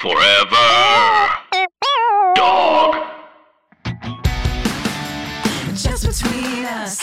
Forever. 0.00 0.54
Dog. 2.36 2.94
Just 5.74 6.06
between 6.06 6.64
us. 6.66 7.02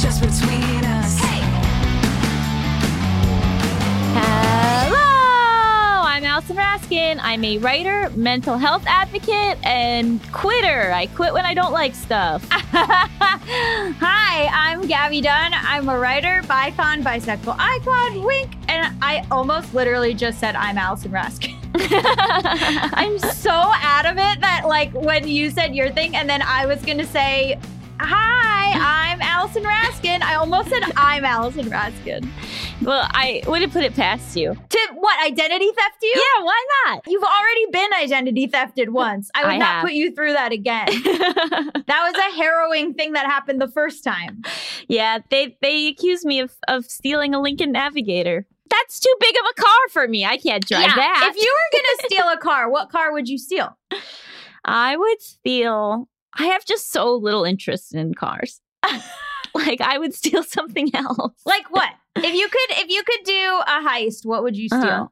Just 0.00 0.22
between 0.22 0.84
us. 0.86 0.95
I'm 7.06 7.44
a 7.44 7.58
writer, 7.58 8.10
mental 8.16 8.58
health 8.58 8.82
advocate, 8.86 9.58
and 9.64 10.20
quitter. 10.32 10.90
I 10.92 11.06
quit 11.06 11.32
when 11.32 11.46
I 11.46 11.54
don't 11.54 11.72
like 11.72 11.94
stuff. 11.94 12.44
Hi, 12.50 14.48
I'm 14.52 14.86
Gabby 14.88 15.20
Dunn. 15.20 15.52
I'm 15.54 15.88
a 15.88 15.96
writer, 15.96 16.42
bicon, 16.44 17.04
bisexual 17.04 17.54
icon, 17.58 18.24
wink, 18.24 18.54
and 18.68 18.92
I 19.00 19.24
almost 19.30 19.72
literally 19.72 20.14
just 20.14 20.40
said 20.40 20.56
I'm 20.56 20.78
Allison 20.78 21.12
Raskin. 21.12 21.54
I'm 22.94 23.18
so 23.20 23.52
out 23.52 24.06
of 24.06 24.16
it 24.18 24.40
that 24.40 24.62
like 24.66 24.92
when 24.92 25.28
you 25.28 25.50
said 25.50 25.76
your 25.76 25.90
thing 25.90 26.16
and 26.16 26.28
then 26.28 26.42
I 26.42 26.66
was 26.66 26.84
gonna 26.84 27.06
say, 27.06 27.60
Hi, 27.98 29.10
I'm 29.12 29.20
Allison 29.22 29.62
Raskin. 29.64 30.22
I 30.22 30.34
almost 30.34 30.68
said 30.68 30.82
I'm 30.96 31.24
Allison 31.24 31.66
Raskin. 31.66 32.28
well, 32.82 33.06
I 33.10 33.42
wouldn't 33.46 33.72
put 33.72 33.84
it 33.84 33.94
past 33.94 34.36
you. 34.36 34.54
To 34.54 34.78
what, 34.94 35.24
identity 35.26 35.66
theft 35.66 35.96
you? 36.02 36.12
Yeah, 36.14 36.44
why 36.44 36.64
not? 36.86 37.02
You've 37.06 37.22
already 37.22 37.66
been 37.72 37.90
identity 37.94 38.48
thefted 38.48 38.90
once. 38.90 39.30
I 39.34 39.44
would 39.44 39.52
I 39.54 39.58
not 39.58 39.66
have. 39.76 39.82
put 39.84 39.92
you 39.94 40.10
through 40.14 40.34
that 40.34 40.52
again. 40.52 40.86
that 41.04 41.86
was 41.88 42.14
a 42.14 42.36
harrowing 42.36 42.94
thing 42.94 43.12
that 43.12 43.26
happened 43.26 43.60
the 43.60 43.68
first 43.70 44.04
time. 44.04 44.42
yeah, 44.88 45.18
they 45.30 45.56
they 45.62 45.88
accused 45.88 46.24
me 46.26 46.40
of, 46.40 46.52
of 46.68 46.84
stealing 46.84 47.34
a 47.34 47.40
Lincoln 47.40 47.72
Navigator. 47.72 48.46
That's 48.68 49.00
too 49.00 49.14
big 49.20 49.34
of 49.36 49.46
a 49.56 49.60
car 49.62 49.88
for 49.92 50.08
me. 50.08 50.24
I 50.24 50.36
can't 50.38 50.66
drive 50.66 50.82
Yeah, 50.82 50.94
that. 50.96 51.32
If 51.34 51.42
you 51.42 51.54
were 51.54 51.78
gonna 51.78 52.08
steal 52.08 52.28
a 52.32 52.36
car, 52.36 52.70
what 52.70 52.90
car 52.90 53.12
would 53.12 53.28
you 53.28 53.38
steal? 53.38 53.76
I 54.64 54.96
would 54.96 55.22
steal. 55.22 56.08
I 56.38 56.46
have 56.46 56.64
just 56.64 56.92
so 56.92 57.14
little 57.14 57.44
interest 57.44 57.94
in 57.94 58.14
cars. 58.14 58.60
like 59.54 59.80
I 59.80 59.98
would 59.98 60.14
steal 60.14 60.42
something 60.56 60.90
else. 60.94 61.34
Like 61.44 61.70
what? 61.70 61.90
if 62.16 62.34
you 62.34 62.48
could, 62.48 62.78
if 62.78 62.88
you 62.90 63.02
could 63.02 63.24
do 63.24 63.60
a 63.66 63.86
heist, 63.88 64.24
what 64.24 64.42
would 64.42 64.56
you 64.56 64.68
steal? 64.68 64.80
Uh-huh. 64.82 65.06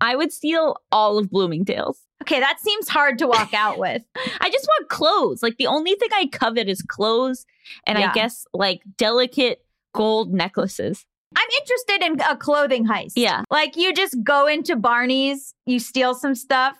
I 0.00 0.14
would 0.14 0.32
steal 0.32 0.76
all 0.92 1.18
of 1.18 1.28
Bloomingdale's. 1.30 2.00
Okay, 2.22 2.38
that 2.40 2.60
seems 2.60 2.88
hard 2.88 3.18
to 3.18 3.26
walk 3.26 3.52
out 3.54 3.78
with. 3.78 4.02
I 4.40 4.50
just 4.50 4.66
want 4.66 4.88
clothes. 4.88 5.42
Like 5.42 5.56
the 5.56 5.66
only 5.66 5.94
thing 5.94 6.08
I 6.12 6.26
covet 6.30 6.68
is 6.68 6.82
clothes 6.82 7.44
and 7.86 7.98
Yeah. 7.98 8.10
I 8.10 8.12
guess 8.12 8.44
like 8.52 8.82
delicate 8.96 9.64
gold 9.94 10.32
necklaces. 10.32 11.04
I'm 11.36 11.48
interested 11.60 12.02
in 12.06 12.20
a 12.20 12.36
clothing 12.36 12.86
heist. 12.86 13.12
Yeah. 13.16 13.42
like 13.50 13.76
you 13.76 13.92
just 13.92 14.16
go 14.22 14.46
into 14.46 14.76
Barney's, 14.76 15.54
you 15.66 15.78
steal 15.80 16.14
some 16.14 16.34
stuff. 16.34 16.76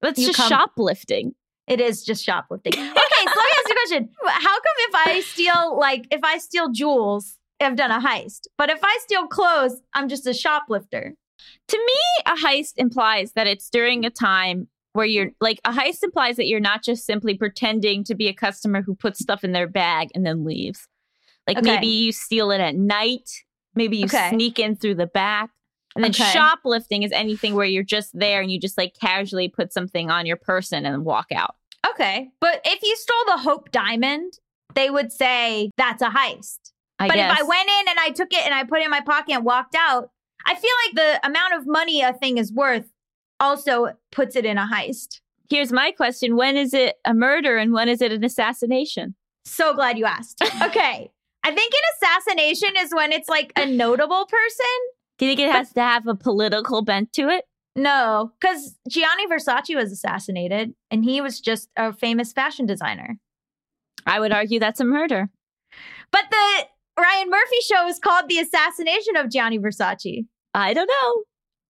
That's 0.00 0.20
just 0.20 0.36
come- 0.36 0.48
shoplifting. 0.48 1.34
It 1.68 1.80
is 1.80 2.02
just 2.04 2.24
shoplifting. 2.24 2.72
Okay, 2.74 2.92
so 3.28 3.40
let 3.40 3.44
me 3.44 3.50
ask 3.58 3.68
you 3.68 3.74
a 3.74 3.86
question. 3.86 4.08
How 4.26 4.54
come 4.54 4.76
if 4.78 4.94
I 4.94 5.20
steal 5.20 5.78
like 5.78 6.06
if 6.10 6.20
I 6.24 6.38
steal 6.38 6.70
jewels, 6.70 7.38
I've 7.60 7.76
done 7.76 7.90
a 7.90 8.00
heist, 8.00 8.42
but 8.58 8.70
if 8.70 8.80
I 8.82 8.98
steal 9.02 9.26
clothes, 9.26 9.80
I'm 9.94 10.08
just 10.08 10.26
a 10.26 10.34
shoplifter? 10.34 11.14
To 11.68 11.76
me, 11.78 12.32
a 12.32 12.36
heist 12.36 12.74
implies 12.76 13.32
that 13.32 13.46
it's 13.46 13.68
during 13.70 14.04
a 14.04 14.10
time 14.10 14.68
where 14.92 15.06
you're 15.06 15.30
like 15.40 15.60
a 15.64 15.72
heist 15.72 16.02
implies 16.02 16.36
that 16.36 16.46
you're 16.46 16.60
not 16.60 16.82
just 16.84 17.04
simply 17.06 17.36
pretending 17.36 18.04
to 18.04 18.14
be 18.14 18.28
a 18.28 18.34
customer 18.34 18.82
who 18.82 18.94
puts 18.94 19.20
stuff 19.20 19.42
in 19.44 19.52
their 19.52 19.66
bag 19.68 20.08
and 20.14 20.24
then 20.26 20.44
leaves. 20.44 20.86
Like 21.46 21.58
Okay. 21.58 21.72
maybe 21.72 21.86
you 21.86 22.12
steal 22.12 22.50
it 22.50 22.60
at 22.60 22.76
night, 22.76 23.28
maybe 23.74 23.96
you 23.98 24.04
Okay. 24.06 24.28
sneak 24.28 24.58
in 24.58 24.76
through 24.76 24.96
the 24.96 25.06
back. 25.06 25.50
And 25.94 26.04
then 26.04 26.12
Okay. 26.12 26.22
shoplifting 26.22 27.02
is 27.02 27.12
anything 27.12 27.54
where 27.54 27.66
you're 27.66 27.82
just 27.82 28.10
there 28.18 28.40
and 28.40 28.50
you 28.50 28.58
just 28.60 28.78
like 28.78 28.94
casually 28.98 29.48
put 29.48 29.72
something 29.72 30.10
on 30.10 30.24
your 30.26 30.36
person 30.36 30.86
and 30.86 31.04
walk 31.04 31.32
out. 31.32 31.56
Okay, 31.90 32.30
but 32.40 32.60
if 32.64 32.82
you 32.82 32.96
stole 32.96 33.36
the 33.36 33.42
Hope 33.42 33.70
Diamond, 33.70 34.34
they 34.74 34.90
would 34.90 35.12
say 35.12 35.70
that's 35.76 36.02
a 36.02 36.08
heist. 36.08 36.58
I 36.98 37.08
but 37.08 37.14
guess. 37.16 37.32
if 37.32 37.38
I 37.38 37.42
went 37.42 37.68
in 37.68 37.88
and 37.90 37.98
I 37.98 38.10
took 38.10 38.32
it 38.32 38.44
and 38.44 38.54
I 38.54 38.64
put 38.64 38.80
it 38.80 38.84
in 38.84 38.90
my 38.90 39.00
pocket 39.00 39.34
and 39.34 39.44
walked 39.44 39.74
out, 39.74 40.10
I 40.46 40.54
feel 40.54 40.70
like 40.86 40.94
the 40.94 41.26
amount 41.26 41.54
of 41.54 41.66
money 41.66 42.00
a 42.02 42.12
thing 42.12 42.38
is 42.38 42.52
worth 42.52 42.88
also 43.40 43.88
puts 44.10 44.36
it 44.36 44.44
in 44.44 44.58
a 44.58 44.68
heist. 44.72 45.20
Here's 45.50 45.72
my 45.72 45.90
question 45.90 46.36
When 46.36 46.56
is 46.56 46.72
it 46.72 46.96
a 47.04 47.12
murder 47.12 47.58
and 47.58 47.72
when 47.72 47.88
is 47.88 48.00
it 48.00 48.12
an 48.12 48.24
assassination? 48.24 49.14
So 49.44 49.74
glad 49.74 49.98
you 49.98 50.06
asked. 50.06 50.42
Okay. 50.62 51.10
I 51.44 51.50
think 51.52 51.72
an 51.74 52.08
assassination 52.08 52.68
is 52.78 52.94
when 52.94 53.10
it's 53.10 53.28
like 53.28 53.52
a 53.56 53.66
notable 53.66 54.26
person. 54.26 54.66
Do 55.18 55.26
you 55.26 55.30
think 55.30 55.40
it 55.40 55.52
has 55.52 55.72
to 55.72 55.80
have 55.80 56.06
a 56.06 56.14
political 56.14 56.82
bent 56.82 57.12
to 57.14 57.28
it? 57.28 57.44
No, 57.74 58.32
because 58.40 58.76
Gianni 58.88 59.26
Versace 59.26 59.74
was 59.74 59.92
assassinated 59.92 60.74
and 60.90 61.04
he 61.04 61.20
was 61.20 61.40
just 61.40 61.68
a 61.76 61.92
famous 61.92 62.32
fashion 62.32 62.66
designer. 62.66 63.16
I 64.06 64.20
would 64.20 64.32
argue 64.32 64.60
that's 64.60 64.80
a 64.80 64.84
murder. 64.84 65.30
But 66.10 66.24
the 66.30 66.66
Ryan 67.00 67.30
Murphy 67.30 67.60
show 67.62 67.86
is 67.86 67.98
called 67.98 68.28
The 68.28 68.38
Assassination 68.38 69.16
of 69.16 69.30
Gianni 69.30 69.58
Versace. 69.58 70.26
I 70.52 70.74
don't 70.74 70.88
know. 70.88 71.22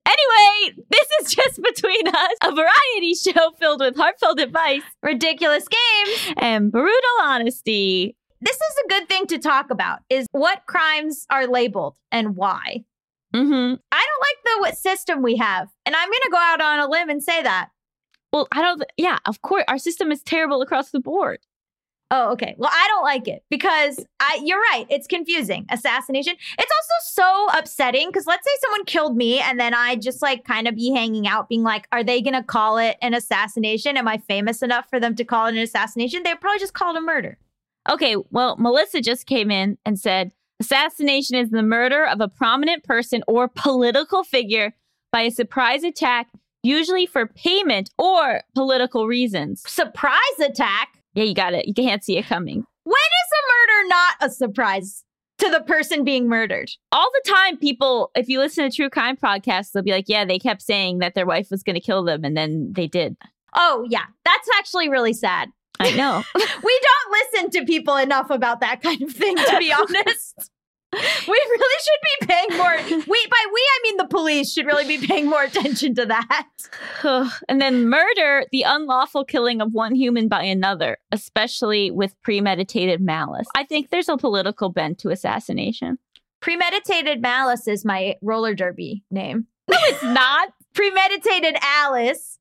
Anyway, 0.04 0.82
this 0.90 1.06
is 1.20 1.34
just 1.34 1.62
between 1.62 2.08
us, 2.08 2.36
a 2.42 2.52
variety 2.52 3.14
show 3.14 3.52
filled 3.60 3.80
with 3.80 3.96
heartfelt 3.96 4.40
advice 4.40 4.82
Ridiculous 5.02 5.64
games. 5.68 6.34
and 6.38 6.72
brutal 6.72 6.92
honesty. 7.22 8.16
This 8.40 8.56
is 8.56 8.74
a 8.84 8.88
good 8.88 9.08
thing 9.08 9.26
to 9.28 9.38
talk 9.38 9.70
about 9.70 10.00
is 10.10 10.26
what 10.32 10.66
crimes 10.66 11.24
are 11.30 11.46
labeled 11.46 11.94
and 12.10 12.34
why. 12.34 12.84
Hmm 13.34 13.74
I 13.92 14.06
don't 14.06 14.60
like 14.60 14.72
the 14.72 14.76
system 14.76 15.22
we 15.22 15.36
have. 15.36 15.68
And 15.86 15.94
I'm 15.94 16.08
going 16.08 16.20
to 16.24 16.30
go 16.30 16.38
out 16.38 16.60
on 16.60 16.80
a 16.80 16.88
limb 16.88 17.10
and 17.10 17.22
say 17.22 17.42
that. 17.42 17.70
Well, 18.32 18.48
I 18.52 18.62
don't. 18.62 18.82
Yeah, 18.96 19.18
of 19.26 19.42
course, 19.42 19.64
our 19.68 19.78
system 19.78 20.10
is 20.10 20.22
terrible 20.22 20.62
across 20.62 20.90
the 20.90 21.00
board. 21.00 21.40
Oh, 22.14 22.32
okay. 22.32 22.54
Well, 22.58 22.70
I 22.70 22.88
don't 22.88 23.04
like 23.04 23.26
it 23.26 23.42
because 23.48 24.04
I 24.20 24.38
you're 24.44 24.60
right. 24.60 24.84
It's 24.90 25.06
confusing. 25.06 25.64
Assassination. 25.70 26.34
It's 26.58 26.72
also 26.72 27.22
so 27.22 27.58
upsetting 27.58 28.08
because 28.08 28.26
let's 28.26 28.44
say 28.44 28.52
someone 28.60 28.84
killed 28.84 29.16
me 29.16 29.40
and 29.40 29.58
then 29.58 29.72
I 29.72 29.96
just 29.96 30.20
like 30.20 30.44
kind 30.44 30.68
of 30.68 30.74
be 30.74 30.92
hanging 30.92 31.26
out 31.26 31.48
being 31.48 31.62
like, 31.62 31.88
are 31.90 32.04
they 32.04 32.20
going 32.20 32.34
to 32.34 32.42
call 32.42 32.76
it 32.76 32.98
an 33.00 33.14
assassination? 33.14 33.96
Am 33.96 34.06
I 34.06 34.18
famous 34.18 34.60
enough 34.60 34.90
for 34.90 35.00
them 35.00 35.14
to 35.16 35.24
call 35.24 35.46
it 35.46 35.54
an 35.54 35.58
assassination? 35.58 36.22
They'd 36.22 36.38
probably 36.38 36.58
just 36.58 36.74
call 36.74 36.94
it 36.94 36.98
a 36.98 37.02
murder. 37.02 37.38
Okay, 37.88 38.16
well, 38.30 38.56
Melissa 38.58 39.00
just 39.00 39.26
came 39.26 39.50
in 39.50 39.78
and 39.86 39.98
said 39.98 40.32
assassination 40.62 41.36
is 41.36 41.50
the 41.50 41.62
murder 41.62 42.06
of 42.06 42.20
a 42.20 42.28
prominent 42.28 42.84
person 42.84 43.22
or 43.26 43.48
political 43.48 44.22
figure 44.24 44.72
by 45.10 45.22
a 45.22 45.30
surprise 45.30 45.82
attack, 45.82 46.28
usually 46.62 47.04
for 47.06 47.26
payment 47.26 47.90
or 47.98 48.42
political 48.54 49.06
reasons. 49.06 49.62
Surprise 49.66 50.38
attack. 50.40 50.88
Yeah, 51.14 51.24
you 51.24 51.34
got 51.34 51.52
it. 51.52 51.66
You 51.66 51.74
can't 51.74 52.02
see 52.04 52.16
it 52.16 52.26
coming. 52.26 52.64
When 52.84 52.94
is 52.94 53.30
a 53.32 53.42
murder 53.52 53.88
not 53.88 54.14
a 54.20 54.30
surprise 54.30 55.04
to 55.38 55.50
the 55.50 55.60
person 55.60 56.04
being 56.04 56.28
murdered? 56.28 56.70
all 56.92 57.10
the 57.24 57.30
time 57.30 57.56
people 57.56 58.10
if 58.14 58.28
you 58.28 58.38
listen 58.38 58.68
to 58.68 58.74
true 58.76 58.88
crime 58.90 59.16
podcasts 59.16 59.72
they'll 59.72 59.82
be 59.82 59.90
like 59.90 60.04
yeah 60.06 60.24
they 60.24 60.38
kept 60.38 60.62
saying 60.62 60.98
that 60.98 61.14
their 61.14 61.26
wife 61.26 61.48
was 61.50 61.62
going 61.64 61.74
to 61.74 61.80
kill 61.80 62.04
them 62.04 62.22
and 62.22 62.36
then 62.36 62.70
they 62.74 62.86
did 62.86 63.16
Oh, 63.54 63.86
yeah. 63.90 64.04
That's 64.24 64.48
actually 64.58 64.88
really 64.88 65.12
sad. 65.12 65.50
I 65.82 65.90
know 65.96 66.22
we 66.36 66.80
don't 66.82 67.12
listen 67.12 67.50
to 67.50 67.66
people 67.66 67.96
enough 67.96 68.30
about 68.30 68.60
that 68.60 68.82
kind 68.82 69.02
of 69.02 69.10
thing, 69.12 69.36
to 69.36 69.56
be 69.58 69.72
honest. 69.78 70.50
We 70.94 71.00
really 71.48 71.82
should 71.82 72.02
be 72.20 72.26
paying 72.26 72.58
more. 72.58 72.76
We 72.76 73.26
by 73.30 73.46
we 73.52 73.60
I 73.60 73.78
mean 73.82 73.96
the 73.96 74.08
police 74.10 74.52
should 74.52 74.66
really 74.66 74.86
be 74.86 75.06
paying 75.06 75.26
more 75.26 75.42
attention 75.42 75.94
to 75.94 76.04
that. 76.04 76.48
and 77.48 77.62
then 77.62 77.88
murder 77.88 78.44
the 78.52 78.64
unlawful 78.66 79.24
killing 79.24 79.62
of 79.62 79.72
one 79.72 79.94
human 79.94 80.28
by 80.28 80.42
another 80.42 80.98
especially 81.10 81.90
with 81.90 82.14
premeditated 82.22 83.00
malice 83.00 83.46
i 83.54 83.64
think 83.64 83.88
there's 83.90 84.08
a 84.10 84.16
political 84.18 84.68
bent 84.68 84.98
to 84.98 85.08
assassination 85.08 85.98
Premeditated 86.42 87.22
malice 87.22 87.68
is 87.68 87.84
my 87.84 88.16
roller 88.20 88.52
derby 88.52 89.04
name. 89.12 89.46
No, 89.70 89.78
it's 89.82 90.02
not 90.02 90.48
Premeditated 90.74 91.56
Alice. 91.62 92.38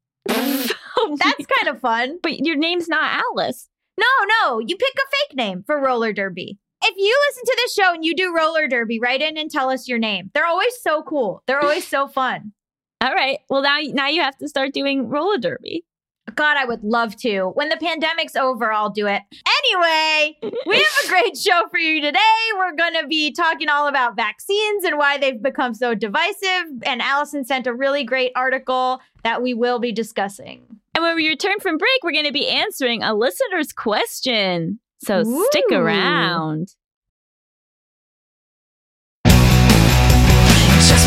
Oh 0.98 1.18
That's 1.24 1.46
kind 1.46 1.74
of 1.76 1.82
fun. 1.82 2.20
but 2.22 2.40
your 2.40 2.56
name's 2.56 2.88
not 2.88 3.24
alice 3.36 3.68
No, 3.98 4.06
no, 4.42 4.60
you 4.60 4.76
pick 4.76 4.94
a 4.96 5.28
fake 5.30 5.38
name 5.38 5.64
for 5.66 5.80
roller 5.82 6.14
derby. 6.14 6.58
If 6.84 6.96
you 6.98 7.20
listen 7.30 7.44
to 7.46 7.58
this 7.58 7.74
show 7.76 7.94
and 7.94 8.04
you 8.04 8.16
do 8.16 8.36
roller 8.36 8.68
derby, 8.68 9.00
write 9.00 9.22
in 9.22 9.38
and 9.38 9.52
tell 9.52 9.70
us 9.70 9.88
your 9.88 10.00
name. 10.00 10.32
They're 10.34 10.48
always 10.48 10.74
so 10.82 11.04
cool. 11.04 11.44
They're 11.46 11.62
always 11.62 11.88
so 11.88 12.08
fun. 12.20 12.54
all 13.02 13.14
right 13.14 13.40
well 13.50 13.62
now 13.62 13.80
now 13.94 14.08
you 14.08 14.22
have 14.22 14.38
to 14.38 14.48
start 14.48 14.74
doing 14.74 15.08
roller 15.08 15.38
derby 15.38 15.86
God, 16.36 16.56
I 16.58 16.66
would 16.66 16.84
love 16.84 17.16
to. 17.18 17.48
When 17.56 17.70
the 17.70 17.78
pandemic's 17.78 18.36
over, 18.36 18.72
I'll 18.72 18.90
do 18.92 19.08
it. 19.08 19.22
Anyway, 19.58 20.38
we 20.66 20.76
have 20.78 21.06
a 21.06 21.08
great 21.10 21.38
show 21.46 21.64
for 21.70 21.80
you 21.80 22.02
today. 22.02 22.20
We're 22.58 22.76
going 22.76 22.94
to 23.02 23.08
be 23.08 23.32
talking 23.32 23.70
all 23.70 23.88
about 23.88 24.16
vaccines 24.16 24.84
and 24.84 24.98
why 24.98 25.18
they've 25.18 25.42
become 25.42 25.74
so 25.74 25.96
divisive. 25.96 26.84
And 26.84 27.02
Allison 27.02 27.44
sent 27.44 27.68
a 27.68 27.74
really 27.74 28.04
great 28.04 28.32
article 28.36 29.02
that 29.24 29.42
we 29.42 29.54
will 29.54 29.80
be 29.80 29.92
discussing. 29.92 30.80
And 30.96 31.04
when 31.04 31.16
we 31.16 31.30
return 31.30 31.60
from 31.60 31.78
break, 31.78 32.04
we're 32.04 32.12
going 32.12 32.26
to 32.26 32.34
be 32.34 32.50
answering 32.50 33.02
a 33.04 33.14
listener's 33.14 33.72
question. 33.72 34.80
So 35.04 35.24
stick 35.50 35.66
Ooh. 35.72 35.76
around. 35.76 36.76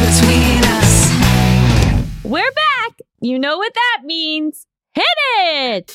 between 0.05 0.65
us. 0.65 2.25
We're 2.25 2.53
back. 2.53 3.01
You 3.21 3.39
know 3.39 3.57
what 3.57 3.73
that 3.75 4.03
means. 4.05 4.67
Hit 4.93 5.05
it! 5.39 5.91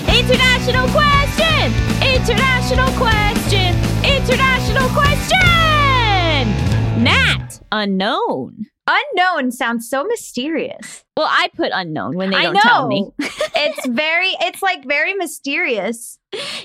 International 0.00 0.86
question! 0.88 1.72
International 2.02 2.90
question! 2.98 3.74
International 4.04 4.88
question! 4.90 5.42
Nat, 7.02 7.60
unknown. 7.72 8.66
Unknown 8.86 9.50
sounds 9.50 9.88
so 9.88 10.04
mysterious. 10.04 11.04
Well, 11.16 11.28
I 11.28 11.48
put 11.56 11.70
unknown 11.72 12.16
when 12.16 12.30
they 12.30 12.42
don't 12.42 12.56
tell 12.56 12.86
me. 12.86 13.10
it's 13.18 13.86
very, 13.86 14.30
it's 14.40 14.62
like 14.62 14.84
very 14.86 15.14
mysterious. 15.14 16.18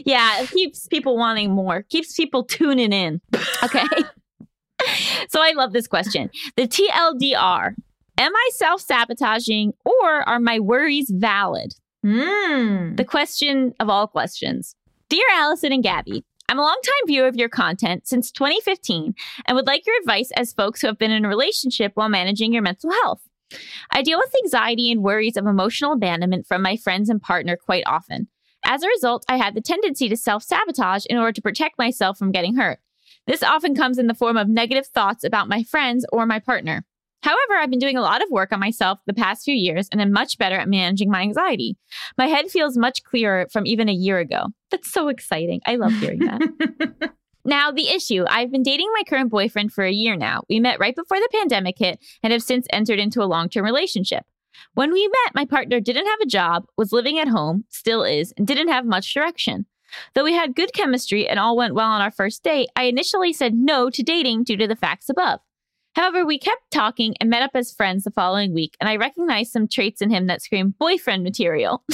Yeah, 0.05 0.41
it 0.41 0.49
keeps 0.49 0.87
people 0.87 1.17
wanting 1.17 1.51
more, 1.51 1.83
keeps 1.83 2.15
people 2.15 2.43
tuning 2.43 2.91
in. 2.91 3.21
Okay. 3.63 3.85
so 5.29 5.41
I 5.41 5.53
love 5.55 5.71
this 5.71 5.87
question. 5.87 6.29
The 6.57 6.67
TLDR 6.67 7.75
Am 8.19 8.35
I 8.35 8.49
self 8.53 8.81
sabotaging 8.81 9.73
or 9.85 10.27
are 10.27 10.41
my 10.41 10.59
worries 10.59 11.09
valid? 11.09 11.73
Hmm. 12.03 12.95
The 12.95 13.05
question 13.05 13.73
of 13.79 13.87
all 13.89 14.07
questions. 14.07 14.75
Dear 15.07 15.23
Allison 15.35 15.71
and 15.71 15.81
Gabby, 15.81 16.25
I'm 16.49 16.57
a 16.57 16.63
longtime 16.63 17.05
viewer 17.05 17.27
of 17.27 17.35
your 17.35 17.47
content 17.47 18.07
since 18.07 18.31
2015 18.31 19.13
and 19.45 19.55
would 19.55 19.67
like 19.67 19.85
your 19.85 19.95
advice 19.99 20.31
as 20.31 20.51
folks 20.51 20.81
who 20.81 20.87
have 20.87 20.97
been 20.97 21.11
in 21.11 21.23
a 21.23 21.27
relationship 21.27 21.91
while 21.93 22.09
managing 22.09 22.51
your 22.53 22.63
mental 22.63 22.89
health. 23.03 23.21
I 23.91 24.01
deal 24.01 24.17
with 24.17 24.33
anxiety 24.43 24.91
and 24.91 25.03
worries 25.03 25.37
of 25.37 25.45
emotional 25.45 25.93
abandonment 25.93 26.47
from 26.47 26.63
my 26.63 26.75
friends 26.75 27.07
and 27.07 27.21
partner 27.21 27.55
quite 27.55 27.83
often. 27.85 28.29
As 28.65 28.81
a 28.81 28.87
result, 28.87 29.25
I 29.29 29.37
had 29.37 29.53
the 29.53 29.61
tendency 29.61 30.09
to 30.09 30.17
self 30.17 30.41
sabotage 30.41 31.05
in 31.05 31.17
order 31.17 31.33
to 31.33 31.41
protect 31.41 31.77
myself 31.77 32.17
from 32.17 32.31
getting 32.31 32.55
hurt. 32.55 32.79
This 33.27 33.43
often 33.43 33.75
comes 33.75 33.99
in 33.99 34.07
the 34.07 34.15
form 34.15 34.35
of 34.35 34.49
negative 34.49 34.87
thoughts 34.87 35.23
about 35.23 35.49
my 35.49 35.61
friends 35.61 36.03
or 36.11 36.25
my 36.25 36.39
partner. 36.39 36.83
However, 37.21 37.57
I've 37.57 37.69
been 37.69 37.79
doing 37.79 37.97
a 37.97 38.01
lot 38.01 38.23
of 38.23 38.29
work 38.31 38.51
on 38.51 38.59
myself 38.59 38.99
the 39.05 39.13
past 39.13 39.43
few 39.43 39.55
years 39.55 39.87
and 39.91 40.01
am 40.01 40.11
much 40.11 40.37
better 40.37 40.55
at 40.55 40.69
managing 40.69 41.11
my 41.11 41.21
anxiety. 41.21 41.77
My 42.17 42.27
head 42.27 42.49
feels 42.49 42.77
much 42.77 43.03
clearer 43.03 43.47
from 43.51 43.65
even 43.65 43.89
a 43.89 43.93
year 43.93 44.19
ago. 44.19 44.47
That's 44.71 44.91
so 44.91 45.09
exciting. 45.09 45.61
I 45.65 45.75
love 45.75 45.93
hearing 45.93 46.19
that. 46.19 47.13
Now, 47.45 47.71
the 47.71 47.87
issue 47.87 48.25
I've 48.27 48.51
been 48.51 48.63
dating 48.63 48.89
my 48.93 49.03
current 49.07 49.31
boyfriend 49.31 49.71
for 49.71 49.83
a 49.83 49.91
year 49.91 50.15
now. 50.15 50.43
We 50.49 50.59
met 50.59 50.79
right 50.79 50.95
before 50.95 51.17
the 51.17 51.29
pandemic 51.33 51.79
hit 51.79 51.99
and 52.21 52.31
have 52.33 52.43
since 52.43 52.67
entered 52.71 52.99
into 52.99 53.23
a 53.23 53.25
long 53.25 53.49
term 53.49 53.63
relationship. 53.63 54.25
When 54.73 54.91
we 54.91 55.07
met, 55.07 55.33
my 55.33 55.45
partner 55.45 55.79
didn't 55.79 56.05
have 56.05 56.19
a 56.21 56.27
job, 56.27 56.65
was 56.77 56.91
living 56.91 57.17
at 57.17 57.27
home, 57.27 57.63
still 57.69 58.03
is, 58.03 58.33
and 58.37 58.45
didn't 58.45 58.67
have 58.67 58.85
much 58.85 59.13
direction. 59.13 59.65
Though 60.13 60.25
we 60.25 60.33
had 60.33 60.55
good 60.55 60.73
chemistry 60.73 61.27
and 61.27 61.39
all 61.39 61.57
went 61.57 61.73
well 61.73 61.87
on 61.87 62.01
our 62.01 62.11
first 62.11 62.43
date, 62.43 62.69
I 62.75 62.83
initially 62.83 63.33
said 63.33 63.55
no 63.55 63.89
to 63.89 64.03
dating 64.03 64.43
due 64.43 64.57
to 64.57 64.67
the 64.67 64.75
facts 64.75 65.09
above. 65.09 65.39
However, 65.99 66.25
we 66.25 66.39
kept 66.39 66.71
talking 66.71 67.13
and 67.19 67.29
met 67.29 67.41
up 67.41 67.51
as 67.55 67.73
friends 67.73 68.05
the 68.05 68.11
following 68.11 68.53
week, 68.53 68.77
and 68.79 68.87
I 68.87 68.95
recognized 68.95 69.51
some 69.51 69.67
traits 69.67 70.01
in 70.01 70.09
him 70.09 70.27
that 70.27 70.41
screamed 70.41 70.77
boyfriend 70.77 71.25
material. 71.25 71.83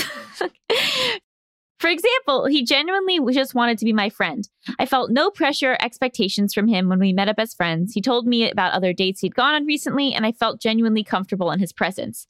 For 1.80 1.90
example, 1.90 2.46
he 2.46 2.64
genuinely 2.64 3.20
just 3.34 3.56
wanted 3.56 3.80
to 3.80 3.86
be 3.86 3.94
my 3.94 4.12
friend. 4.12 4.48
I 4.78 4.86
felt 4.86 5.10
no 5.10 5.32
pressure 5.32 5.72
or 5.72 5.84
expectations 5.84 6.54
from 6.54 6.68
him 6.68 6.88
when 6.88 7.00
we 7.00 7.14
met 7.14 7.30
up 7.30 7.40
as 7.40 7.56
friends. 7.56 7.94
He 7.94 8.02
told 8.02 8.28
me 8.28 8.48
about 8.48 8.74
other 8.74 8.94
dates 8.94 9.22
he'd 9.22 9.34
gone 9.34 9.56
on 9.56 9.66
recently, 9.66 10.14
and 10.14 10.24
I 10.24 10.34
felt 10.34 10.62
genuinely 10.62 11.04
comfortable 11.04 11.50
in 11.50 11.60
his 11.60 11.74
presence. 11.74 12.28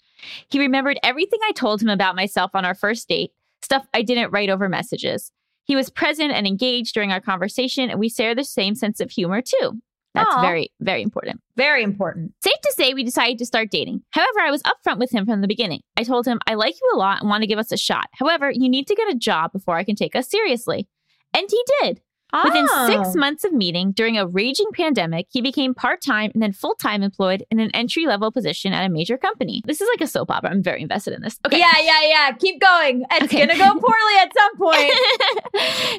He 0.48 0.60
remembered 0.60 0.98
everything 1.04 1.39
I 1.45 1.51
told 1.51 1.81
him 1.81 1.89
about 1.89 2.16
myself 2.16 2.51
on 2.54 2.63
our 2.63 2.74
first 2.74 3.10
date, 3.10 3.31
stuff 3.62 3.86
I 3.94 4.01
didn't 4.01 4.31
write 4.31 4.50
over 4.50 4.69
messages. 4.69 5.33
He 5.66 5.75
was 5.75 5.89
present 5.89 6.31
and 6.31 6.48
engaged 6.48 6.94
during 6.94 7.12
our 7.12 7.19
conversation, 7.19 7.89
and 7.89 8.00
we 8.00 8.07
share 8.07 8.33
the 8.33 8.45
same 8.45 8.75
sense 8.75 9.01
of 9.01 9.12
humor 9.12 9.42
too. 9.42 9.81
That's 10.15 10.33
Aw. 10.35 10.41
very, 10.41 10.71
very 10.79 11.01
important. 11.03 11.41
Very 11.56 11.83
important. 11.83 12.33
Safe 12.44 12.59
to 12.63 12.73
say, 12.75 12.94
we 12.94 13.03
decided 13.03 13.38
to 13.38 13.45
start 13.45 13.69
dating. 13.69 14.01
However, 14.12 14.39
I 14.41 14.50
was 14.51 14.63
upfront 14.63 14.97
with 15.00 15.12
him 15.12 15.25
from 15.25 15.41
the 15.41 15.47
beginning. 15.47 15.81
I 15.97 16.03
told 16.03 16.25
him, 16.25 16.39
I 16.47 16.56
like 16.56 16.75
you 16.81 16.91
a 16.95 16.97
lot 16.97 17.19
and 17.21 17.29
want 17.29 17.41
to 17.44 17.47
give 17.47 17.59
us 17.59 17.71
a 17.71 17.77
shot. 17.77 18.07
However, 18.13 18.50
you 18.51 18.67
need 18.69 18.88
to 18.88 18.95
get 18.95 19.13
a 19.13 19.17
job 19.17 19.51
before 19.51 19.75
I 19.77 19.83
can 19.83 19.95
take 19.95 20.15
us 20.15 20.29
seriously. 20.29 20.88
And 21.33 21.47
he 21.50 21.62
did. 21.81 22.01
Within 22.44 22.65
Oh. 22.69 22.88
six 22.88 23.09
ah. 23.15 23.19
months 23.19 23.45
of 23.45 23.53
meeting 23.53 23.94
during 23.94 24.17
a 24.17 24.27
raging 24.27 24.65
pandemic, 24.73 25.27
he 25.29 25.41
became 25.41 25.73
part 25.73 26.01
time 26.01 26.31
and 26.33 26.44
then 26.44 26.51
full 26.51 26.75
time 26.75 27.01
employed 27.01 27.44
in 27.50 27.59
an 27.62 27.71
entry 27.73 28.06
level 28.07 28.29
position 28.29 28.73
at 28.73 28.83
a 28.85 28.89
major 28.89 29.17
company. 29.17 29.62
This 29.65 29.79
is 29.79 29.88
like 29.94 30.01
a 30.01 30.07
soap 30.07 30.31
opera. 30.31 30.50
I'm 30.50 30.62
very 30.62 30.81
invested 30.81 31.13
in 31.13 31.21
this. 31.21 31.39
Okay. 31.45 31.59
Yeah, 31.59 31.71
yeah, 31.81 32.01
yeah. 32.07 32.31
Keep 32.33 32.59
going. 32.59 33.06
It's 33.12 33.25
Okay. 33.25 33.45
gonna 33.45 33.57
go 33.57 33.79
poorly 33.79 34.15
at 34.19 34.31
some 34.33 34.57
point. 34.57 34.91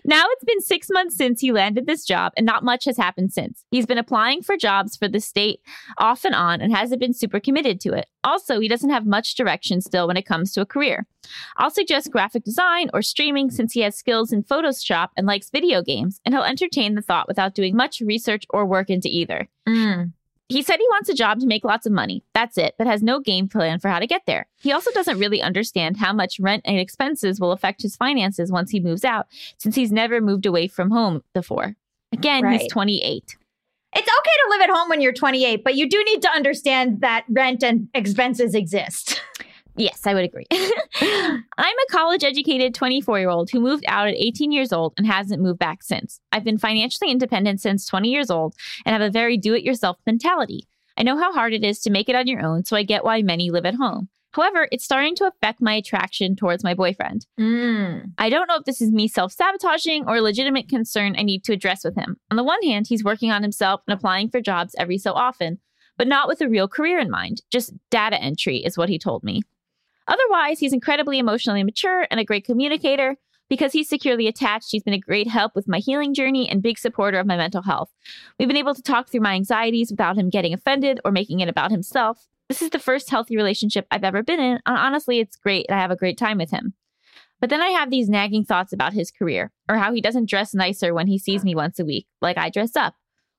Now 0.07 0.25
it's 0.31 0.45
been 0.45 0.61
six 0.61 0.89
months 0.91 1.17
since 1.17 1.41
he 1.41 1.53
landed 1.53 1.87
this 1.87 2.05
job, 2.05 2.33
and 2.37 2.47
not 2.47 2.65
much 2.65 2.85
has 2.85 2.97
happened 2.97 3.33
since. 3.33 3.65
He's 3.71 3.87
been 3.87 3.99
applying 3.99 4.43
for 4.43 4.57
jobs 4.57 4.97
for 4.97 5.09
the 5.09 5.21
state 5.21 5.61
off 5.99 6.25
and 6.25 6.35
on 6.35 6.61
and 6.61 6.75
hasn't 6.75 7.01
been 7.01 7.13
super 7.13 7.41
committed 7.41 7.81
to 7.83 7.93
it. 7.93 8.07
Also, 8.25 8.61
he 8.61 8.69
doesn't 8.69 8.91
have 8.91 9.07
much 9.07 9.35
direction 9.35 9.81
still 9.81 10.07
when 10.07 10.17
it 10.17 10.27
comes 10.27 10.53
to 10.53 10.61
a 10.61 10.67
career. 10.67 11.07
I'll 11.57 11.71
suggest 11.71 12.11
graphic 12.11 12.45
design 12.45 12.89
or 12.95 13.03
streaming 13.03 13.51
since 13.51 13.73
he 13.73 13.81
has 13.81 13.97
skills 13.97 14.33
in 14.33 14.45
Photoshop 14.45 15.09
and 15.17 15.27
likes 15.27 15.51
video 15.51 15.83
games, 15.83 16.21
and 16.25 16.35
he'll 16.35 16.45
entertain 16.45 16.95
the 16.95 17.03
thought 17.03 17.29
without 17.29 17.55
doing 17.55 17.77
much 17.77 18.01
research 18.01 18.45
or 18.51 18.65
work 18.67 18.91
into 18.91 19.09
either. 19.09 19.49
Mm. 19.69 20.13
He 20.49 20.63
said 20.63 20.77
he 20.77 20.87
wants 20.91 21.09
a 21.09 21.15
job 21.15 21.41
to 21.41 21.47
make 21.47 21.65
lots 21.65 21.87
of 21.87 21.93
money. 21.93 22.23
That's 22.33 22.57
it, 22.57 22.75
but 22.79 22.87
has 22.87 23.03
no 23.03 23.19
game 23.19 23.49
plan 23.49 23.81
for 23.81 23.89
how 23.89 23.99
to 23.99 24.07
get 24.07 24.23
there. 24.27 24.47
He 24.61 24.71
also 24.73 24.93
doesn't 24.93 25.19
really 25.19 25.43
understand 25.43 25.97
how 25.97 26.13
much 26.13 26.39
rent 26.39 26.63
and 26.65 26.79
expenses 26.79 27.41
will 27.41 27.51
affect 27.53 27.83
his 27.83 27.97
finances 27.97 28.53
once 28.53 28.71
he 28.71 28.79
moves 28.79 29.05
out, 29.05 29.27
since 29.59 29.75
he's 29.75 29.91
never 29.91 30.21
moved 30.21 30.47
away 30.47 30.69
from 30.69 30.91
home 30.91 31.23
before. 31.35 31.75
Again, 32.13 32.45
Right. 32.45 32.61
he's 32.61 32.71
28. 32.71 33.37
It's 33.93 34.03
okay 34.03 34.09
to 34.09 34.51
live 34.51 34.61
at 34.61 34.71
home 34.71 34.89
when 34.89 35.01
you're 35.01 35.13
28, 35.13 35.65
but 35.65 35.75
you 35.75 35.89
do 35.89 36.03
need 36.05 36.23
to 36.23 36.31
understand 36.31 37.01
that 37.01 37.25
rent 37.29 37.65
and 37.65 37.89
expenses 37.95 38.55
exist. 38.55 39.21
Yes, 39.77 40.07
I 40.07 40.15
would 40.15 40.25
agree. 40.25 40.47
I'm 40.53 41.45
a 41.59 41.91
college 41.91 42.25
educated 42.25 42.75
24 42.75 43.19
year 43.19 43.29
old 43.29 43.51
who 43.51 43.61
moved 43.61 43.85
out 43.89 44.09
at 44.09 44.15
18 44.15 44.53
years 44.53 44.73
old 44.73 44.95
and 44.97 45.07
hasn't 45.07 45.43
moved 45.43 45.59
back 45.59 45.83
since. 45.83 46.21
I've 46.33 46.45
been 46.45 46.59
financially 46.59 47.11
independent 47.11 47.61
since 47.61 47.87
20 47.87 48.09
years 48.09 48.31
old 48.31 48.55
and 48.85 48.93
have 48.93 49.03
a 49.03 49.11
very 49.11 49.37
do 49.37 49.55
it 49.55 49.63
yourself 49.63 49.99
mentality. 50.07 50.67
I 50.97 51.03
know 51.03 51.19
how 51.19 51.33
hard 51.33 51.53
it 51.53 51.63
is 51.63 51.81
to 51.81 51.91
make 51.91 52.09
it 52.09 52.17
on 52.17 52.27
your 52.27 52.43
own, 52.45 52.65
so 52.65 52.77
I 52.77 52.83
get 52.83 53.05
why 53.05 53.21
many 53.21 53.51
live 53.51 53.67
at 53.67 53.75
home. 53.75 54.09
However, 54.33 54.69
it's 54.71 54.85
starting 54.85 55.15
to 55.17 55.27
affect 55.27 55.63
my 55.63 55.75
attraction 55.75 56.37
towards 56.37 56.63
my 56.63 56.75
boyfriend. 56.75 57.27
Mm. 57.41 58.13
I 58.19 58.29
don't 58.29 58.49
know 58.49 58.57
if 58.57 58.65
this 58.65 58.83
is 58.83 58.91
me 58.93 59.09
self 59.09 59.33
sabotaging 59.33 60.05
or 60.07 60.17
a 60.17 60.23
legitimate 60.23 60.69
concern 60.69 61.17
I 61.17 61.23
need 61.23 61.45
to 61.45 61.53
address 61.53 61.85
with 61.85 61.97
him. 61.97 62.17
On 62.31 62.37
the 62.37 62.45
one 62.45 62.63
hand, 62.63 62.87
he's 62.87 63.05
working 63.05 63.31
on 63.31 63.43
himself 63.43 63.81
and 63.87 63.97
applying 63.97 64.29
for 64.29 64.41
jobs 64.41 64.75
every 64.79 64.99
so 64.99 65.13
often, 65.13 65.59
but 65.97 66.09
not 66.09 66.29
with 66.29 66.43
a 66.43 66.49
real 66.49 66.69
career 66.69 66.99
in 66.99 67.11
mind. 67.11 67.43
Just 67.51 67.73
data 67.91 68.21
entry 68.21 68.59
is 68.59 68.77
what 68.77 68.91
he 68.91 68.99
told 68.99 69.25
me. 69.25 69.43
Otherwise, 70.09 70.59
he's 70.59 70.73
incredibly 70.73 71.19
emotionally 71.19 71.65
mature 71.65 72.07
and 72.11 72.21
a 72.21 72.25
great 72.25 72.45
communicator. 72.45 73.17
Because 73.49 73.73
he's 73.73 73.89
securely 73.89 74.27
attached, 74.27 74.73
he's 74.73 74.83
been 74.83 74.93
a 74.93 74.99
great 74.99 75.29
help 75.29 75.55
with 75.55 75.69
my 75.69 75.79
healing 75.79 76.15
journey 76.15 76.49
and 76.49 76.63
big 76.63 76.79
supporter 76.79 77.21
of 77.21 77.29
my 77.29 77.37
mental 77.37 77.63
health. 77.63 77.93
We've 78.39 78.49
been 78.49 78.57
able 78.57 78.75
to 78.75 78.83
talk 78.83 79.09
through 79.09 79.21
my 79.21 79.35
anxieties 79.35 79.91
without 79.91 80.17
him 80.19 80.31
getting 80.31 80.53
offended 80.53 80.99
or 81.05 81.13
making 81.13 81.39
it 81.39 81.49
about 81.49 81.71
himself. 81.71 82.27
This 82.49 82.61
is 82.61 82.71
the 82.71 82.81
first 82.81 83.09
healthy 83.09 83.37
relationship 83.37 83.87
I've 83.91 84.03
ever 84.03 84.23
been 84.25 84.41
in, 84.41 84.61
and 84.67 84.77
honestly, 84.77 85.21
it's 85.21 85.37
great 85.37 85.67
and 85.69 85.79
I 85.79 85.81
have 85.81 85.93
a 85.93 85.97
great 85.97 86.19
time 86.19 86.39
with 86.39 86.51
him. 86.51 86.75
But 87.41 87.51
then 87.51 87.61
I 87.61 87.69
have 87.69 87.91
these 87.91 88.09
nagging 88.09 88.45
thoughts 88.45 88.73
about 88.73 88.95
his 88.95 89.11
career, 89.13 89.53
or 89.69 89.77
how 89.77 89.93
he 89.93 90.01
doesn't 90.01 90.29
dress 90.29 90.55
nicer 90.55 90.95
when 90.95 91.07
he 91.07 91.19
sees 91.19 91.45
me 91.45 91.55
once 91.55 91.79
a 91.79 91.85
week, 91.85 92.07
like 92.21 92.39
I 92.39 92.51
dress 92.51 92.75
up. 92.75 92.95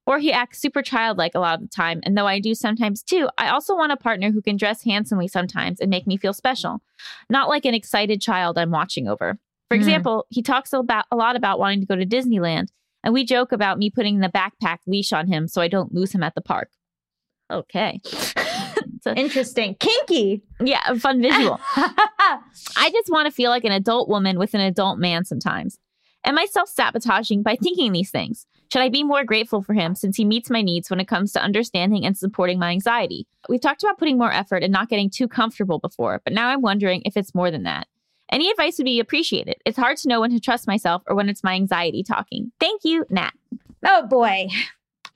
Or 0.07 0.17
he 0.19 0.31
acts 0.31 0.59
super 0.59 0.81
childlike 0.81 1.33
a 1.35 1.39
lot 1.39 1.55
of 1.55 1.61
the 1.61 1.67
time, 1.67 1.99
and 2.03 2.17
though 2.17 2.25
I 2.27 2.39
do 2.39 2.55
sometimes 2.55 3.03
too, 3.03 3.27
I 3.37 3.49
also 3.49 3.75
want 3.75 3.91
a 3.91 3.97
partner 3.97 4.31
who 4.31 4.41
can 4.41 4.55
dress 4.57 4.83
handsomely 4.83 5.27
sometimes 5.27 5.79
and 5.81 5.89
make 5.89 6.07
me 6.07 6.15
feel 6.17 6.33
special, 6.33 6.81
not 7.29 7.49
like 7.49 7.65
an 7.65 7.73
excited 7.75 8.21
child 8.21 8.57
I'm 8.57 8.71
watching 8.71 9.07
over. 9.09 9.37
For 9.69 9.75
Hmm. 9.75 9.81
example, 9.81 10.25
he 10.29 10.41
talks 10.41 10.71
about 10.73 11.05
a 11.11 11.17
lot 11.17 11.35
about 11.35 11.59
wanting 11.59 11.81
to 11.81 11.85
go 11.85 11.95
to 11.97 12.05
Disneyland, 12.05 12.69
and 13.03 13.13
we 13.13 13.25
joke 13.25 13.51
about 13.51 13.77
me 13.77 13.89
putting 13.89 14.19
the 14.21 14.29
backpack 14.29 14.77
leash 14.87 15.11
on 15.11 15.27
him 15.27 15.47
so 15.47 15.61
I 15.61 15.67
don't 15.67 15.93
lose 15.93 16.13
him 16.13 16.23
at 16.23 16.35
the 16.35 16.41
park. 16.41 16.69
Okay. 17.51 17.99
A- 19.05 19.15
Interesting. 19.15 19.75
Kinky. 19.79 20.41
yeah, 20.61 20.81
a 20.87 20.99
fun 20.99 21.21
visual. 21.21 21.59
I 21.75 22.89
just 22.91 23.09
want 23.09 23.25
to 23.27 23.31
feel 23.31 23.49
like 23.49 23.63
an 23.63 23.71
adult 23.71 24.09
woman 24.09 24.37
with 24.37 24.53
an 24.53 24.59
adult 24.61 24.99
man 24.99 25.23
sometimes. 25.23 25.79
Am 26.25 26.37
I 26.37 26.45
self 26.45 26.67
sabotaging 26.69 27.41
by 27.43 27.55
thinking 27.55 27.93
these 27.93 28.11
things? 28.11 28.45
Should 28.71 28.81
I 28.81 28.89
be 28.89 29.03
more 29.03 29.24
grateful 29.24 29.62
for 29.62 29.74
him 29.74 29.95
since 29.95 30.17
he 30.17 30.25
meets 30.25 30.50
my 30.50 30.62
needs 30.62 30.89
when 30.89 31.00
it 31.00 31.07
comes 31.07 31.31
to 31.33 31.41
understanding 31.41 32.05
and 32.05 32.17
supporting 32.17 32.59
my 32.59 32.71
anxiety? 32.71 33.25
We've 33.47 33.62
talked 33.62 33.83
about 33.83 33.97
putting 33.97 34.17
more 34.17 34.31
effort 34.31 34.63
and 34.63 34.74
not 34.74 34.89
getting 34.89 35.09
too 35.09 35.27
comfortable 35.27 35.79
before, 35.79 36.21
but 36.24 36.33
now 36.33 36.50
I'm 36.50 36.62
wondering 36.62 37.01
if 37.05 37.15
it's 37.15 37.33
more 37.33 37.50
than 37.50 37.63
that. 37.63 37.88
Any 38.29 38.50
advice 38.50 38.77
would 38.77 38.86
be 38.86 39.00
appreciated. 39.00 39.55
It's 39.65 39.77
hard 39.77 39.97
to 39.97 40.09
know 40.09 40.19
when 40.19 40.31
to 40.31 40.39
trust 40.39 40.67
myself 40.67 41.01
or 41.07 41.15
when 41.15 41.29
it's 41.29 41.43
my 41.43 41.53
anxiety 41.53 42.03
talking. 42.03 42.51
Thank 42.59 42.81
you, 42.83 43.05
Nat. 43.09 43.31
oh 43.86 44.05
boy. 44.07 44.47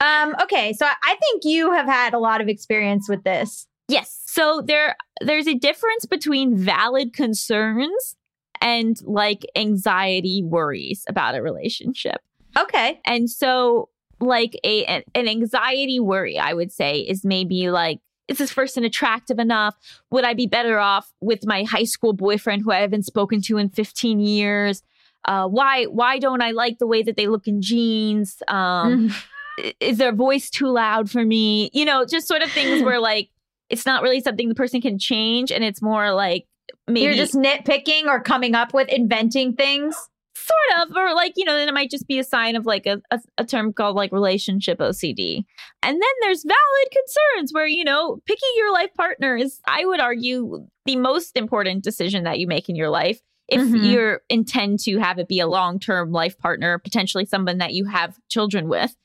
Um, 0.00 0.34
okay, 0.42 0.72
so 0.72 0.86
I 0.86 1.16
think 1.16 1.44
you 1.44 1.72
have 1.72 1.86
had 1.86 2.14
a 2.14 2.18
lot 2.18 2.40
of 2.40 2.48
experience 2.48 3.08
with 3.08 3.22
this. 3.22 3.68
Yes. 3.86 4.22
So 4.26 4.62
there 4.64 4.96
there's 5.20 5.46
a 5.46 5.54
difference 5.54 6.06
between 6.06 6.56
valid 6.56 7.12
concerns 7.12 8.16
and 8.60 8.96
like 9.04 9.44
anxiety 9.54 10.42
worries 10.42 11.04
about 11.08 11.34
a 11.34 11.42
relationship. 11.42 12.20
Okay. 12.58 13.00
And 13.06 13.28
so 13.30 13.88
like 14.20 14.58
a 14.64 14.84
an, 14.84 15.02
an 15.14 15.28
anxiety 15.28 15.98
worry, 16.00 16.38
I 16.38 16.52
would 16.54 16.70
say, 16.72 17.00
is 17.00 17.24
maybe 17.24 17.70
like, 17.70 17.98
is 18.28 18.38
this 18.38 18.52
person 18.52 18.84
attractive 18.84 19.38
enough? 19.38 19.74
Would 20.10 20.24
I 20.24 20.34
be 20.34 20.46
better 20.46 20.78
off 20.78 21.12
with 21.20 21.44
my 21.44 21.64
high 21.64 21.84
school 21.84 22.12
boyfriend 22.12 22.62
who 22.62 22.70
I 22.70 22.78
haven't 22.80 23.04
spoken 23.04 23.42
to 23.42 23.58
in 23.58 23.68
15 23.68 24.20
years? 24.20 24.82
Uh, 25.24 25.46
why 25.46 25.84
why 25.84 26.18
don't 26.18 26.42
I 26.42 26.50
like 26.50 26.78
the 26.78 26.86
way 26.86 27.02
that 27.02 27.16
they 27.16 27.26
look 27.28 27.46
in 27.46 27.62
jeans? 27.62 28.42
Um, 28.48 29.08
Mhm. 29.08 29.74
is 29.80 29.98
their 29.98 30.12
voice 30.14 30.50
too 30.50 30.68
loud 30.68 31.10
for 31.10 31.24
me? 31.24 31.70
You 31.72 31.84
know, 31.84 32.04
just 32.04 32.26
sort 32.28 32.42
of 32.42 32.50
things 32.52 32.82
where 32.84 33.00
like 33.00 33.30
it's 33.70 33.86
not 33.86 34.02
really 34.02 34.20
something 34.20 34.48
the 34.48 34.54
person 34.54 34.80
can 34.80 34.98
change, 34.98 35.50
and 35.50 35.64
it's 35.64 35.80
more 35.82 36.12
like 36.12 36.46
maybe 36.86 37.06
You're 37.06 37.14
just 37.14 37.34
nitpicking 37.34 38.06
or 38.06 38.20
coming 38.20 38.54
up 38.54 38.74
with 38.74 38.88
inventing 38.88 39.54
things. 39.54 39.96
Sort 40.42 40.88
of 40.90 40.96
or 40.96 41.14
like 41.14 41.32
you 41.36 41.44
know 41.44 41.56
then 41.56 41.68
it 41.68 41.74
might 41.74 41.90
just 41.90 42.06
be 42.06 42.18
a 42.18 42.24
sign 42.24 42.56
of 42.56 42.66
like 42.66 42.86
a, 42.86 43.00
a, 43.10 43.20
a 43.38 43.44
term 43.44 43.72
called 43.72 43.96
like 43.96 44.12
relationship 44.12 44.78
ocd 44.78 45.44
and 45.82 45.94
then 45.94 46.14
there's 46.22 46.44
valid 46.44 46.88
concerns 46.92 47.52
where 47.52 47.66
you 47.66 47.84
know 47.84 48.18
picking 48.26 48.50
your 48.56 48.72
life 48.72 48.92
partner 48.94 49.36
is 49.36 49.60
i 49.66 49.84
would 49.84 50.00
argue 50.00 50.66
the 50.84 50.96
most 50.96 51.36
important 51.36 51.84
decision 51.84 52.24
that 52.24 52.38
you 52.38 52.46
make 52.46 52.68
in 52.68 52.76
your 52.76 52.90
life 52.90 53.20
if 53.48 53.60
Mhm. 53.60 53.84
you 53.84 54.18
intend 54.28 54.78
to 54.80 54.98
have 54.98 55.18
it 55.18 55.28
be 55.28 55.40
a 55.40 55.46
long-term 55.46 56.12
life 56.12 56.38
partner 56.38 56.78
potentially 56.78 57.24
someone 57.24 57.58
that 57.58 57.72
you 57.74 57.84
have 57.86 58.18
children 58.28 58.68
with 58.68 58.96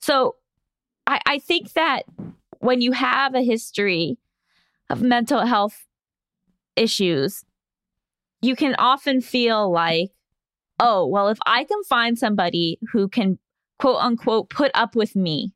so 0.00 0.36
i, 1.06 1.20
I 1.26 1.38
think 1.38 1.72
that 1.74 2.02
when 2.60 2.80
you 2.80 2.92
have 2.92 3.34
a 3.34 3.42
history 3.42 4.18
of 4.90 5.02
mental 5.02 5.46
health 5.46 5.86
issues 6.76 7.44
you 8.40 8.56
can 8.56 8.74
often 8.78 9.20
feel 9.20 9.70
like 9.70 10.10
oh, 10.84 11.06
well, 11.06 11.28
if 11.28 11.38
I 11.46 11.64
can 11.64 11.82
find 11.84 12.18
somebody 12.18 12.78
who 12.92 13.08
can 13.08 13.38
quote 13.78 14.00
unquote 14.02 14.50
put 14.50 14.70
up 14.74 14.94
with 14.96 15.14
me, 15.16 15.52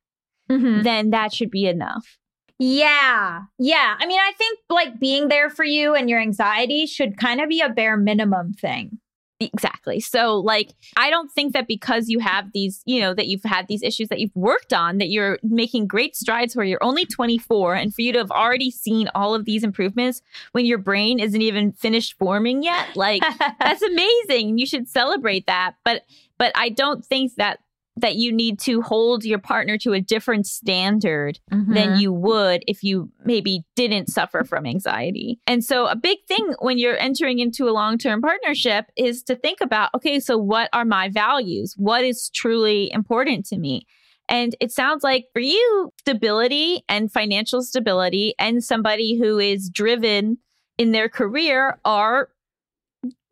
Mhm. 0.50 0.84
then 0.84 1.10
that 1.10 1.32
should 1.34 1.50
be 1.50 1.66
enough. 1.66 2.18
Yeah. 2.58 3.42
Yeah. 3.58 3.96
I 3.98 4.06
mean, 4.06 4.18
I 4.20 4.32
think 4.38 4.58
like 4.70 4.98
being 5.00 5.28
there 5.28 5.50
for 5.50 5.64
you 5.64 5.94
and 5.94 6.08
your 6.08 6.20
anxiety 6.20 6.86
should 6.86 7.18
kind 7.18 7.40
of 7.40 7.48
be 7.48 7.60
a 7.60 7.68
bare 7.68 7.96
minimum 7.96 8.52
thing. 8.54 8.98
Exactly. 9.38 10.00
So, 10.00 10.38
like, 10.38 10.72
I 10.96 11.10
don't 11.10 11.30
think 11.30 11.52
that 11.52 11.68
because 11.68 12.08
you 12.08 12.20
have 12.20 12.52
these, 12.52 12.82
you 12.86 13.00
know, 13.00 13.12
that 13.12 13.26
you've 13.26 13.42
had 13.44 13.68
these 13.68 13.82
issues 13.82 14.08
that 14.08 14.18
you've 14.18 14.34
worked 14.34 14.72
on, 14.72 14.96
that 14.96 15.10
you're 15.10 15.38
making 15.42 15.88
great 15.88 16.16
strides 16.16 16.56
where 16.56 16.64
you're 16.64 16.82
only 16.82 17.04
24. 17.04 17.74
And 17.74 17.94
for 17.94 18.00
you 18.00 18.12
to 18.12 18.18
have 18.18 18.30
already 18.30 18.70
seen 18.70 19.10
all 19.14 19.34
of 19.34 19.44
these 19.44 19.62
improvements 19.62 20.22
when 20.52 20.64
your 20.64 20.78
brain 20.78 21.20
isn't 21.20 21.42
even 21.42 21.72
finished 21.72 22.16
forming 22.18 22.62
yet, 22.62 22.96
like, 22.96 23.22
that's 23.60 23.82
amazing. 23.82 24.56
You 24.56 24.64
should 24.64 24.88
celebrate 24.88 25.46
that. 25.46 25.74
But, 25.84 26.04
but 26.38 26.52
I 26.54 26.70
don't 26.70 27.04
think 27.04 27.34
that 27.34 27.58
that 27.98 28.16
you 28.16 28.30
need 28.30 28.58
to 28.60 28.82
hold 28.82 29.24
your 29.24 29.38
partner 29.38 29.78
to 29.78 29.92
a 29.92 30.00
different 30.00 30.46
standard 30.46 31.38
Mm-hmm. 31.52 31.74
than 31.74 32.00
you 32.00 32.12
would 32.12 32.64
if 32.66 32.82
you 32.82 33.10
maybe 33.24 33.64
didn't 33.76 34.08
suffer 34.08 34.44
from 34.44 34.66
anxiety. 34.66 35.40
And 35.46 35.64
so, 35.64 35.86
a 35.86 35.96
big 35.96 36.18
thing 36.28 36.54
when 36.60 36.78
you're 36.78 36.98
entering 36.98 37.38
into 37.38 37.68
a 37.68 37.72
long 37.72 37.98
term 37.98 38.20
partnership 38.20 38.86
is 38.96 39.22
to 39.24 39.36
think 39.36 39.60
about 39.60 39.90
okay, 39.94 40.20
so 40.20 40.36
what 40.36 40.68
are 40.72 40.84
my 40.84 41.08
values? 41.08 41.74
What 41.76 42.04
is 42.04 42.30
truly 42.30 42.90
important 42.92 43.46
to 43.46 43.58
me? 43.58 43.86
And 44.28 44.54
it 44.60 44.72
sounds 44.72 45.02
like 45.02 45.26
for 45.32 45.40
you, 45.40 45.92
stability 46.00 46.82
and 46.88 47.10
financial 47.10 47.62
stability, 47.62 48.34
and 48.38 48.62
somebody 48.62 49.18
who 49.18 49.38
is 49.38 49.70
driven 49.70 50.38
in 50.78 50.92
their 50.92 51.08
career 51.08 51.78
are 51.84 52.28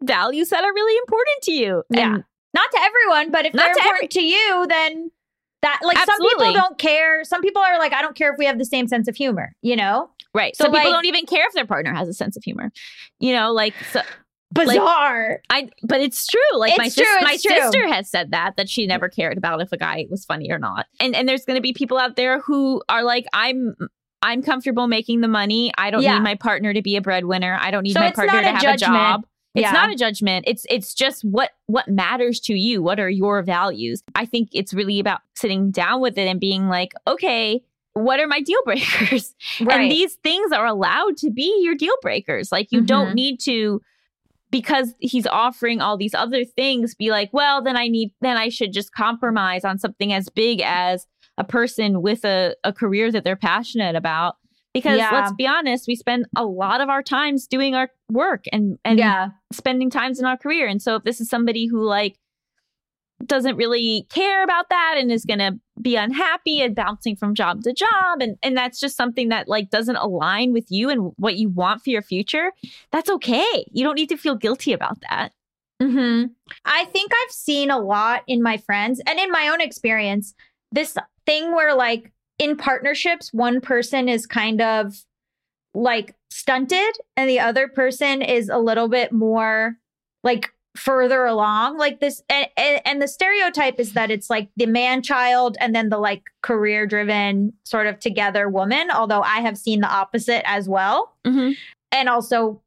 values 0.02 0.50
that 0.50 0.64
are 0.64 0.72
really 0.72 0.98
important 0.98 1.42
to 1.42 1.52
you. 1.52 1.82
Yeah. 1.90 2.14
And 2.14 2.24
Not 2.54 2.70
to 2.70 2.78
everyone, 2.80 3.30
but 3.32 3.44
if 3.46 3.52
Not 3.54 3.64
they're 3.64 3.74
to 3.74 3.80
important 3.80 4.10
to 4.12 4.22
you, 4.22 4.66
then 4.68 5.10
that 5.62 5.80
like 5.82 5.98
some 5.98 6.18
people 6.20 6.52
don't 6.52 6.78
care. 6.78 7.24
Some 7.24 7.40
people 7.42 7.60
are 7.62 7.78
like, 7.78 7.92
I 7.92 8.00
don't 8.02 8.14
care 8.16 8.30
if 8.32 8.38
we 8.38 8.44
have 8.46 8.58
the 8.58 8.64
same 8.64 8.86
sense 8.88 9.08
of 9.08 9.16
humor, 9.16 9.54
you 9.62 9.76
know? 9.76 10.10
right. 10.34 10.54
So, 10.56 10.64
Some 10.64 10.72
people 10.72 10.84
like- 10.90 10.94
don't 10.94 11.06
even 11.06 11.26
care 11.26 11.46
if 11.46 11.52
their 11.54 11.66
partner 11.66 11.94
has 11.94 12.08
a 12.08 12.12
sense 12.14 12.36
of 12.36 12.42
humor. 12.44 12.70
You 13.20 13.32
know, 13.34 13.52
like 13.52 13.74
so, 13.92 14.00
Bizarre. 14.52 15.40
I 15.50 15.68
but 15.82 16.00
it's 16.00 16.26
true. 16.26 16.40
Like 16.58 16.78
my 16.78 16.86
It's 16.86 16.94
sis- 16.94 17.08
my 17.22 17.36
true. 17.44 17.56
sister 17.60 17.88
has 17.88 18.08
said 18.08 18.30
that 18.30 18.56
that 18.56 18.68
she 18.68 18.86
never 18.86 19.08
cared 19.08 19.36
about 19.36 19.60
if 19.60 19.72
a 19.72 19.76
guy 19.76 20.06
was 20.10 20.24
funny 20.24 20.50
or 20.50 20.58
not. 20.58 20.86
And 21.00 21.14
and 21.16 21.28
there's 21.28 21.44
going 21.44 21.56
to 21.56 21.60
be 21.62 21.72
people 21.72 21.98
out 21.98 22.14
there 22.16 22.40
who 22.40 22.80
are 22.88 23.02
like 23.02 23.26
I'm 23.32 23.74
I'm 24.22 24.42
comfortable 24.42 24.86
making 24.86 25.22
the 25.22 25.28
money. 25.28 25.72
I 25.76 25.90
don't 25.90 26.02
Yeah. 26.02 26.14
need 26.14 26.22
my 26.22 26.34
partner 26.36 26.72
to 26.72 26.82
be 26.82 26.94
a 26.96 27.00
breadwinner. 27.00 27.58
I 27.60 27.70
don't 27.70 27.82
need 27.82 27.94
So 27.94 28.00
my 28.00 28.12
partner 28.12 28.42
to 28.42 28.48
a 28.48 28.52
have 28.52 28.62
judgment. 28.62 28.94
a 28.94 28.96
job. 28.96 29.26
It's 29.54 29.62
Yeah. 29.62 29.72
not 29.72 29.92
a 29.92 29.94
judgment. 29.96 30.44
It's 30.48 30.66
it's 30.68 30.94
just 30.94 31.22
what 31.24 31.50
what 31.66 31.86
matters 31.88 32.40
to 32.40 32.54
you. 32.54 32.82
What 32.82 32.98
are 32.98 33.08
your 33.10 33.42
values? 33.42 34.02
I 34.14 34.26
think 34.26 34.48
it's 34.52 34.74
really 34.74 34.98
about 35.00 35.20
sitting 35.36 35.70
down 35.70 36.00
with 36.00 36.18
it 36.18 36.26
and 36.26 36.40
being 36.40 36.68
like, 36.68 36.92
okay, 37.06 37.62
what 37.92 38.18
are 38.18 38.26
my 38.26 38.40
deal 38.40 38.58
breakers? 38.64 39.34
Right. 39.60 39.82
And 39.82 39.90
these 39.90 40.14
things 40.24 40.50
are 40.50 40.66
allowed 40.66 41.16
to 41.18 41.30
be 41.30 41.60
your 41.62 41.76
deal 41.76 41.94
breakers. 42.02 42.50
Like 42.50 42.72
you 42.72 42.80
don't 42.80 43.10
Mhm. 43.10 43.14
need 43.14 43.40
to 43.44 43.80
because 44.50 44.94
he's 45.00 45.26
offering 45.26 45.80
all 45.80 45.96
these 45.96 46.14
other 46.14 46.44
things 46.44 46.94
be 46.94 47.10
like, 47.10 47.30
well, 47.32 47.62
then 47.62 47.76
I 47.76 47.86
need 47.88 48.10
then 48.20 48.36
I 48.36 48.48
should 48.48 48.72
just 48.72 48.92
compromise 48.92 49.64
on 49.64 49.78
something 49.78 50.12
as 50.12 50.28
big 50.28 50.60
as 50.64 51.06
a 51.38 51.44
person 51.44 52.02
with 52.02 52.24
a, 52.24 52.54
a 52.64 52.72
career 52.72 53.10
that 53.12 53.22
they're 53.24 53.34
passionate 53.36 53.94
about. 53.96 54.36
Because 54.74 54.98
Yeah. 54.98 55.10
let's 55.12 55.32
be 55.32 55.46
honest, 55.46 55.86
we 55.88 55.94
spend 55.94 56.26
a 56.36 56.44
lot 56.44 56.80
of 56.80 56.88
our 56.90 57.02
times 57.02 57.46
doing 57.46 57.74
our 57.74 57.90
work 58.10 58.44
and 58.52 58.78
and 58.84 58.98
yeah. 58.98 59.28
spending 59.52 59.88
times 59.88 60.18
in 60.18 60.26
our 60.26 60.36
career. 60.36 60.66
And 60.66 60.82
so 60.82 60.96
if 60.96 61.04
this 61.04 61.20
is 61.20 61.28
somebody 61.30 61.66
who 61.66 61.82
like 61.82 62.18
doesn't 63.24 63.56
really 63.56 64.06
care 64.10 64.42
about 64.42 64.68
that 64.70 64.96
and 64.98 65.10
is 65.10 65.24
going 65.24 65.38
to 65.38 65.58
be 65.80 65.96
unhappy 65.96 66.60
and 66.60 66.74
bouncing 66.74 67.16
from 67.16 67.34
job 67.34 67.62
to 67.62 67.72
job 67.72 68.20
and 68.20 68.36
and 68.42 68.56
that's 68.56 68.80
just 68.80 68.96
something 68.96 69.28
that 69.28 69.48
like 69.48 69.70
doesn't 69.70 69.96
align 69.96 70.52
with 70.52 70.66
you 70.70 70.90
and 70.90 71.12
what 71.16 71.36
you 71.36 71.48
want 71.48 71.82
for 71.82 71.90
your 71.90 72.02
future, 72.02 72.52
that's 72.90 73.08
okay. 73.08 73.64
You 73.72 73.84
don't 73.84 73.94
need 73.94 74.08
to 74.10 74.16
feel 74.16 74.34
guilty 74.34 74.72
about 74.72 74.98
that. 75.08 75.32
hmm 75.80 76.24
I 76.64 76.84
think 76.86 77.12
I've 77.14 77.30
seen 77.32 77.70
a 77.70 77.78
lot 77.78 78.24
in 78.26 78.42
my 78.42 78.56
friends 78.58 79.00
and 79.06 79.18
in 79.18 79.30
my 79.30 79.48
own 79.48 79.60
experience 79.60 80.34
this 80.72 80.96
thing 81.24 81.54
where, 81.54 81.74
like, 81.74 82.10
in 82.38 82.56
partnerships, 82.56 83.32
one 83.32 83.60
person 83.60 84.08
is 84.08 84.26
kind 84.26 84.60
of 84.60 84.94
like 85.74 86.14
stunted 86.30 86.94
and 87.16 87.28
the 87.28 87.40
other 87.40 87.68
person 87.68 88.22
is 88.22 88.48
a 88.48 88.58
little 88.58 88.88
bit 88.88 89.12
more 89.12 89.76
like 90.22 90.50
further 90.76 91.24
along. 91.24 91.78
Like 91.78 92.00
this 92.00 92.22
and, 92.28 92.48
and, 92.56 92.80
and 92.84 93.02
the 93.02 93.08
stereotype 93.08 93.78
is 93.78 93.92
that 93.92 94.10
it's 94.10 94.28
like 94.28 94.48
the 94.56 94.66
man 94.66 95.02
child 95.02 95.56
and 95.60 95.74
then 95.74 95.88
the 95.88 95.98
like 95.98 96.24
career 96.42 96.86
driven 96.86 97.52
sort 97.64 97.86
of 97.86 98.00
together 98.00 98.48
woman 98.48 98.90
although 98.90 99.22
i 99.22 99.40
have 99.40 99.56
seen 99.56 99.80
the 99.80 99.88
opposite 99.88 100.42
as 100.48 100.68
well. 100.68 101.14
Mm-hmm. 101.24 101.52
and 101.92 102.08
also 102.08 102.60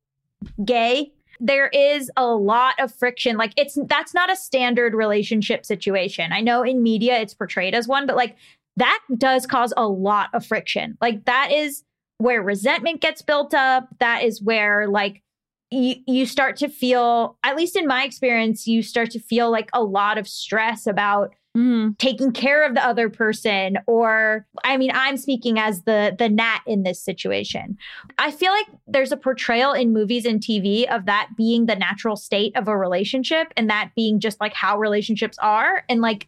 gay. 0.64 1.12
There 1.40 1.68
is 1.68 2.10
a 2.18 2.26
lot 2.26 2.76
of 2.80 2.94
friction. 2.94 3.38
Like 3.38 3.54
it's 3.58 3.78
that's 3.86 4.14
not 4.14 4.32
a 4.32 4.36
standard 4.36 4.96
relationship 4.96 5.66
situation. 5.66 6.32
I 6.32 6.42
know 6.42 6.64
in 6.64 6.82
media 6.82 7.20
it's 7.20 7.34
portrayed 7.34 7.76
as 7.76 7.88
one 7.88 8.08
but 8.08 8.16
like 8.16 8.38
that 8.78 9.00
does 9.18 9.46
cause 9.46 9.74
a 9.76 9.88
lot 9.88 10.30
of 10.34 10.46
friction. 10.46 10.98
Like 11.02 11.26
that 11.26 11.52
is 11.52 11.84
where 12.20 12.42
resentment 12.42 13.02
gets 13.02 13.22
built 13.22 13.54
up. 13.54 13.90
That 14.00 14.24
is 14.24 14.42
where 14.42 14.88
like 14.88 15.22
you, 15.70 15.96
you 16.08 16.26
start 16.26 16.58
to 16.58 16.70
feel 16.70 17.38
at 17.44 17.58
least 17.58 17.76
in 17.76 17.88
my 17.88 18.04
experience 18.04 18.68
you 18.68 18.82
start 18.82 19.12
to 19.12 19.20
feel 19.20 19.52
like 19.52 19.70
a 19.74 19.84
lot 19.84 20.18
of 20.18 20.28
stress 20.28 20.88
about 20.88 21.34
Mm-hmm. 21.58 21.94
taking 21.98 22.34
care 22.34 22.68
of 22.68 22.76
the 22.76 22.86
other 22.86 23.10
person 23.10 23.80
or 23.88 24.46
i 24.64 24.78
mean 24.78 24.92
i'm 24.94 25.18
speaking 25.18 25.58
as 25.58 25.82
the 25.84 26.16
the 26.20 26.30
nat 26.30 26.60
in 26.68 26.84
this 26.84 27.02
situation. 27.02 27.80
I 28.20 28.30
feel 28.30 28.52
like 28.52 28.68
there's 28.86 29.12
a 29.12 29.18
portrayal 29.18 29.74
in 29.74 29.92
movies 29.92 30.26
and 30.26 30.40
tv 30.40 30.86
of 30.88 31.08
that 31.08 31.30
being 31.36 31.66
the 31.66 31.76
natural 31.76 32.16
state 32.16 32.56
of 32.56 32.68
a 32.68 32.78
relationship 32.78 33.54
and 33.58 33.72
that 33.72 33.90
being 33.96 34.20
just 34.20 34.40
like 34.40 34.54
how 34.54 34.78
relationships 34.78 35.40
are. 35.40 35.84
And 35.90 36.00
like 36.00 36.28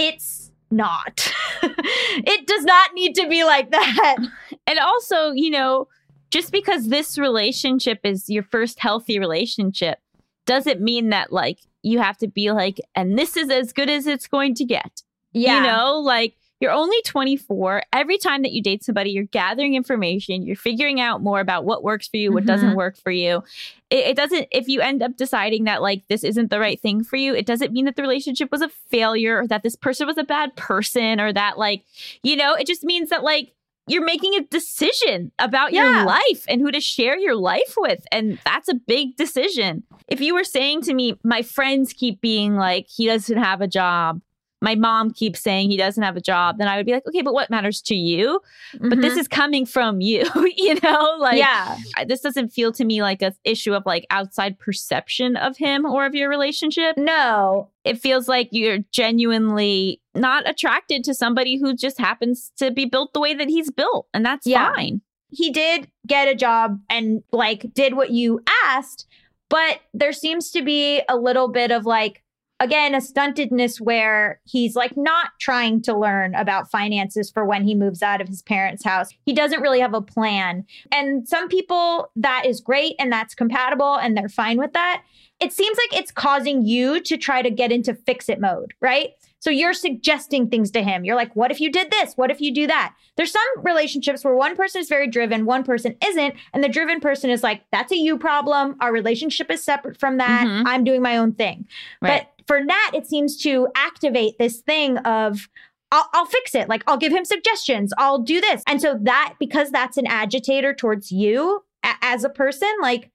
it's 0.00 0.50
not. 0.70 1.32
It 2.18 2.46
does 2.46 2.64
not 2.64 2.94
need 2.94 3.14
to 3.16 3.28
be 3.28 3.44
like 3.44 3.70
that. 3.70 4.16
And 4.66 4.78
also, 4.78 5.30
you 5.32 5.50
know, 5.50 5.86
just 6.30 6.50
because 6.50 6.88
this 6.88 7.18
relationship 7.18 8.00
is 8.02 8.28
your 8.28 8.42
first 8.42 8.80
healthy 8.80 9.18
relationship 9.18 9.98
doesn't 10.44 10.80
mean 10.80 11.10
that 11.10 11.32
like 11.32 11.58
you 11.82 11.98
have 12.00 12.16
to 12.18 12.26
be 12.26 12.50
like 12.50 12.80
and 12.94 13.16
this 13.18 13.36
is 13.36 13.48
as 13.50 13.72
good 13.72 13.88
as 13.90 14.06
it's 14.06 14.26
going 14.26 14.54
to 14.56 14.64
get. 14.64 15.02
yeah. 15.32 15.56
You 15.60 15.66
know, 15.68 15.98
like 16.00 16.36
you're 16.60 16.70
only 16.72 16.96
24. 17.04 17.82
Every 17.92 18.18
time 18.18 18.42
that 18.42 18.52
you 18.52 18.62
date 18.62 18.82
somebody, 18.82 19.10
you're 19.10 19.24
gathering 19.24 19.74
information, 19.74 20.42
you're 20.42 20.56
figuring 20.56 21.00
out 21.00 21.22
more 21.22 21.40
about 21.40 21.64
what 21.64 21.82
works 21.84 22.08
for 22.08 22.16
you, 22.16 22.32
what 22.32 22.46
doesn't 22.46 22.70
Mhm. 22.72 22.76
work 22.76 22.96
for 22.96 23.10
you. 23.10 23.42
It, 23.90 24.06
it 24.06 24.16
doesn't, 24.16 24.48
if 24.50 24.66
you 24.66 24.80
end 24.80 25.02
up 25.02 25.16
deciding 25.16 25.64
that 25.64 25.82
like 25.82 26.02
this 26.08 26.24
isn't 26.24 26.50
the 26.50 26.58
right 26.58 26.80
thing 26.80 27.04
for 27.04 27.16
you, 27.16 27.34
it 27.34 27.46
doesn't 27.46 27.72
mean 27.72 27.84
that 27.84 27.96
the 27.96 28.02
relationship 28.02 28.50
was 28.50 28.62
a 28.62 28.68
failure 28.68 29.38
or 29.40 29.46
that 29.48 29.62
this 29.62 29.76
person 29.76 30.06
was 30.06 30.18
a 30.18 30.24
bad 30.24 30.56
person 30.56 31.20
or 31.20 31.32
that 31.32 31.58
like, 31.58 31.84
you 32.22 32.36
know, 32.36 32.54
it 32.54 32.66
just 32.66 32.84
means 32.84 33.10
that 33.10 33.22
like, 33.22 33.52
you're 33.88 34.04
making 34.04 34.34
a 34.34 34.40
decision 34.40 35.30
about 35.38 35.72
Yeah. 35.72 35.84
your 35.98 36.06
life 36.06 36.44
and 36.48 36.60
who 36.60 36.72
to 36.72 36.80
share 36.80 37.16
your 37.16 37.36
life 37.36 37.74
with. 37.76 38.04
And 38.10 38.40
that's 38.44 38.68
a 38.68 38.74
big 38.74 39.16
decision. 39.16 39.84
If 40.08 40.20
you 40.20 40.34
were 40.34 40.42
saying 40.42 40.82
to 40.82 40.94
me, 40.94 41.16
my 41.22 41.42
friends 41.42 41.92
keep 41.92 42.20
being 42.20 42.56
like, 42.56 42.86
he 42.88 43.06
doesn't 43.06 43.36
have 43.38 43.60
a 43.60 43.68
job, 43.68 44.20
my 44.66 44.74
mom 44.74 45.12
keeps 45.12 45.38
saying 45.38 45.70
he 45.70 45.76
doesn't 45.76 46.02
have 46.02 46.16
a 46.16 46.20
job, 46.20 46.58
then 46.58 46.66
I 46.66 46.76
would 46.76 46.86
be 46.86 46.90
like, 46.90 47.06
okay, 47.06 47.22
but 47.22 47.32
what 47.32 47.50
matters 47.50 47.80
to 47.82 47.94
you? 47.94 48.40
But 48.80 49.00
this 49.00 49.12
mm-hmm. 49.12 49.20
is 49.20 49.28
coming 49.28 49.64
from 49.64 50.00
you, 50.00 50.24
you 50.56 50.76
know? 50.82 51.16
Like, 51.20 51.38
yeah. 51.38 51.78
This 52.08 52.20
doesn't 52.20 52.48
feel 52.48 52.72
to 52.72 52.84
me 52.84 53.00
like 53.00 53.22
a 53.22 53.32
issue 53.44 53.74
of 53.74 53.84
like 53.86 54.08
outside 54.10 54.58
perception 54.58 55.36
of 55.36 55.56
him 55.56 55.86
or 55.86 56.04
of 56.04 56.16
your 56.16 56.28
relationship. 56.28 56.96
No. 56.96 57.70
It 57.84 58.00
feels 58.00 58.26
like 58.26 58.48
you're 58.50 58.80
genuinely 58.90 60.00
not 60.16 60.48
attracted 60.50 61.04
to 61.04 61.14
somebody 61.14 61.60
who 61.60 61.72
just 61.76 62.00
happens 62.00 62.50
to 62.56 62.72
be 62.72 62.86
built 62.86 63.12
the 63.12 63.20
way 63.20 63.34
that 63.34 63.48
he's 63.48 63.70
built, 63.70 64.08
and 64.12 64.26
that's 64.26 64.48
Yeah. 64.48 64.74
fine. 64.74 65.00
He 65.30 65.52
did 65.52 65.88
get 66.08 66.26
a 66.26 66.34
job 66.34 66.80
and 66.90 67.22
like 67.30 67.72
did 67.72 67.94
what 67.94 68.10
you 68.10 68.40
asked, 68.64 69.06
but 69.48 69.78
there 69.94 70.12
seems 70.12 70.50
to 70.50 70.62
be 70.62 71.02
a 71.08 71.16
little 71.16 71.46
bit 71.46 71.70
of 71.70 71.86
like 71.86 72.24
again 72.60 72.94
a 72.94 72.98
stuntedness 72.98 73.80
where 73.80 74.40
he's 74.44 74.74
like 74.76 74.96
not 74.96 75.30
trying 75.38 75.82
to 75.82 75.96
learn 75.96 76.34
about 76.34 76.70
finances 76.70 77.30
for 77.30 77.44
when 77.44 77.64
he 77.64 77.74
moves 77.74 78.02
out 78.02 78.20
of 78.20 78.28
his 78.28 78.42
parents' 78.42 78.84
house. 78.84 79.10
He 79.24 79.32
doesn't 79.32 79.60
really 79.60 79.80
have 79.80 79.94
a 79.94 80.00
plan. 80.00 80.64
And 80.90 81.28
some 81.28 81.48
people 81.48 82.10
that 82.16 82.46
is 82.46 82.60
great 82.60 82.94
and 82.98 83.12
that's 83.12 83.34
compatible 83.34 83.96
and 83.96 84.16
they're 84.16 84.28
fine 84.28 84.58
with 84.58 84.72
that. 84.72 85.02
It 85.38 85.52
seems 85.52 85.76
like 85.76 86.00
it's 86.00 86.10
causing 86.10 86.64
you 86.64 87.00
to 87.02 87.18
try 87.18 87.42
to 87.42 87.50
get 87.50 87.70
into 87.70 87.94
fix 87.94 88.28
it 88.30 88.40
mode, 88.40 88.72
right? 88.80 89.10
So 89.38 89.50
you're 89.50 89.74
suggesting 89.74 90.48
things 90.48 90.70
to 90.72 90.82
him. 90.82 91.04
You're 91.04 91.14
like, 91.14 91.36
what 91.36 91.50
if 91.50 91.60
you 91.60 91.70
did 91.70 91.90
this? 91.90 92.14
What 92.14 92.30
if 92.30 92.40
you 92.40 92.52
do 92.54 92.66
that? 92.66 92.94
There's 93.16 93.30
some 93.32 93.42
relationships 93.62 94.24
where 94.24 94.34
one 94.34 94.56
person 94.56 94.80
is 94.80 94.88
very 94.88 95.06
driven, 95.06 95.44
one 95.44 95.62
person 95.62 95.94
isn't. 96.04 96.34
And 96.54 96.64
the 96.64 96.68
driven 96.70 97.00
person 97.00 97.28
is 97.28 97.42
like, 97.42 97.62
that's 97.70 97.92
a 97.92 97.96
you 97.96 98.18
problem. 98.18 98.76
Our 98.80 98.92
relationship 98.92 99.50
is 99.50 99.62
separate 99.62 100.00
from 100.00 100.16
that. 100.16 100.46
Mhm. 100.46 100.62
I'm 100.66 100.84
doing 100.84 101.02
my 101.02 101.18
own 101.18 101.32
thing. 101.32 101.66
Right. 102.00 102.26
But 102.26 102.35
for 102.46 102.62
Nat, 102.62 102.90
it 102.94 103.06
seems 103.06 103.36
to 103.42 103.68
activate 103.74 104.38
this 104.38 104.60
thing 104.60 104.98
of, 104.98 105.48
I'll, 105.92 106.08
I'll 106.12 106.26
fix 106.26 106.54
it. 106.54 106.68
Like, 106.68 106.82
I'll 106.86 106.96
give 106.96 107.12
him 107.12 107.24
suggestions. 107.24 107.92
I'll 107.98 108.18
do 108.18 108.40
this. 108.40 108.62
And 108.66 108.80
so 108.80 108.98
that, 109.02 109.34
because 109.38 109.70
that's 109.70 109.96
an 109.96 110.06
agitator 110.06 110.74
towards 110.74 111.12
you 111.12 111.64
a- 111.84 111.94
as 112.02 112.24
a 112.24 112.28
person, 112.28 112.68
like, 112.80 113.10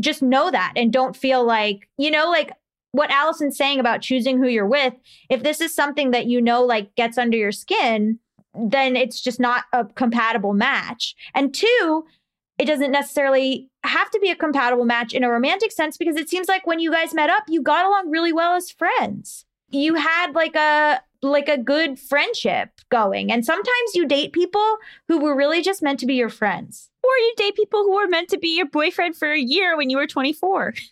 just 0.00 0.22
know 0.22 0.50
that 0.50 0.72
and 0.76 0.92
don't 0.92 1.16
feel 1.16 1.44
like, 1.44 1.88
you 1.96 2.10
know, 2.10 2.28
like 2.28 2.52
what 2.92 3.10
Allison's 3.10 3.56
saying 3.56 3.80
about 3.80 4.02
choosing 4.02 4.38
who 4.38 4.48
you're 4.48 4.66
with. 4.66 4.94
If 5.30 5.42
this 5.42 5.60
is 5.60 5.74
something 5.74 6.10
that 6.10 6.26
you 6.26 6.42
know, 6.42 6.64
like, 6.64 6.94
gets 6.96 7.16
under 7.16 7.36
your 7.36 7.52
skin, 7.52 8.18
then 8.54 8.96
it's 8.96 9.20
just 9.20 9.38
not 9.38 9.64
a 9.72 9.84
compatible 9.84 10.54
match. 10.54 11.14
And 11.34 11.54
two, 11.54 12.04
it 12.58 12.64
doesn't 12.64 12.90
necessarily 12.90 13.68
have 13.86 14.10
to 14.10 14.20
be 14.20 14.30
a 14.30 14.36
compatible 14.36 14.84
match 14.84 15.12
in 15.12 15.24
a 15.24 15.30
romantic 15.30 15.72
sense 15.72 15.96
because 15.96 16.16
it 16.16 16.28
seems 16.28 16.48
like 16.48 16.66
when 16.66 16.80
you 16.80 16.90
guys 16.90 17.14
met 17.14 17.30
up, 17.30 17.44
you 17.48 17.62
got 17.62 17.86
along 17.86 18.10
really 18.10 18.32
well 18.32 18.54
as 18.54 18.70
friends. 18.70 19.44
You 19.70 19.94
had 19.94 20.32
like 20.34 20.54
a 20.54 21.00
like 21.22 21.48
a 21.48 21.58
good 21.58 21.98
friendship 21.98 22.70
going. 22.90 23.32
And 23.32 23.44
sometimes 23.44 23.94
you 23.94 24.06
date 24.06 24.32
people 24.32 24.76
who 25.08 25.18
were 25.18 25.36
really 25.36 25.62
just 25.62 25.82
meant 25.82 25.98
to 26.00 26.06
be 26.06 26.14
your 26.14 26.28
friends. 26.28 26.90
Or 27.02 27.10
you 27.10 27.34
date 27.36 27.54
people 27.54 27.82
who 27.84 27.94
were 27.94 28.08
meant 28.08 28.28
to 28.30 28.38
be 28.38 28.56
your 28.56 28.66
boyfriend 28.66 29.16
for 29.16 29.30
a 29.32 29.38
year 29.38 29.76
when 29.76 29.90
you 29.90 29.96
were 29.96 30.06
24. 30.06 30.74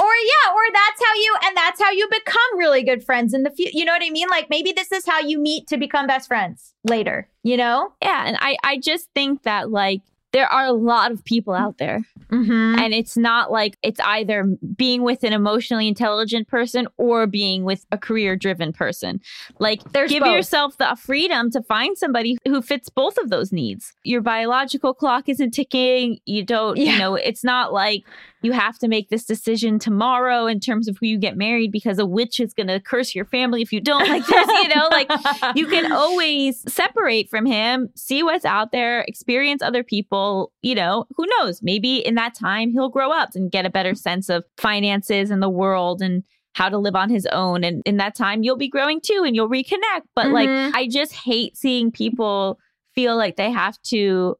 Or 0.00 0.06
yeah, 0.06 0.52
or 0.54 0.62
that's 0.72 1.04
how 1.04 1.14
you 1.14 1.36
and 1.44 1.56
that's 1.56 1.82
how 1.82 1.90
you 1.90 2.08
become 2.10 2.58
really 2.58 2.82
good 2.82 3.04
friends 3.04 3.34
in 3.34 3.42
the 3.42 3.50
future. 3.50 3.72
You 3.74 3.84
know 3.84 3.92
what 3.92 4.02
I 4.02 4.10
mean? 4.10 4.28
Like 4.30 4.48
maybe 4.48 4.72
this 4.72 4.90
is 4.92 5.04
how 5.04 5.20
you 5.20 5.38
meet 5.38 5.66
to 5.66 5.76
become 5.76 6.06
best 6.06 6.28
friends 6.28 6.72
later, 6.84 7.28
you 7.42 7.56
know? 7.56 7.92
Yeah, 8.02 8.24
and 8.26 8.38
I 8.40 8.56
I 8.64 8.78
just 8.78 9.08
think 9.14 9.42
that 9.42 9.70
like 9.70 10.00
there 10.32 10.46
are 10.46 10.66
a 10.66 10.72
lot 10.72 11.10
of 11.12 11.24
people 11.24 11.54
out 11.54 11.78
there 11.78 12.04
Mm-hmm. 12.30 12.78
and 12.78 12.92
it's 12.92 13.16
not 13.16 13.50
like 13.50 13.78
it's 13.82 14.00
either 14.00 14.44
being 14.76 15.02
with 15.02 15.24
an 15.24 15.32
emotionally 15.32 15.88
intelligent 15.88 16.46
person 16.46 16.86
or 16.98 17.26
being 17.26 17.64
with 17.64 17.86
a 17.90 17.96
career 17.96 18.36
driven 18.36 18.70
person. 18.70 19.18
Like 19.58 19.82
There's 19.92 20.10
give 20.10 20.22
both. 20.24 20.34
yourself 20.34 20.76
the 20.76 20.94
freedom 21.00 21.50
to 21.52 21.62
find 21.62 21.96
somebody 21.96 22.36
who 22.46 22.60
fits 22.60 22.90
both 22.90 23.16
of 23.16 23.30
those 23.30 23.50
needs. 23.50 23.94
Your 24.04 24.20
biological 24.20 24.92
clock 24.92 25.26
isn't 25.30 25.52
ticking. 25.52 26.18
You 26.26 26.44
don't, 26.44 26.76
Yeah. 26.76 26.92
you 26.92 26.98
know, 26.98 27.14
it's 27.14 27.44
not 27.44 27.72
like 27.72 28.02
you 28.42 28.52
have 28.52 28.78
to 28.78 28.88
make 28.88 29.08
this 29.08 29.24
decision 29.24 29.78
tomorrow 29.78 30.46
in 30.46 30.60
terms 30.60 30.88
of 30.88 30.96
who 31.00 31.06
you 31.06 31.18
get 31.18 31.36
married 31.36 31.72
because 31.72 31.98
a 31.98 32.06
witch 32.06 32.38
is 32.40 32.54
going 32.54 32.68
to 32.68 32.80
curse 32.80 33.14
your 33.14 33.24
family 33.24 33.62
if 33.62 33.72
you 33.72 33.80
don't 33.80 34.08
like 34.08 34.24
this, 34.26 34.46
you 34.46 34.68
know, 34.68 34.88
like 34.90 35.10
you 35.56 35.66
can 35.66 35.90
always 35.92 36.64
separate 36.72 37.28
from 37.28 37.46
him, 37.46 37.88
see 37.96 38.22
what's 38.22 38.44
out 38.44 38.72
there, 38.72 39.00
experience 39.02 39.62
other 39.62 39.82
people. 39.82 40.52
You 40.62 40.74
know, 40.74 41.06
who 41.16 41.26
knows? 41.38 41.62
Maybe 41.62 41.96
in 41.98 42.14
that 42.14 42.34
time 42.34 42.70
he'll 42.70 42.88
grow 42.88 43.10
up 43.10 43.30
and 43.34 43.50
get 43.50 43.66
a 43.66 43.70
better 43.70 43.94
sense 43.94 44.28
of 44.28 44.44
finances 44.56 45.30
and 45.30 45.42
the 45.42 45.48
world 45.50 46.00
and 46.00 46.22
how 46.54 46.68
to 46.68 46.78
live 46.78 46.96
on 46.96 47.08
his 47.10 47.26
own. 47.26 47.62
And 47.62 47.82
in 47.86 47.98
that 47.98 48.16
time, 48.16 48.42
you'll 48.42 48.56
be 48.56 48.68
growing 48.68 49.00
too 49.00 49.22
and 49.24 49.36
you'll 49.36 49.48
reconnect. 49.50 50.02
But 50.16 50.28
like, 50.30 50.48
Mhm. 50.48 50.72
I 50.74 50.88
just 50.88 51.12
hate 51.12 51.56
seeing 51.56 51.92
people 51.92 52.58
feel 52.94 53.16
like 53.16 53.36
they 53.36 53.50
have 53.52 53.80
to 53.82 54.34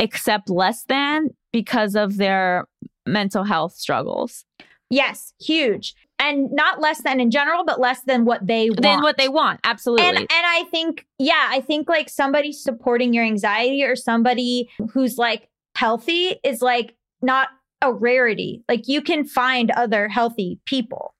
accept 0.00 0.50
less 0.50 0.82
than 0.84 1.28
because 1.52 1.94
of 1.94 2.16
their 2.16 2.66
mental 3.10 3.44
health 3.44 3.74
struggles 3.74 4.44
Yes, 4.90 5.32
huge. 5.40 5.94
And 6.18 6.50
not 6.52 6.80
less 6.80 7.02
than 7.02 7.20
in 7.20 7.30
general, 7.30 7.64
but 7.64 7.80
less 7.80 8.02
than 8.02 8.26
what 8.26 8.46
they 8.46 8.68
want. 8.68 8.82
than 8.82 9.02
what 9.02 9.16
they 9.16 9.28
want. 9.28 9.60
Absolutely. 9.64 10.06
And 10.06 10.18
and 10.18 10.28
I 10.30 10.64
think, 10.70 11.06
yeah, 11.18 11.46
I 11.48 11.60
think 11.60 11.88
like 11.88 12.10
somebody 12.10 12.52
supporting 12.52 13.14
your 13.14 13.24
anxiety 13.24 13.84
or 13.84 13.96
somebody 13.96 14.68
who's 14.92 15.16
like 15.16 15.48
healthy 15.76 16.38
is 16.44 16.60
like 16.60 16.94
not 17.22 17.48
a 17.80 17.92
rarity. 17.92 18.62
Like 18.68 18.86
you 18.86 19.00
can 19.00 19.24
find 19.24 19.70
other 19.70 20.08
healthy 20.08 20.60
people. 20.66 21.14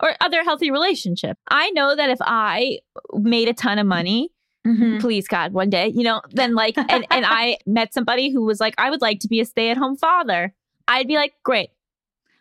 or 0.00 0.12
other 0.20 0.44
healthy 0.44 0.70
relationship. 0.70 1.36
I 1.48 1.70
know 1.70 1.96
that 1.96 2.10
if 2.10 2.18
I 2.20 2.78
made 3.12 3.48
a 3.48 3.54
ton 3.54 3.78
of 3.78 3.86
money, 3.86 4.30
mm-hmm. 4.66 4.98
please 4.98 5.26
God, 5.26 5.52
one 5.52 5.70
day, 5.70 5.88
you 5.88 6.02
know, 6.02 6.20
then 6.30 6.54
like, 6.54 6.76
and, 6.76 7.06
and 7.10 7.24
I 7.26 7.58
met 7.66 7.94
somebody 7.94 8.30
who 8.30 8.42
was 8.44 8.60
like, 8.60 8.74
I 8.76 8.90
would 8.90 9.00
like 9.00 9.20
to 9.20 9.28
be 9.28 9.40
a 9.40 9.44
stay 9.44 9.70
at 9.70 9.76
home 9.76 9.96
father. 9.96 10.54
I'd 10.88 11.08
be 11.08 11.16
like, 11.16 11.34
great. 11.42 11.70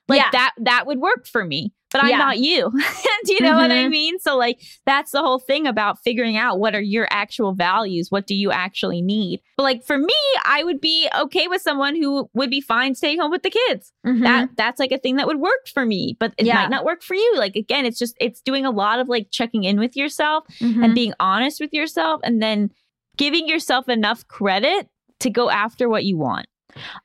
Like 0.08 0.19
Yeah. 0.19 0.29
that, 0.32 0.51
that 0.60 0.86
would 0.86 0.99
work 0.99 1.25
for 1.27 1.45
me, 1.45 1.73
but 1.91 2.03
I'm 2.03 2.10
Yeah. 2.10 2.17
not 2.17 2.38
you. 2.39 2.69
do 3.25 3.34
you 3.34 3.39
know 3.39 3.56
what 3.56 3.71
I 3.71 3.86
Mhm. 3.86 3.89
mean? 3.89 4.19
So 4.19 4.36
like, 4.36 4.60
that's 4.86 5.12
the 5.12 5.21
whole 5.21 5.39
thing 5.39 5.65
about 5.65 5.97
figuring 6.03 6.36
out 6.36 6.60
what 6.60 6.75
are 6.75 6.82
your 6.82 7.08
actual 7.10 7.53
values? 7.53 8.08
What 8.12 8.27
do 8.27 8.36
you 8.36 8.51
actually 8.51 9.01
need? 9.01 9.39
But 9.56 9.63
like, 9.63 9.86
for 9.86 9.97
me, 9.97 10.13
I 10.45 10.62
would 10.65 10.82
be 10.82 11.08
okay 11.21 11.47
with 11.47 11.62
someone 11.62 11.95
who 11.95 12.29
would 12.34 12.49
be 12.49 12.60
fine 12.60 12.95
staying 12.95 13.19
home 13.19 13.32
with 13.32 13.43
the 13.43 13.49
kids 13.49 13.93
that 14.03 14.49
that's 14.58 14.77
like 14.79 14.91
a 14.91 14.97
thing 14.97 15.15
that 15.15 15.25
would 15.27 15.39
work 15.39 15.67
for 15.73 15.86
me 15.86 16.17
but 16.19 16.34
it 16.38 16.45
Yeah. 16.45 16.56
might 16.56 16.69
not 16.69 16.84
work 16.84 17.01
for 17.01 17.15
you 17.15 17.36
like 17.38 17.56
again 17.56 17.86
it's 17.86 17.97
just 17.97 18.15
it's 18.19 18.41
doing 18.41 18.65
a 18.65 18.71
lot 18.71 18.99
of 18.99 19.08
like 19.08 19.27
checking 19.32 19.63
in 19.63 19.79
with 19.79 19.95
yourself 19.95 20.43
Mhm. 20.60 20.84
and 20.84 20.93
being 20.93 21.13
honest 21.19 21.62
with 21.62 21.71
yourself 21.73 22.19
and 22.25 22.41
then 22.41 22.69
giving 23.17 23.47
yourself 23.47 23.88
enough 23.88 24.27
credit 24.27 24.89
to 25.21 25.29
go 25.29 25.49
after 25.49 25.88
what 25.88 26.03
you 26.03 26.17
want 26.17 26.45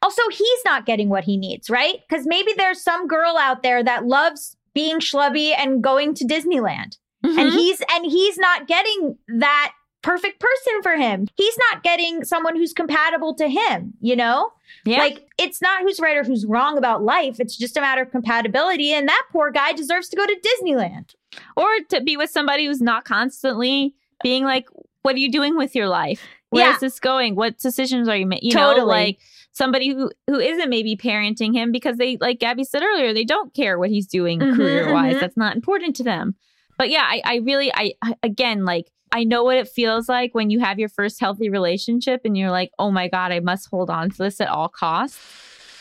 Also, 0.02 0.22
he's 0.31 0.61
not 0.64 0.87
getting 0.87 1.09
what 1.09 1.24
he 1.24 1.37
needs, 1.37 1.68
right? 1.70 1.96
Because 2.09 2.26
maybe 2.26 2.52
there's 2.57 2.83
some 2.83 3.07
girl 3.07 3.37
out 3.38 3.62
there 3.62 3.83
that 3.83 4.07
loves 4.07 4.57
being 4.74 4.98
schlubby 5.00 5.52
and 5.57 5.83
going 5.83 6.14
to 6.14 6.24
Disneyland. 6.24 6.96
Mm-hmm. 7.26 7.37
and 7.37 7.50
he's 7.52 7.83
and 7.92 8.04
he's 8.04 8.38
not 8.38 8.68
getting 8.68 9.18
that 9.38 9.72
perfect 10.02 10.38
person 10.38 10.83
for 10.85 10.94
him. 10.94 11.26
He's 11.35 11.59
not 11.72 11.83
getting 11.83 12.24
someone 12.24 12.54
who's 12.54 12.72
compatible 12.72 13.35
to 13.35 13.48
him, 13.48 13.94
you 14.00 14.14
know? 14.14 14.52
yeah 14.85 14.98
Like 14.98 15.26
it's 15.37 15.61
not 15.61 15.83
who's 15.83 15.98
right 15.98 16.16
or 16.16 16.22
who's 16.22 16.46
wrong 16.46 16.78
about 16.78 17.02
life. 17.02 17.40
It's 17.40 17.57
just 17.57 17.76
a 17.76 17.81
matter 17.81 18.02
of 18.02 18.12
compatibility 18.12 18.92
and 18.92 19.09
that 19.09 19.24
poor 19.33 19.50
guy 19.50 19.72
deserves 19.72 20.09
to 20.11 20.16
go 20.16 20.24
to 20.26 20.37
Disneyland. 20.62 21.14
or 21.57 21.66
to 21.88 22.00
be 22.02 22.16
with 22.16 22.31
somebody 22.31 22.66
who's 22.66 22.81
not 22.81 23.04
constantly 23.04 23.96
being 24.22 24.44
like 24.44 24.68
what 25.02 25.16
are 25.16 25.18
you 25.18 25.31
doing 25.33 25.57
with 25.57 25.74
your 25.74 25.88
life 25.88 26.22
Where 26.50 26.68
is 26.70 26.74
Yeah. 26.74 26.78
this 26.81 27.00
going 27.00 27.35
what 27.35 27.59
decisions 27.59 28.09
are 28.09 28.16
you 28.16 28.26
making 28.26 28.50
you 28.50 28.54
know 28.57 28.85
like 28.85 29.18
somebody 29.59 29.88
who 29.90 30.11
who 30.29 30.38
isn't 30.38 30.71
maybe 30.71 30.97
parenting 30.97 31.53
him 31.53 31.73
because 31.73 31.97
they 31.99 32.16
like 32.21 32.38
gabby 32.38 32.64
said 32.64 32.83
earlier 32.83 33.12
they 33.12 33.25
don't 33.25 33.53
care 33.55 33.79
what 33.79 33.90
he's 33.90 34.07
doing 34.07 34.38
Mhm, 34.40 34.55
career 34.57 34.88
wise 34.90 35.16
mhm. 35.16 35.21
that's 35.21 35.37
not 35.37 35.57
important 35.57 35.97
to 35.97 36.05
them. 36.05 36.37
But 36.79 36.88
yeah 36.90 37.03
I, 37.05 37.21
I 37.25 37.35
really 37.51 37.71
I, 37.75 37.92
I 38.03 38.14
again 38.23 38.64
like 38.64 38.87
i 39.12 39.25
know 39.25 39.42
what 39.42 39.57
it 39.57 39.68
feels 39.68 40.09
like 40.09 40.35
when 40.35 40.49
you 40.51 40.61
have 40.61 40.79
your 40.79 40.88
first 40.88 41.18
healthy 41.18 41.49
relationship 41.51 42.21
and 42.25 42.37
you're 42.38 42.51
like 42.61 42.71
oh 42.79 42.90
my 42.90 43.09
god 43.09 43.33
i 43.33 43.40
must 43.40 43.68
hold 43.68 43.90
on 43.90 44.11
to 44.11 44.16
this 44.18 44.40
at 44.40 44.49
all 44.49 44.68
costs. 44.68 45.18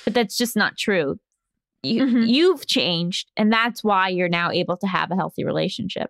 But 0.05 0.13
that's 0.13 0.37
just 0.37 0.55
not 0.55 0.77
true. 0.77 1.19
You, 1.83 2.05
Mhm. 2.05 2.27
you've 2.27 2.65
changed 2.65 3.29
and 3.37 3.51
that's 3.53 3.83
why 3.83 4.07
you're 4.09 4.29
now 4.41 4.49
able 4.51 4.77
to 4.77 4.87
have 4.87 5.11
a 5.11 5.15
healthy 5.15 5.43
relationship. 5.45 6.09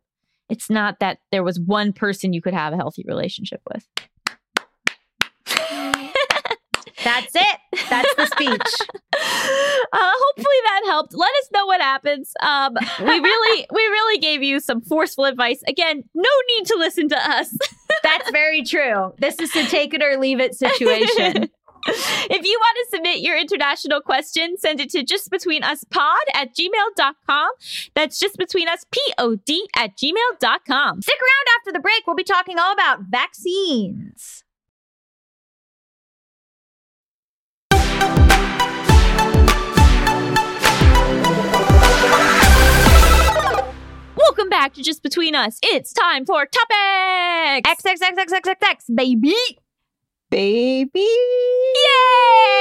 It's 0.50 0.70
not 0.70 1.00
that 1.00 1.18
there 1.32 1.44
was 1.44 1.60
one 1.60 1.92
person 1.92 2.32
you 2.32 2.42
could 2.42 2.54
have 2.54 2.72
a 2.74 2.78
healthy 2.78 3.04
relationship 3.08 3.62
with 3.72 3.86
That's 7.08 7.34
it. 7.36 7.60
That's 7.89 8.15
the 8.15 8.26
speech. 8.26 8.50
uh, 9.93 10.12
hopefully 10.13 10.60
that 10.65 10.82
helped. 10.88 11.13
Let 11.13 11.30
us 11.41 11.50
know 11.54 11.65
what 11.65 11.80
happens. 11.80 12.34
Um, 12.41 12.76
we 13.00 13.20
really, 13.20 13.65
we 13.74 13.82
really 13.82 14.20
gave 14.20 14.43
you 14.43 14.60
some 14.60 14.82
forceful 14.82 15.24
advice. 15.24 15.62
Again, 15.70 16.04
no 16.13 16.30
need 16.50 16.65
to 16.65 16.76
listen 16.78 17.08
to 17.08 17.17
us. 17.17 17.58
That's 18.04 18.30
very 18.32 18.62
true. 18.62 19.13
This 19.20 19.39
is 19.39 19.56
a 19.56 19.63
take 19.67 19.93
it 19.93 20.04
or 20.04 20.17
leave 20.17 20.41
it 20.41 20.54
situation. 20.54 21.50
if 21.88 22.46
you 22.46 22.60
want 22.60 22.78
to 22.91 22.98
submit 22.98 23.20
your 23.20 23.38
international 23.38 24.02
question, 24.02 24.58
send 24.58 24.82
it 24.82 24.89
to 24.89 25.06
justbetweenuspod 25.06 26.15
at 26.34 26.50
gmail.com. 26.54 27.50
That's 27.96 28.22
justbetweenuspod 28.22 29.60
at 29.78 29.98
gmail.com. 29.98 31.02
Stick 31.02 31.20
around 31.22 31.48
after 31.58 31.72
the 31.72 31.80
break. 31.80 32.06
We'll 32.06 32.17
be 32.17 32.26
talking 32.26 32.60
all 32.60 32.74
about 32.74 33.00
vaccines. 33.10 34.43
Welcome 44.38 44.52
back 44.52 44.76
to 44.76 44.84
Just 44.84 45.02
Between 45.02 45.34
Us. 45.34 45.58
It's 45.63 45.91
time 45.91 46.23
for 46.23 46.45
topics. 46.45 47.67
X 47.67 47.84
X 47.84 48.02
X 48.04 48.17
X 48.19 48.32
X 48.32 48.47
X 48.47 48.60
X 48.62 48.86
baby. 48.93 49.34
Baby. 50.30 51.08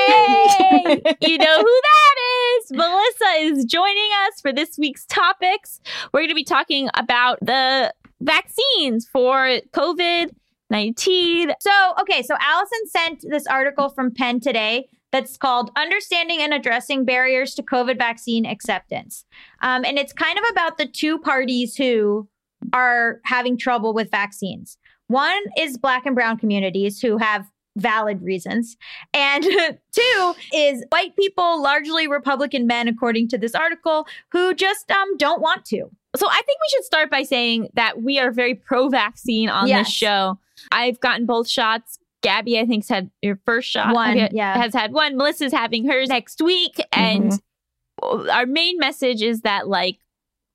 Yay! 0.08 1.02
you 1.20 1.36
know 1.36 1.58
who 1.58 1.80
that 1.82 2.14
is. 2.56 2.70
Melissa 2.70 3.28
is 3.40 3.66
joining 3.66 4.08
us 4.26 4.40
for 4.40 4.54
this 4.54 4.78
week's 4.78 5.04
topics. 5.04 5.82
We're 6.14 6.20
going 6.20 6.30
to 6.30 6.34
be 6.34 6.44
talking 6.44 6.88
about 6.94 7.40
the 7.42 7.92
vaccines 8.22 9.06
for 9.12 9.58
COVID 9.72 10.30
19. 10.70 11.52
So, 11.60 11.70
okay, 12.00 12.22
so 12.22 12.36
Allison 12.40 12.86
sent 12.88 13.24
this 13.28 13.46
article 13.46 13.90
from 13.90 14.14
Penn 14.14 14.40
today 14.40 14.88
that's 15.16 15.38
called 15.38 15.70
Understanding 15.76 16.42
and 16.42 16.52
Addressing 16.52 17.06
Barriers 17.06 17.54
to 17.54 17.62
COVID 17.62 17.96
Vaccine 17.96 18.44
Acceptance. 18.44 19.24
Um, 19.62 19.82
and 19.86 19.98
it's 19.98 20.12
kind 20.12 20.38
of 20.38 20.44
about 20.50 20.76
the 20.76 20.86
two 20.86 21.18
parties 21.18 21.74
who 21.74 22.28
are 22.74 23.20
having 23.24 23.56
trouble 23.56 23.94
with 23.94 24.10
vaccines. 24.10 24.76
One 25.06 25.40
is 25.58 25.78
Black 25.78 26.04
and 26.04 26.14
Brown 26.14 26.36
communities 26.36 27.00
who 27.00 27.16
have 27.16 27.46
valid 27.78 28.20
reasons. 28.20 28.76
And 29.14 29.42
two 29.92 30.34
is 30.52 30.84
white 30.90 31.16
people, 31.16 31.62
largely 31.62 32.06
Republican 32.08 32.66
men, 32.66 32.86
according 32.86 33.28
to 33.28 33.38
this 33.38 33.54
article, 33.54 34.06
who 34.32 34.52
just 34.54 34.90
um, 34.90 35.16
don't 35.16 35.40
want 35.40 35.64
to. 35.66 35.84
So 36.14 36.26
I 36.28 36.42
think 36.44 36.58
we 36.60 36.68
should 36.70 36.84
start 36.84 37.10
by 37.10 37.22
saying 37.22 37.68
that 37.74 38.02
we 38.02 38.18
are 38.18 38.30
very 38.32 38.54
pro 38.54 38.88
vaccine 38.90 39.48
on 39.48 39.66
Yes. 39.68 39.86
this 39.86 39.94
show. 39.94 40.38
I've 40.72 41.00
gotten 41.00 41.24
both 41.24 41.48
shots. 41.48 41.98
Gabby, 42.26 42.58
I 42.58 42.66
think, 42.66 42.82
has 42.82 42.88
had 42.88 43.10
your 43.22 43.38
first 43.46 43.70
shot. 43.70 43.94
One, 43.94 44.16
yeah. 44.32 44.58
Has 44.58 44.74
had 44.74 44.92
one. 44.92 45.16
Melissa's 45.16 45.52
having 45.52 45.88
hers 45.88 46.08
next 46.08 46.42
week. 46.42 46.84
And 46.90 47.32
our 48.02 48.46
main 48.46 48.78
message 48.78 49.22
is 49.22 49.42
that, 49.42 49.68
like, 49.68 50.00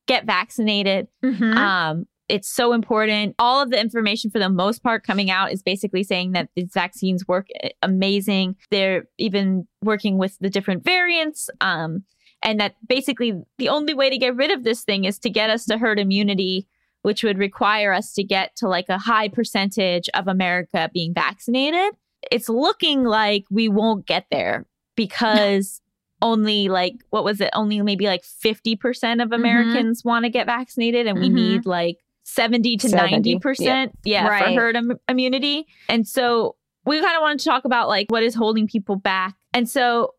get 0.05 0.25
vaccinated. 0.25 1.07
Mhm. 1.23 1.55
Um, 1.55 2.07
it's 2.27 2.49
so 2.49 2.73
important. 2.73 3.35
All 3.39 3.61
of 3.61 3.69
the 3.69 3.79
information, 3.79 4.31
for 4.31 4.39
the 4.39 4.49
most 4.49 4.83
part, 4.83 5.05
coming 5.05 5.31
out 5.31 5.53
is 5.53 5.63
basically 5.63 6.03
saying 6.03 6.33
that 6.33 6.49
these 6.57 6.73
vaccines 6.73 7.25
work 7.25 7.47
amazing. 7.81 8.57
They're 8.69 9.05
even 9.17 9.65
working 9.81 10.17
with 10.17 10.37
the 10.39 10.49
different 10.49 10.83
variants. 10.83 11.49
Um, 11.61 12.03
and 12.43 12.59
that 12.59 12.75
basically 12.85 13.33
the 13.59 13.69
only 13.69 13.93
way 13.93 14.09
to 14.09 14.17
get 14.17 14.35
rid 14.35 14.51
of 14.51 14.63
this 14.65 14.83
thing 14.83 15.05
is 15.05 15.19
to 15.19 15.29
get 15.29 15.49
us 15.49 15.65
to 15.67 15.77
herd 15.77 15.99
immunity, 15.99 16.67
which 17.03 17.23
would 17.23 17.37
require 17.37 17.93
us 17.93 18.13
to 18.13 18.23
get 18.23 18.55
to 18.57 18.67
like 18.67 18.89
a 18.89 18.97
high 18.97 19.27
percentage 19.27 20.07
of 20.13 20.27
America 20.27 20.89
being 20.93 21.13
vaccinated. 21.13 21.93
It's 22.31 22.49
looking 22.49 23.03
like 23.03 23.45
we 23.49 23.69
won't 23.69 24.05
get 24.05 24.25
there 24.31 24.65
because 24.95 25.81
only 26.23 26.69
like 26.69 26.93
what 27.09 27.23
was 27.23 27.41
it 27.41 27.49
only 27.53 27.81
maybe 27.81 28.05
like 28.05 28.21
50% 28.23 29.23
of 29.23 29.31
americans 29.31 30.03
want 30.05 30.23
to 30.23 30.29
get 30.29 30.45
vaccinated 30.45 31.07
and 31.07 31.19
we 31.19 31.29
Mhm. 31.29 31.33
need 31.33 31.65
like 31.65 31.97
70 32.25 32.77
to 32.77 32.89
70, 32.89 33.37
90% 33.39 33.89
yeah, 34.05 34.27
Right. 34.27 34.43
for 34.45 34.51
herd 34.61 34.75
Im- 34.75 34.99
immunity 35.09 35.65
and 35.89 36.07
so 36.07 36.57
we 36.85 37.01
kind 37.01 37.15
of 37.15 37.21
wanted 37.21 37.39
to 37.39 37.45
talk 37.45 37.65
about 37.65 37.87
like 37.87 38.05
what 38.11 38.21
is 38.21 38.35
holding 38.35 38.67
people 38.67 38.95
back 38.97 39.33
and 39.51 39.67
so 39.67 40.13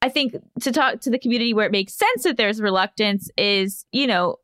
i 0.00 0.08
think 0.08 0.36
to 0.60 0.70
talk 0.70 1.00
to 1.00 1.10
the 1.10 1.18
community 1.18 1.52
where 1.52 1.66
it 1.66 1.72
makes 1.72 1.94
sense 1.94 2.22
that 2.22 2.36
there's 2.36 2.60
reluctance 2.62 3.28
is 3.36 3.84
you 3.90 4.06
know 4.06 4.36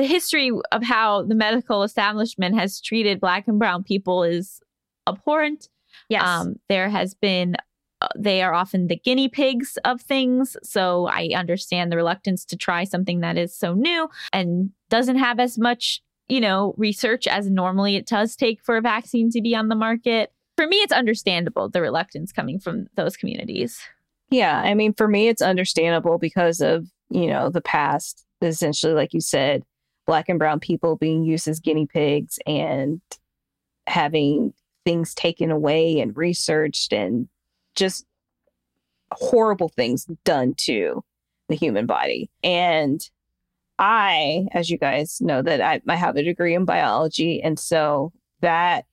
the 0.00 0.06
history 0.06 0.50
of 0.72 0.82
how 0.82 1.24
the 1.24 1.34
medical 1.34 1.82
establishment 1.82 2.54
has 2.54 2.80
treated 2.80 3.20
black 3.20 3.46
and 3.46 3.58
brown 3.58 3.84
people 3.84 4.22
is 4.24 4.60
abhorrent 5.06 5.68
yes. 6.08 6.22
um, 6.22 6.56
there 6.70 6.88
has 6.88 7.14
been, 7.14 7.54
uh, 8.00 8.08
they 8.16 8.40
are 8.40 8.54
often 8.54 8.86
the 8.86 8.96
guinea 8.96 9.28
pigs 9.28 9.76
of 9.84 10.00
things. 10.00 10.56
So 10.62 11.06
I 11.06 11.30
understand 11.34 11.92
the 11.92 11.96
reluctance 11.96 12.46
to 12.46 12.56
try 12.56 12.84
something 12.84 13.20
that 13.20 13.36
is 13.36 13.54
so 13.54 13.74
new 13.74 14.08
and 14.32 14.70
doesn't 14.88 15.18
have 15.18 15.38
as 15.38 15.58
much, 15.58 16.02
you 16.28 16.40
know, 16.40 16.74
research 16.78 17.26
as 17.26 17.50
normally 17.50 17.96
it 17.96 18.06
does 18.06 18.36
take 18.36 18.62
for 18.62 18.78
a 18.78 18.82
vaccine 18.82 19.30
to 19.32 19.42
be 19.42 19.54
on 19.54 19.68
the 19.68 19.74
market. 19.74 20.32
For 20.56 20.66
me, 20.66 20.76
it's 20.76 20.94
understandable 20.94 21.68
the 21.68 21.82
reluctance 21.82 22.32
coming 22.32 22.58
from 22.58 22.86
those 22.94 23.18
communities. 23.18 23.80
Yeah, 24.30 24.60
I 24.60 24.72
mean, 24.72 24.94
for 24.94 25.08
me, 25.08 25.28
it's 25.28 25.42
understandable 25.42 26.16
because 26.16 26.62
of 26.62 26.86
you 27.10 27.26
know 27.26 27.50
the 27.50 27.60
past. 27.60 28.24
Essentially, 28.42 28.94
like 28.94 29.12
you 29.12 29.20
said, 29.20 29.64
black 30.10 30.28
and 30.28 30.40
brown 30.40 30.58
people 30.58 30.96
being 30.96 31.22
used 31.22 31.46
as 31.46 31.60
guinea 31.60 31.86
pigs 31.86 32.40
and 32.44 33.00
having 33.86 34.52
things 34.84 35.14
taken 35.14 35.52
away 35.52 36.00
and 36.00 36.16
researched 36.16 36.92
and 36.92 37.28
just 37.76 38.04
horrible 39.12 39.68
things 39.68 40.06
done 40.24 40.52
to 40.56 41.04
the 41.48 41.54
human 41.54 41.86
body. 41.86 42.28
And 42.42 43.00
I, 43.78 44.48
as 44.50 44.68
you 44.68 44.78
guys 44.78 45.20
know, 45.20 45.42
that 45.42 45.60
I, 45.60 45.80
I 45.86 45.94
have 45.94 46.16
a 46.16 46.24
degree 46.24 46.56
in 46.56 46.64
biology, 46.64 47.40
and 47.40 47.56
so 47.56 48.12
that 48.40 48.86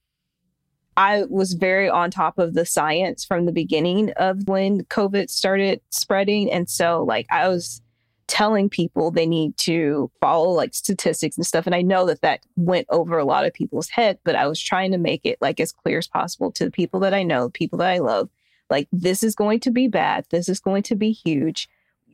I 0.98 1.24
was 1.24 1.54
very 1.54 1.90
on 1.90 2.12
top 2.12 2.38
of 2.38 2.54
the 2.54 2.64
science 2.64 3.26
from 3.26 3.48
the 3.48 3.52
beginning 3.52 4.12
of 4.18 4.48
when 4.48 4.84
COVID 4.84 5.32
started 5.32 5.82
spreading. 5.90 6.52
And 6.52 6.70
so, 6.70 7.04
like, 7.04 7.26
I 7.32 7.48
was 7.48 7.82
telling 8.28 8.70
people 8.70 9.10
they 9.10 9.26
need 9.26 9.58
to 9.58 10.12
follow 10.20 10.50
like 10.50 10.74
statistics 10.74 11.38
and 11.38 11.46
stuff. 11.46 11.66
And 11.66 11.76
I 11.76 11.82
know 11.82 12.06
that 12.06 12.22
that 12.22 12.42
went 12.56 12.88
over 12.90 13.18
a 13.18 13.26
lot 13.26 13.46
of 13.46 13.54
people's 13.54 13.90
head, 13.90 14.20
but 14.24 14.36
I 14.36 14.48
was 14.48 14.62
trying 14.62 14.92
to 14.92 14.98
make 14.98 15.22
it 15.24 15.38
like 15.42 15.60
as 15.60 15.72
clear 15.72 15.98
as 15.98 16.08
possible 16.08 16.52
to 16.54 16.66
the 16.66 16.72
people 16.72 17.00
that 17.02 17.14
I 17.14 17.24
know, 17.24 17.50
people 17.50 17.80
that 17.80 17.90
I 17.90 18.00
love. 18.00 18.30
Like, 18.70 18.90
this 18.92 19.24
is 19.24 19.34
going 19.34 19.62
to 19.62 19.72
be 19.72 19.88
bad. 19.88 20.26
This 20.30 20.50
is 20.50 20.60
going 20.60 20.84
to 20.84 20.96
be 20.96 21.12
huge. 21.12 21.70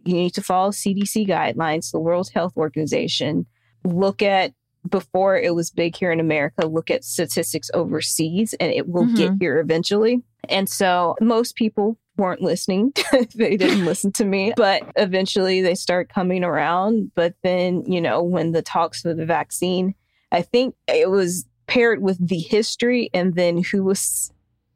You 0.06 0.14
need 0.14 0.36
to 0.36 0.42
follow 0.44 0.70
CDC 0.70 1.28
guidelines, 1.28 1.92
the 1.92 2.00
World 2.00 2.30
Health 2.32 2.56
Organization. 2.58 3.48
Look 3.84 4.22
at 4.22 4.54
before 4.88 5.38
it 5.38 5.56
was 5.56 5.72
big 5.72 5.96
here 5.96 6.12
in 6.12 6.20
America, 6.20 6.68
look 6.68 6.92
at 6.92 7.04
statistics 7.04 7.72
overseas 7.74 8.54
and 8.60 8.72
it 8.72 8.88
will 8.88 9.06
get 9.06 9.32
mm-hmm. 9.32 9.38
here 9.40 9.60
eventually. 9.60 10.22
And 10.50 10.68
so 10.68 11.16
most 11.22 11.56
people 11.56 11.98
weren't 12.18 12.42
listening. 12.42 12.94
they 13.36 13.58
didn't 13.58 13.86
listen 13.86 14.12
to 14.14 14.26
me, 14.26 14.54
but 14.56 14.84
eventually 14.96 15.62
they 15.62 15.76
start 15.76 16.10
coming 16.10 16.44
around. 16.44 17.12
But 17.16 17.34
then, 17.44 17.84
you 17.86 18.00
know, 18.02 18.22
when 18.22 18.52
the 18.52 18.62
talks 18.62 19.02
for 19.02 19.14
the 19.14 19.26
vaccine, 19.26 19.96
I 20.32 20.42
think 20.42 20.76
it 20.88 21.10
was 21.10 21.46
paired 21.68 22.02
with 22.02 22.26
the 22.28 22.38
history 22.40 23.10
and 23.14 23.36
then 23.36 23.64
who 23.64 23.84
was 23.84 24.32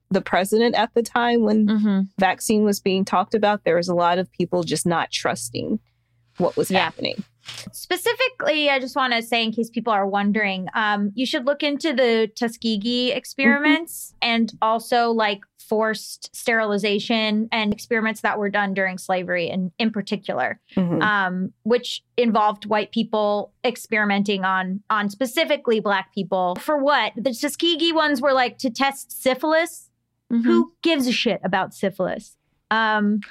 the 0.10 0.21
president 0.21 0.73
at 0.76 0.93
the 0.93 1.04
time 1.04 1.41
when 1.43 1.67
Mm-hmm. 1.67 2.00
vaccine 2.17 2.63
was 2.63 2.80
being 2.80 3.04
talked 3.06 3.36
about, 3.36 3.65
there 3.65 3.76
was 3.76 3.89
a 3.89 3.93
lot 3.95 4.17
of 4.19 4.32
people 4.32 4.63
just 4.63 4.86
not 4.86 5.12
trusting 5.12 5.80
what 6.38 6.56
was 6.56 6.71
Yeah. 6.71 6.80
happening. 6.84 7.23
Specifically, 7.71 8.69
I 8.69 8.80
just 8.80 8.95
want 8.95 9.13
to 9.13 9.21
say, 9.21 9.43
in 9.43 9.52
case 9.52 9.69
people 9.69 9.93
are 9.93 10.08
wondering, 10.08 10.67
um, 10.73 11.12
you 11.13 11.26
should 11.26 11.45
look 11.45 11.63
into 11.63 11.93
the 11.93 12.30
Tuskegee 12.36 13.12
experiments 13.12 14.13
and 14.21 14.52
also 14.62 15.12
like 15.12 15.41
forced 15.67 16.36
sterilization 16.36 17.49
and 17.51 17.73
experiments 17.73 18.21
that 18.21 18.38
were 18.39 18.49
done 18.49 18.73
during 18.73 18.97
slavery, 18.97 19.49
and 19.49 19.71
in 19.77 19.91
particular, 19.91 20.60
Mhm. 20.75 21.01
um, 21.01 21.53
which 21.63 22.03
involved 22.17 22.65
white 22.65 22.91
people 22.91 23.51
experimenting 23.65 24.43
on 24.45 24.82
on 24.89 25.10
specifically 25.10 25.80
black 25.80 26.13
people. 26.13 26.56
For 26.60 26.77
what? 26.77 27.13
The 27.15 27.34
Tuskegee 27.34 27.91
ones 27.93 28.21
were 28.21 28.34
like 28.34 28.58
to 28.60 28.69
test 28.69 29.12
syphilis. 29.21 29.89
Mm-hmm. 30.32 30.43
Who 30.49 30.73
gives 30.82 31.08
a 31.08 31.12
shit 31.12 31.39
about 31.43 31.73
syphilis? 31.73 32.36
Um, 32.69 33.21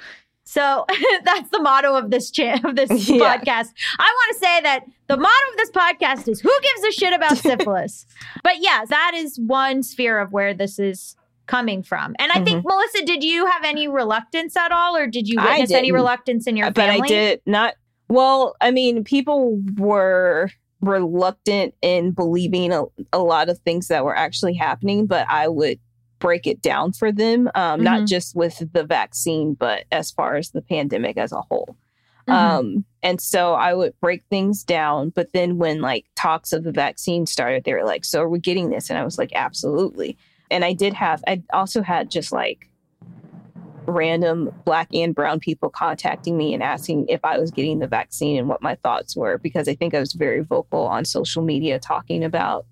so 0.43 0.85
that's 1.23 1.49
the 1.49 1.59
motto 1.59 1.93
of 1.95 2.09
this 2.09 2.31
cha- 2.31 2.59
of 2.63 2.75
this 2.75 2.89
Yeah. 3.09 3.37
podcast. 3.37 3.69
I 3.99 4.09
want 4.17 4.33
to 4.33 4.39
say 4.39 4.61
that 4.61 4.85
the 5.07 5.17
motto 5.17 5.51
of 5.51 5.57
this 5.57 5.71
podcast 5.71 6.27
is 6.27 6.39
"Who 6.41 6.51
gives 6.63 6.87
a 6.87 6.91
shit 6.99 7.13
about 7.13 7.37
syphilis?" 7.49 8.05
but 8.43 8.61
yeah, 8.61 8.83
that 8.89 9.11
is 9.15 9.39
one 9.39 9.83
sphere 9.83 10.19
of 10.19 10.31
where 10.31 10.53
this 10.53 10.79
is 10.79 11.15
coming 11.47 11.81
from. 11.81 12.15
And 12.19 12.31
I 12.31 12.43
think 12.43 12.65
Melissa, 12.65 13.03
did 13.05 13.23
you 13.23 13.45
have 13.45 13.63
any 13.63 13.87
reluctance 13.87 14.55
at 14.55 14.71
all, 14.71 14.95
or 14.95 15.07
did 15.07 15.27
you 15.27 15.41
witness 15.41 15.71
any 15.71 15.91
reluctance 15.91 16.45
in 16.45 16.55
your 16.57 16.67
but 16.67 16.75
family? 16.87 17.01
I 17.03 17.07
did 17.07 17.41
not. 17.45 17.75
Well, 18.09 18.55
I 18.61 18.71
mean, 18.71 19.03
people 19.03 19.61
were 19.77 20.49
reluctant 20.81 21.73
in 21.81 22.11
believing 22.11 22.71
a, 22.71 22.83
a 23.11 23.19
lot 23.19 23.49
of 23.49 23.57
things 23.59 23.87
that 23.87 24.05
were 24.05 24.15
actually 24.15 24.53
happening, 24.53 25.07
but 25.07 25.25
I 25.29 25.47
would 25.47 25.79
break 26.19 26.47
it 26.47 26.61
down 26.61 26.93
for 26.93 27.11
them, 27.11 27.49
um, 27.55 27.83
not 27.83 28.01
Mhm. 28.01 28.07
just 28.07 28.35
with 28.35 28.63
the 28.73 28.83
vaccine, 28.83 29.53
but 29.53 29.85
as 29.91 30.11
far 30.11 30.35
as 30.35 30.51
the 30.51 30.61
pandemic 30.61 31.17
as 31.17 31.31
a 31.31 31.41
whole. 31.41 31.75
Mhm. 32.27 32.33
Um, 32.33 32.85
and 33.03 33.21
so 33.21 33.53
I 33.53 33.73
would 33.73 33.93
break 34.01 34.23
things 34.29 34.63
down. 34.63 35.09
But 35.09 35.31
then 35.33 35.57
when 35.57 35.81
like 35.81 36.05
talks 36.15 36.53
of 36.53 36.63
the 36.63 36.71
vaccine 36.71 37.25
started, 37.25 37.63
they 37.63 37.73
were 37.73 37.85
like, 37.85 38.03
So 38.03 38.21
are 38.21 38.29
we 38.29 38.39
getting 38.39 38.69
this? 38.69 38.89
And 38.89 38.97
I 38.97 39.03
was 39.05 39.17
like, 39.17 39.31
Absolutely. 39.33 40.17
And 40.49 40.63
I 40.65 40.73
did 40.73 40.93
have, 40.93 41.23
I 41.27 41.43
also 41.53 41.81
had 41.81 42.09
just 42.09 42.31
like 42.31 42.69
random 43.85 44.49
black 44.65 44.89
and 44.93 45.15
brown 45.15 45.39
people 45.39 45.69
contacting 45.69 46.37
me 46.37 46.53
and 46.53 46.61
asking 46.61 47.05
if 47.07 47.23
I 47.23 47.37
was 47.37 47.51
getting 47.51 47.79
the 47.79 47.87
vaccine 47.87 48.37
and 48.37 48.49
what 48.49 48.61
my 48.61 48.75
thoughts 48.75 49.15
were 49.15 49.37
because 49.37 49.67
I 49.69 49.75
think 49.75 49.93
I 49.93 49.99
was 49.99 50.13
very 50.13 50.41
vocal 50.43 50.81
on 50.87 51.05
social 51.05 51.41
media 51.41 51.79
talking 51.79 52.23
about 52.23 52.65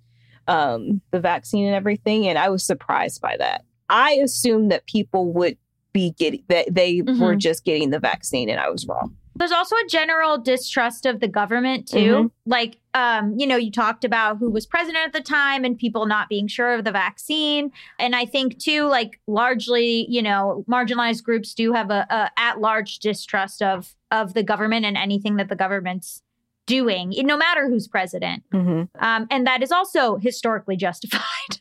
um, 0.47 1.01
the 1.11 1.19
vaccine 1.19 1.65
and 1.65 1.75
everything. 1.75 2.27
And 2.27 2.37
I 2.37 2.49
was 2.49 2.65
surprised 2.65 3.21
by 3.21 3.37
that. 3.37 3.63
I 3.89 4.13
assumed 4.23 4.71
that 4.71 4.85
people 4.87 5.31
would 5.33 5.57
be 5.93 6.11
getting 6.17 6.43
that 6.49 6.73
they 6.73 7.01
were 7.01 7.35
Mhm. 7.35 7.37
just 7.37 7.63
getting 7.63 7.89
the 7.91 7.99
vaccine 7.99 8.49
and 8.49 8.59
I 8.59 8.69
was 8.69 8.85
wrong. 8.85 9.15
There's 9.37 9.51
also 9.53 9.75
a 9.77 9.87
general 9.89 10.37
distrust 10.37 11.05
of 11.05 11.19
the 11.21 11.27
government 11.29 11.87
too. 11.87 11.97
Mhm. 11.97 12.31
Like, 12.45 12.77
um, 12.95 13.35
you 13.37 13.45
know, 13.45 13.57
you 13.57 13.69
talked 13.71 14.03
about 14.03 14.37
who 14.37 14.49
was 14.49 14.65
president 14.65 15.05
at 15.05 15.13
the 15.13 15.21
time 15.21 15.63
and 15.65 15.77
people 15.77 16.05
not 16.07 16.29
being 16.29 16.47
sure 16.47 16.73
of 16.73 16.85
the 16.85 16.91
vaccine. 16.91 17.71
And 17.99 18.15
I 18.15 18.25
think 18.25 18.57
too, 18.57 18.85
like 18.87 19.19
largely, 19.27 20.07
you 20.09 20.21
know, 20.21 20.63
marginalized 20.67 21.23
groups 21.23 21.53
do 21.53 21.73
have 21.73 21.91
a, 21.91 22.07
a 22.09 22.31
at 22.39 22.59
large 22.61 22.99
distrust 22.99 23.61
of 23.61 23.93
of 24.11 24.33
the 24.33 24.43
government 24.43 24.85
and 24.85 24.95
anything 24.97 25.35
that 25.35 25.49
the 25.49 25.55
government's 25.55 26.23
doing, 26.67 27.13
no 27.17 27.37
matter 27.37 27.67
who's 27.69 27.87
president. 27.87 28.43
Mm-hmm. 28.53 28.83
Um, 29.03 29.27
and 29.29 29.45
that 29.45 29.61
is 29.61 29.71
also 29.71 30.15
historically 30.17 30.77
justified. 30.77 31.21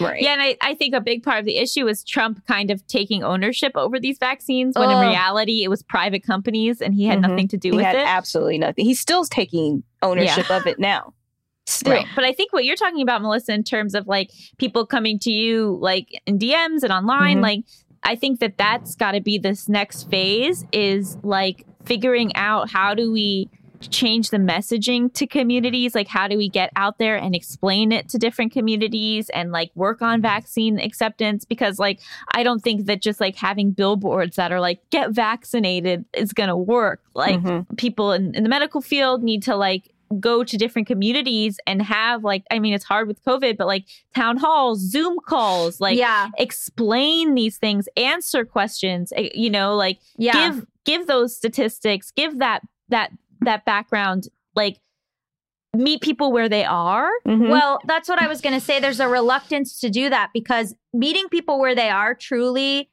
Right. 0.00 0.20
Yeah, 0.22 0.32
and 0.32 0.42
I, 0.42 0.56
I 0.62 0.74
think 0.74 0.94
a 0.94 1.00
big 1.02 1.22
part 1.22 1.38
of 1.38 1.44
the 1.44 1.58
issue 1.58 1.86
is 1.86 2.02
Trump 2.02 2.44
kind 2.46 2.70
of 2.70 2.86
taking 2.86 3.22
ownership 3.22 3.72
over 3.76 4.00
these 4.00 4.16
vaccines 4.18 4.74
when 4.76 4.90
in 4.90 4.98
reality 4.98 5.62
it 5.64 5.68
was 5.68 5.82
private 5.82 6.22
companies 6.22 6.80
and 6.80 6.94
he 6.94 7.04
had 7.04 7.18
Mhm. 7.18 7.28
nothing 7.28 7.48
to 7.48 7.56
do 7.58 7.70
he 7.70 7.76
with 7.76 7.84
had 7.84 7.94
it. 7.94 8.02
absolutely 8.06 8.58
nothing. 8.58 8.84
He's 8.86 8.98
still 9.00 9.24
taking 9.24 9.84
ownership 10.10 10.50
of 10.50 10.66
it 10.66 10.78
now. 10.78 11.12
Still. 11.66 11.94
Right. 11.94 12.06
But 12.14 12.24
I 12.24 12.32
think 12.32 12.52
what 12.52 12.64
you're 12.64 12.76
talking 12.76 13.02
about, 13.02 13.22
Melissa, 13.22 13.52
in 13.52 13.64
terms 13.64 13.94
of 13.94 14.06
like 14.06 14.30
people 14.58 14.86
coming 14.86 15.18
to 15.20 15.30
you 15.32 15.76
like 15.80 16.08
in 16.26 16.38
DMs 16.38 16.82
and 16.84 16.92
online, 16.92 17.38
Mhm. 17.38 17.42
like 17.42 17.60
I 18.04 18.14
think 18.14 18.38
that 18.40 18.56
that's 18.56 18.94
got 18.94 19.12
to 19.12 19.20
be 19.20 19.36
this 19.36 19.68
next 19.68 20.08
phase 20.08 20.64
is 20.72 21.18
like 21.24 21.66
figuring 21.84 22.34
out 22.36 22.70
how 22.70 22.94
do 22.94 23.10
we 23.10 23.48
change 23.90 24.30
the 24.30 24.38
messaging 24.38 25.12
to 25.12 25.26
communities 25.26 25.94
like 25.94 26.08
how 26.08 26.26
do 26.26 26.38
we 26.38 26.48
get 26.48 26.70
out 26.76 26.96
there 26.98 27.14
and 27.14 27.34
explain 27.34 27.92
it 27.92 28.08
to 28.08 28.16
different 28.16 28.50
communities 28.50 29.28
and 29.30 29.52
like 29.52 29.70
work 29.74 30.00
on 30.00 30.22
vaccine 30.22 30.78
acceptance 30.80 31.44
because 31.44 31.78
like 31.78 32.00
i 32.32 32.42
don't 32.42 32.60
think 32.60 32.86
that 32.86 33.02
just 33.02 33.20
like 33.20 33.36
having 33.36 33.70
billboards 33.72 34.36
that 34.36 34.50
are 34.50 34.60
like 34.60 34.80
get 34.88 35.10
vaccinated 35.10 36.06
is 36.14 36.32
going 36.32 36.48
to 36.48 36.56
work 36.56 37.02
like 37.14 37.38
Mhm. 37.40 37.76
people 37.76 38.12
in, 38.12 38.34
in 38.34 38.42
the 38.44 38.48
medical 38.48 38.80
field 38.80 39.22
need 39.22 39.42
to 39.42 39.54
like 39.54 39.92
go 40.20 40.44
to 40.44 40.56
different 40.56 40.86
communities 40.86 41.58
and 41.66 41.82
have 41.82 42.22
like 42.22 42.44
i 42.50 42.58
mean 42.58 42.72
it's 42.72 42.84
hard 42.84 43.08
with 43.08 43.22
covid 43.24 43.56
but 43.56 43.66
like 43.66 43.84
town 44.14 44.36
halls 44.36 44.78
zoom 44.78 45.16
calls 45.26 45.80
like 45.80 45.98
yeah. 45.98 46.28
explain 46.38 47.34
these 47.34 47.56
things 47.58 47.88
answer 47.96 48.44
questions 48.44 49.12
eh, 49.16 49.28
you 49.34 49.50
know 49.50 49.74
like 49.74 49.98
Yeah. 50.16 50.32
give 50.50 50.66
give 50.84 51.06
those 51.06 51.36
statistics 51.36 52.10
give 52.12 52.38
that 52.38 52.60
that 52.88 53.10
that 53.40 53.64
background 53.64 54.28
like 54.54 54.80
meet 55.74 56.00
people 56.00 56.32
where 56.32 56.48
they 56.48 56.64
are 56.64 57.10
Mhm. 57.26 57.50
Well, 57.50 57.80
that's 57.86 58.08
what 58.08 58.18
I 58.18 58.28
was 58.28 58.40
going 58.40 58.54
to 58.54 58.64
say. 58.64 58.80
There's 58.80 59.00
a 59.00 59.08
reluctance 59.08 59.78
to 59.80 59.90
do 59.90 60.08
that 60.08 60.30
because 60.32 60.74
meeting 60.94 61.28
people 61.28 61.58
where 61.60 61.74
they 61.74 61.90
are 61.90 62.14
truly 62.14 62.88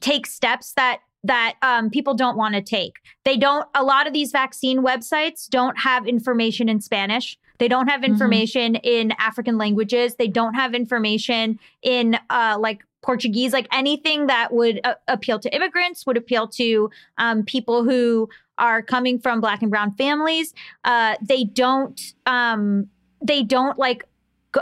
takes 0.00 0.32
steps 0.32 0.72
that 0.76 1.00
that 1.24 1.54
um, 1.62 1.90
people 1.90 2.14
don't 2.14 2.36
want 2.36 2.54
to 2.54 2.62
take. 2.62 2.94
They 3.24 3.36
don't. 3.36 3.66
A 3.74 3.84
lot 3.84 4.06
of 4.06 4.12
these 4.12 4.30
vaccine 4.32 4.82
websites 4.82 5.48
don't 5.48 5.78
have 5.78 6.06
information 6.06 6.68
in 6.68 6.80
Spanish. 6.80 7.38
They 7.58 7.68
don't 7.68 7.86
have 7.88 8.00
Mhm. 8.00 8.06
information 8.06 8.74
in 8.76 9.12
African 9.18 9.56
languages. 9.56 10.16
They 10.16 10.26
don't 10.28 10.54
have 10.54 10.74
information 10.74 11.58
in 11.82 12.18
uh, 12.28 12.56
like 12.58 12.84
Portuguese, 13.02 13.52
like 13.52 13.68
anything 13.72 14.26
that 14.26 14.52
would 14.52 14.80
uh, 14.84 14.94
appeal 15.08 15.38
to 15.40 15.54
immigrants, 15.54 16.04
would 16.06 16.16
appeal 16.16 16.48
to 16.48 16.90
um, 17.18 17.44
people 17.44 17.84
who 17.84 18.28
are 18.58 18.82
coming 18.82 19.18
from 19.18 19.40
Black 19.40 19.62
and 19.62 19.70
Brown 19.70 19.92
families. 19.94 20.54
Uh, 20.84 21.14
they 21.22 21.44
don't. 21.44 22.00
Um, 22.26 22.88
they 23.24 23.44
don't 23.44 23.78
like 23.78 24.04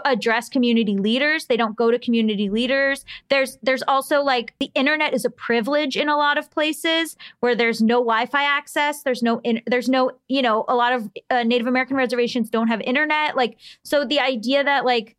address 0.05 0.48
community 0.48 0.96
leaders. 0.96 1.46
They 1.46 1.57
don't 1.57 1.76
go 1.76 1.90
to 1.90 1.98
community 1.98 2.48
leaders. 2.48 3.05
There's 3.29 3.59
there's 3.62 3.83
also 3.88 4.22
like 4.22 4.55
the 4.61 4.70
internet 4.74 5.14
is 5.14 5.24
a 5.24 5.31
privilege 5.31 5.96
in 5.96 6.09
a 6.09 6.16
lot 6.16 6.38
of 6.38 6.50
places 6.50 7.16
where 7.40 7.55
there's 7.55 7.81
no 7.83 7.96
wi-fi 7.98 8.44
access. 8.44 9.03
There's 9.03 9.22
no 9.22 9.40
in, 9.42 9.62
there's 9.66 9.88
no 9.88 10.12
you 10.29 10.42
know 10.42 10.64
a 10.68 10.74
lot 10.74 10.92
of 10.92 11.11
uh, 11.31 11.42
native 11.42 11.66
american 11.66 11.96
reservations 11.96 12.50
don't 12.50 12.68
have 12.68 12.81
internet. 12.83 13.37
Like 13.37 13.57
so 13.85 14.05
the 14.05 14.20
idea 14.20 14.62
that 14.64 14.85
like 14.85 15.16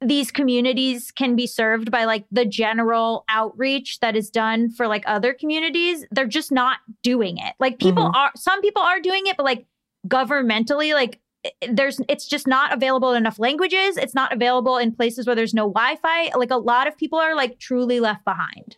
these 0.00 0.30
communities 0.30 1.10
can 1.10 1.34
be 1.34 1.46
served 1.46 1.90
by 1.90 2.04
like 2.04 2.24
the 2.30 2.44
general 2.44 3.24
outreach 3.28 3.98
that 3.98 4.14
is 4.14 4.30
done 4.30 4.70
for 4.70 4.86
like 4.86 5.02
other 5.06 5.34
communities 5.34 6.06
they're 6.12 6.24
just 6.26 6.52
not 6.52 6.78
doing 7.02 7.36
it. 7.38 7.54
Like 7.58 7.78
people 7.80 8.04
Mhm. 8.04 8.14
are 8.14 8.30
some 8.36 8.60
people 8.60 8.82
are 8.82 9.00
doing 9.00 9.26
it 9.26 9.36
but 9.36 9.42
like 9.44 9.66
governmentally 10.06 10.94
like 10.94 11.20
there's 11.70 12.00
it's 12.08 12.26
just 12.26 12.46
not 12.46 12.72
available 12.72 13.12
in 13.12 13.18
enough 13.18 13.38
languages. 13.38 13.96
It's 13.96 14.14
not 14.14 14.32
available 14.32 14.76
in 14.76 14.94
places 14.94 15.26
where 15.26 15.36
there's 15.36 15.54
no 15.54 15.68
wi-fi. 15.68 16.30
Like 16.36 16.50
a 16.50 16.56
lot 16.56 16.88
of 16.88 16.96
people 16.96 17.18
are 17.18 17.34
like 17.34 17.58
truly 17.58 18.00
left 18.00 18.24
behind. 18.24 18.76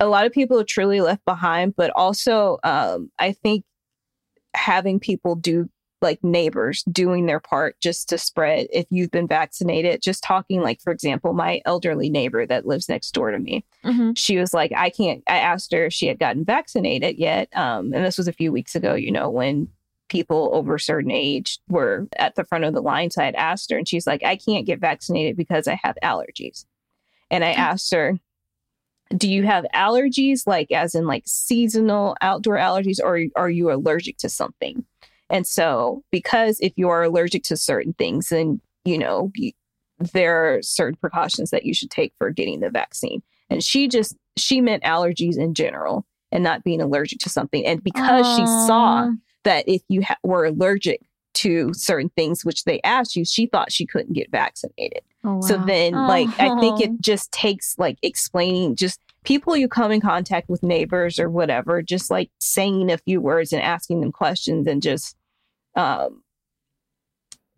A 0.00 0.06
lot 0.06 0.26
of 0.26 0.32
people 0.32 0.58
are 0.60 0.64
truly 0.64 1.00
left 1.00 1.24
behind, 1.24 1.76
but 1.76 1.90
also 1.90 2.58
um, 2.64 3.10
I 3.18 3.32
think 3.32 3.64
having 4.54 5.00
people 5.00 5.34
do 5.34 5.68
like 6.02 6.22
neighbors 6.22 6.82
doing 6.92 7.26
their 7.26 7.40
part 7.40 7.80
just 7.80 8.08
to 8.10 8.18
spread 8.18 8.66
if 8.70 8.86
you've 8.90 9.10
been 9.10 9.26
vaccinated, 9.26 10.02
just 10.02 10.22
talking 10.22 10.60
like, 10.60 10.80
for 10.82 10.92
example, 10.92 11.32
my 11.32 11.62
elderly 11.64 12.10
neighbor 12.10 12.44
that 12.46 12.66
lives 12.66 12.88
next 12.88 13.12
door 13.12 13.30
to 13.30 13.38
me, 13.38 13.64
she 14.14 14.36
was 14.36 14.52
like, 14.52 14.70
I 14.76 14.90
can't, 14.90 15.22
I 15.26 15.38
asked 15.38 15.72
her 15.72 15.86
if 15.86 15.92
she 15.94 16.06
had 16.06 16.18
gotten 16.18 16.44
vaccinated 16.44 17.18
yet. 17.18 17.48
Um, 17.56 17.94
and 17.94 18.04
this 18.04 18.18
was 18.18 18.28
a 18.28 18.32
few 18.32 18.52
weeks 18.52 18.74
ago, 18.74 18.94
you 18.94 19.10
know, 19.10 19.30
when 19.30 19.68
people 20.08 20.50
over 20.52 20.74
a 20.74 20.80
certain 20.80 21.10
age 21.10 21.58
were 21.68 22.06
at 22.16 22.34
the 22.34 22.44
front 22.44 22.64
of 22.64 22.74
the 22.74 22.82
line. 22.82 23.10
So 23.10 23.22
I 23.22 23.26
had 23.26 23.34
asked 23.34 23.70
her 23.70 23.78
and 23.78 23.88
she's 23.88 24.06
like, 24.06 24.22
I 24.24 24.36
can't 24.36 24.66
get 24.66 24.80
vaccinated 24.80 25.36
because 25.36 25.66
I 25.66 25.80
have 25.82 25.96
allergies. 26.02 26.66
And 27.30 27.44
I 27.44 27.54
mm. 27.54 27.58
asked 27.58 27.92
her, 27.92 28.18
do 29.16 29.28
you 29.28 29.44
have 29.44 29.66
allergies 29.74 30.46
like 30.46 30.70
as 30.72 30.94
in 30.94 31.06
like 31.06 31.24
seasonal 31.26 32.16
outdoor 32.20 32.56
allergies 32.56 32.98
or 33.02 33.20
are 33.36 33.50
you 33.50 33.70
allergic 33.70 34.18
to 34.18 34.28
something? 34.28 34.84
And 35.30 35.46
so 35.46 36.02
because 36.10 36.58
if 36.60 36.72
you 36.76 36.88
are 36.88 37.02
allergic 37.02 37.42
to 37.44 37.56
certain 37.56 37.92
things 37.94 38.28
then 38.28 38.60
you 38.84 38.98
know 38.98 39.30
you, 39.34 39.52
there 39.98 40.54
are 40.54 40.62
certain 40.62 40.96
precautions 40.96 41.50
that 41.50 41.64
you 41.64 41.74
should 41.74 41.90
take 41.90 42.12
for 42.18 42.30
getting 42.30 42.60
the 42.60 42.70
vaccine. 42.70 43.22
And 43.50 43.62
she 43.62 43.88
just 43.88 44.16
she 44.36 44.60
meant 44.60 44.82
allergies 44.82 45.38
in 45.38 45.54
general 45.54 46.06
and 46.32 46.42
not 46.42 46.64
being 46.64 46.80
allergic 46.80 47.20
to 47.20 47.28
something. 47.28 47.64
And 47.64 47.82
because 47.82 48.26
she 48.36 48.46
saw 48.66 49.10
that 49.44 49.68
if 49.68 49.82
you 49.88 50.02
ha- 50.02 50.16
were 50.22 50.44
allergic 50.44 51.00
to 51.34 51.72
certain 51.74 52.10
things 52.10 52.44
which 52.44 52.64
they 52.64 52.80
asked 52.82 53.16
you 53.16 53.24
she 53.24 53.46
thought 53.46 53.72
she 53.72 53.84
couldn't 53.86 54.12
get 54.12 54.30
vaccinated 54.30 55.00
Oh, 55.26 55.40
so 55.40 55.56
wow. 55.56 55.64
then, 55.64 55.92
like, 55.94 56.28
I 56.38 56.60
think 56.60 56.80
Oh. 56.80 56.82
it 56.82 57.00
just 57.00 57.32
takes 57.32 57.78
like 57.78 57.96
explaining 58.02 58.76
just 58.76 59.00
people 59.24 59.56
you 59.56 59.68
come 59.68 59.90
in 59.90 60.02
contact 60.02 60.50
with, 60.50 60.62
neighbors 60.62 61.18
or 61.18 61.30
whatever, 61.30 61.80
just 61.80 62.10
like 62.10 62.30
saying 62.40 62.90
a 62.92 62.98
few 62.98 63.22
words 63.22 63.50
and 63.50 63.62
asking 63.62 64.02
them 64.02 64.12
questions 64.12 64.66
and 64.66 64.82
just 64.82 65.16
um, 65.76 66.22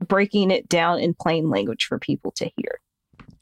breaking 0.06 0.52
it 0.52 0.68
down 0.68 1.00
in 1.00 1.12
plain 1.12 1.50
language 1.50 1.86
for 1.86 1.98
people 1.98 2.30
to 2.36 2.44
hear. 2.56 2.80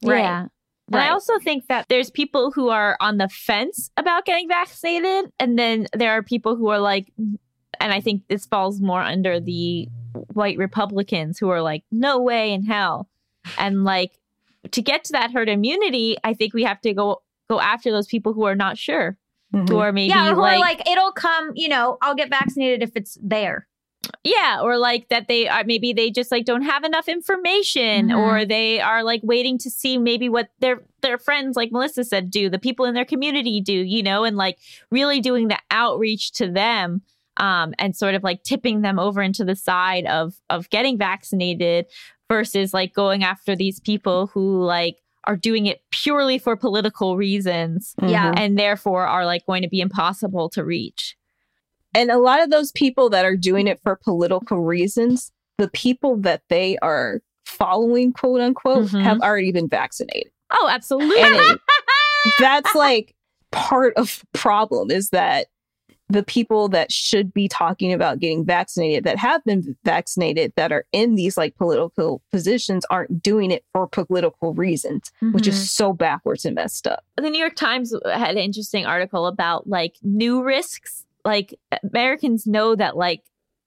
Right. 0.02 0.20
Yeah. 0.20 0.46
And 0.90 1.00
I 1.00 1.10
also 1.10 1.38
think 1.38 1.66
that 1.68 1.86
there's 1.90 2.10
people 2.10 2.50
who 2.50 2.70
are 2.70 2.96
on 3.00 3.18
the 3.18 3.28
fence 3.28 3.90
about 3.98 4.24
getting 4.24 4.48
vaccinated, 4.48 5.30
and 5.38 5.58
then 5.58 5.86
there 5.94 6.12
are 6.12 6.22
people 6.22 6.56
who 6.56 6.68
are 6.68 6.78
like, 6.78 7.12
and 7.80 7.92
I 7.92 8.00
think 8.00 8.22
this 8.28 8.46
falls 8.46 8.80
more 8.80 9.00
under 9.02 9.40
the 9.40 9.88
white 10.32 10.58
Republicans 10.58 11.38
who 11.38 11.48
are 11.50 11.62
like, 11.62 11.84
no 11.90 12.20
way 12.20 12.52
in 12.52 12.62
hell. 12.64 13.08
And 13.58 13.84
like 13.84 14.18
to 14.70 14.80
get 14.82 15.04
to 15.04 15.12
that 15.12 15.32
herd 15.32 15.48
immunity, 15.48 16.16
I 16.24 16.34
think 16.34 16.54
we 16.54 16.64
have 16.64 16.80
to 16.82 16.92
go 16.94 17.22
go 17.48 17.60
after 17.60 17.90
those 17.90 18.06
people 18.06 18.32
who 18.32 18.44
are 18.44 18.54
not 18.54 18.78
sure, 18.78 19.18
who 19.52 19.78
are 19.78 19.92
maybe 19.92 20.08
yeah 20.08 20.30
or 20.30 20.34
who 20.34 20.40
like, 20.40 20.56
are 20.56 20.60
like 20.60 20.88
it'll 20.88 21.12
come 21.12 21.52
you 21.54 21.68
know 21.68 21.96
i'll 22.02 22.16
get 22.16 22.28
vaccinated 22.28 22.82
if 22.82 22.96
it's 22.96 23.16
there 23.22 23.68
yeah, 24.22 24.60
or 24.60 24.76
like 24.76 25.08
that 25.08 25.28
they 25.28 25.48
are 25.48 25.64
maybe 25.64 25.92
they 25.92 26.10
just 26.10 26.30
like 26.30 26.44
don't 26.44 26.62
have 26.62 26.84
enough 26.84 27.08
information, 27.08 28.08
Mhm. 28.08 28.16
or 28.18 28.44
they 28.44 28.80
are 28.80 29.02
like 29.02 29.20
waiting 29.22 29.56
to 29.58 29.70
see 29.70 29.96
maybe 29.98 30.28
what 30.28 30.48
their 30.60 30.82
their 31.00 31.18
friends, 31.18 31.56
like 31.56 31.72
Melissa 31.72 32.04
said, 32.04 32.30
do 32.30 32.48
the 32.50 32.58
people 32.58 32.84
in 32.84 32.94
their 32.94 33.04
community 33.04 33.60
do, 33.60 33.72
you 33.72 34.02
know, 34.02 34.24
and 34.24 34.36
like 34.36 34.58
really 34.90 35.20
doing 35.20 35.48
the 35.48 35.58
outreach 35.70 36.32
to 36.32 36.50
them, 36.50 37.02
um, 37.36 37.74
and 37.78 37.96
sort 37.96 38.14
of 38.14 38.22
like 38.22 38.42
tipping 38.44 38.82
them 38.82 38.98
over 38.98 39.20
into 39.22 39.44
the 39.44 39.56
side 39.56 40.06
of 40.06 40.34
of 40.50 40.68
getting 40.70 40.96
vaccinated 40.98 41.86
versus 42.30 42.72
like 42.72 42.94
going 42.94 43.22
after 43.24 43.54
these 43.56 43.80
people 43.80 44.28
who 44.28 44.62
like 44.62 44.96
are 45.26 45.36
doing 45.36 45.66
it 45.66 45.80
purely 45.90 46.38
for 46.38 46.54
political 46.56 47.16
reasons 47.16 47.94
Yeah. 48.02 48.32
Mhm. 48.32 48.38
and 48.38 48.58
therefore 48.58 49.06
are 49.06 49.24
like 49.26 49.46
going 49.46 49.62
to 49.62 49.68
be 49.68 49.80
impossible 49.80 50.48
to 50.50 50.64
reach. 50.64 51.16
And 51.94 52.10
a 52.10 52.18
lot 52.18 52.42
of 52.42 52.50
those 52.50 52.72
people 52.72 53.08
that 53.10 53.24
are 53.24 53.36
doing 53.36 53.66
it 53.66 53.80
for 53.82 53.96
political 53.96 54.60
reasons, 54.60 55.32
the 55.58 55.68
people 55.68 56.16
that 56.18 56.42
they 56.50 56.76
are 56.82 57.20
following, 57.46 58.12
quote 58.12 58.40
unquote, 58.40 58.88
Mhm. 58.88 59.02
have 59.02 59.20
already 59.20 59.52
been 59.52 59.68
vaccinated. 59.68 60.30
Oh, 60.50 60.68
absolutely. 60.70 61.14
It- 61.20 61.60
that's 62.38 62.74
like 62.74 63.14
part 63.52 63.94
of 63.96 64.22
the 64.32 64.38
problem 64.38 64.90
is 64.90 65.10
that 65.10 65.46
the 66.08 66.22
people 66.22 66.68
that 66.68 66.92
should 66.92 67.32
be 67.32 67.48
talking 67.48 67.92
about 67.92 68.18
getting 68.18 68.44
vaccinated 68.44 69.04
that 69.04 69.16
have 69.18 69.42
been 69.44 69.74
vaccinated 69.84 70.52
that 70.56 70.70
are 70.70 70.84
in 70.92 71.14
these 71.14 71.36
like 71.36 71.56
political 71.56 72.20
positions 72.30 72.84
aren't 72.90 73.22
doing 73.22 73.50
it 73.50 73.64
for 73.72 73.86
political 73.86 74.52
reasons 74.54 75.10
which 75.32 75.44
Mhm. 75.44 75.48
is 75.48 75.70
so 75.70 75.92
backwards 75.92 76.44
and 76.44 76.54
messed 76.54 76.86
up 76.86 77.04
the 77.16 77.30
New 77.30 77.38
York 77.38 77.56
Times 77.56 77.94
had 78.04 78.32
an 78.32 78.38
interesting 78.38 78.84
article 78.86 79.26
about 79.26 79.66
like 79.68 79.96
new 80.02 80.42
risks. 80.42 81.06
Like 81.24 81.58
Americans 81.82 82.46
know 82.46 82.74
that 82.76 82.96
like 82.96 83.22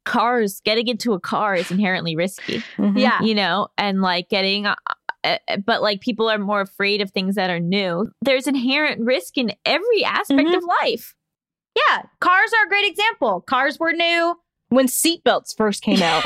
cars, 0.05 0.61
getting 0.63 0.87
into 0.87 1.13
a 1.13 1.19
car 1.19 1.55
is 1.55 1.71
inherently 1.71 2.15
risky, 2.15 2.61
Mhm. 2.77 2.97
Yeah. 2.99 3.21
you 3.23 3.33
know, 3.35 3.67
and 3.77 4.01
like 4.01 4.29
getting, 4.29 4.65
uh, 4.67 4.75
uh, 5.23 5.37
but 5.65 5.81
like 5.81 5.99
people 6.01 6.29
are 6.29 6.37
more 6.37 6.61
afraid 6.61 7.01
of 7.01 7.11
things 7.11 7.35
that 7.35 7.49
are 7.49 7.59
new. 7.59 8.09
There's 8.21 8.47
inherent 8.47 9.01
risk 9.01 9.37
in 9.37 9.51
every 9.65 10.03
aspect 10.05 10.47
Mhm. 10.47 10.57
of 10.57 10.63
life. 10.83 11.13
Yeah. 11.77 12.03
Cars 12.19 12.51
are 12.59 12.65
a 12.65 12.69
great 12.69 12.89
example. 12.89 13.41
Cars 13.41 13.79
were 13.79 13.93
new. 13.93 14.35
when 14.69 14.87
seatbelts 14.87 15.55
first 15.55 15.81
came 15.83 16.01
out 16.01 16.25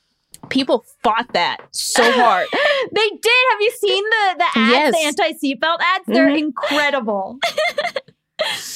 people 0.48 0.84
fought 1.04 1.30
that 1.34 1.58
so 1.72 2.02
hard 2.12 2.48
They 2.92 3.08
did. 3.10 3.42
Have 3.50 3.60
you 3.60 3.70
seen 3.78 4.04
the 4.10 4.34
the 4.38 4.58
ads, 4.58 4.70
Yes. 4.70 4.94
the 4.94 5.00
anti 5.24 5.32
seatbelt 5.32 5.78
ads? 5.80 6.04
They're 6.06 6.28
Mhm. 6.28 6.38
incredible. 6.38 7.38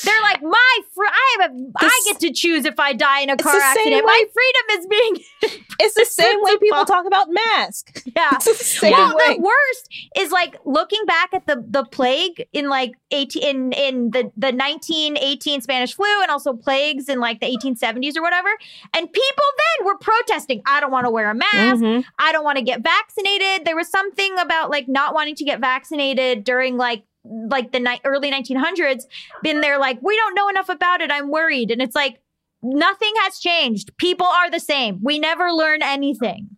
They're 0.04 0.22
like 0.22 0.42
my 0.42 0.78
fr- 0.94 1.02
I 1.06 1.36
have 1.40 1.50
a, 1.50 1.54
I 1.78 1.82
This- 2.04 2.12
get 2.12 2.20
to 2.20 2.32
choose 2.32 2.64
if 2.66 2.78
I 2.78 2.92
die 2.92 3.20
in 3.22 3.30
a 3.30 3.36
car 3.36 3.56
accident. 3.56 4.04
My 4.06 4.24
freedom 4.32 4.80
is 4.80 4.86
being 4.86 5.60
it's 5.80 5.94
the 5.94 6.04
same 6.04 6.36
way 6.42 6.56
people 6.58 6.84
talk 6.84 7.04
about 7.06 7.28
masks 7.30 8.02
yeah. 8.16 8.30
it's 8.34 8.44
the 8.44 8.54
same 8.54 8.92
Well, 8.92 9.16
way 9.16 9.34
the 9.36 9.40
worst 9.40 9.88
is 10.16 10.30
like 10.30 10.56
looking 10.64 11.04
back 11.06 11.30
at 11.34 11.46
the 11.46 11.64
the 11.68 11.84
plague 11.84 12.46
in 12.52 12.68
like 12.68 12.92
18 13.10 13.42
in 13.42 13.72
in 13.72 14.10
the 14.12 14.30
the 14.36 14.52
1918 14.52 15.60
Spanish 15.62 15.94
flu 15.94 16.06
and 16.22 16.30
also 16.30 16.52
plagues 16.52 17.08
in 17.08 17.18
like 17.18 17.40
the 17.40 17.46
1870s 17.46 18.16
or 18.16 18.22
whatever. 18.22 18.48
And 18.94 19.10
people 19.12 19.44
then 19.78 19.86
were 19.86 19.98
protesting, 19.98 20.62
I 20.66 20.80
don't 20.80 20.92
want 20.92 21.06
to 21.06 21.10
wear 21.10 21.30
a 21.30 21.34
mask. 21.34 21.82
Mhm. 21.82 22.04
I 22.18 22.30
don't 22.32 22.44
want 22.44 22.58
to 22.58 22.64
get 22.64 22.82
vaccinated. 22.82 23.64
There 23.66 23.76
was 23.76 23.88
something 23.88 24.38
about 24.38 24.70
like 24.70 24.86
not 24.88 25.14
wanting 25.14 25.34
to 25.36 25.44
get 25.44 25.60
vaccinated 25.60 26.44
during 26.44 26.76
like 26.76 27.02
like 27.50 27.72
the 27.72 27.80
ni- 27.80 28.00
early 28.04 28.30
1900s. 28.30 29.02
Been 29.42 29.60
there 29.60 29.78
like 29.78 29.98
we 30.02 30.16
don't 30.16 30.34
know 30.34 30.48
enough 30.48 30.68
about 30.68 31.00
it. 31.00 31.10
I'm 31.10 31.30
worried, 31.30 31.70
and 31.70 31.82
it's 31.82 31.94
like 31.94 32.20
nothing 32.62 33.12
has 33.20 33.38
changed. 33.38 33.96
People 33.98 34.26
are 34.26 34.50
the 34.50 34.60
same. 34.60 34.98
We 35.02 35.18
never 35.18 35.52
learn 35.52 35.82
anything. 35.82 36.50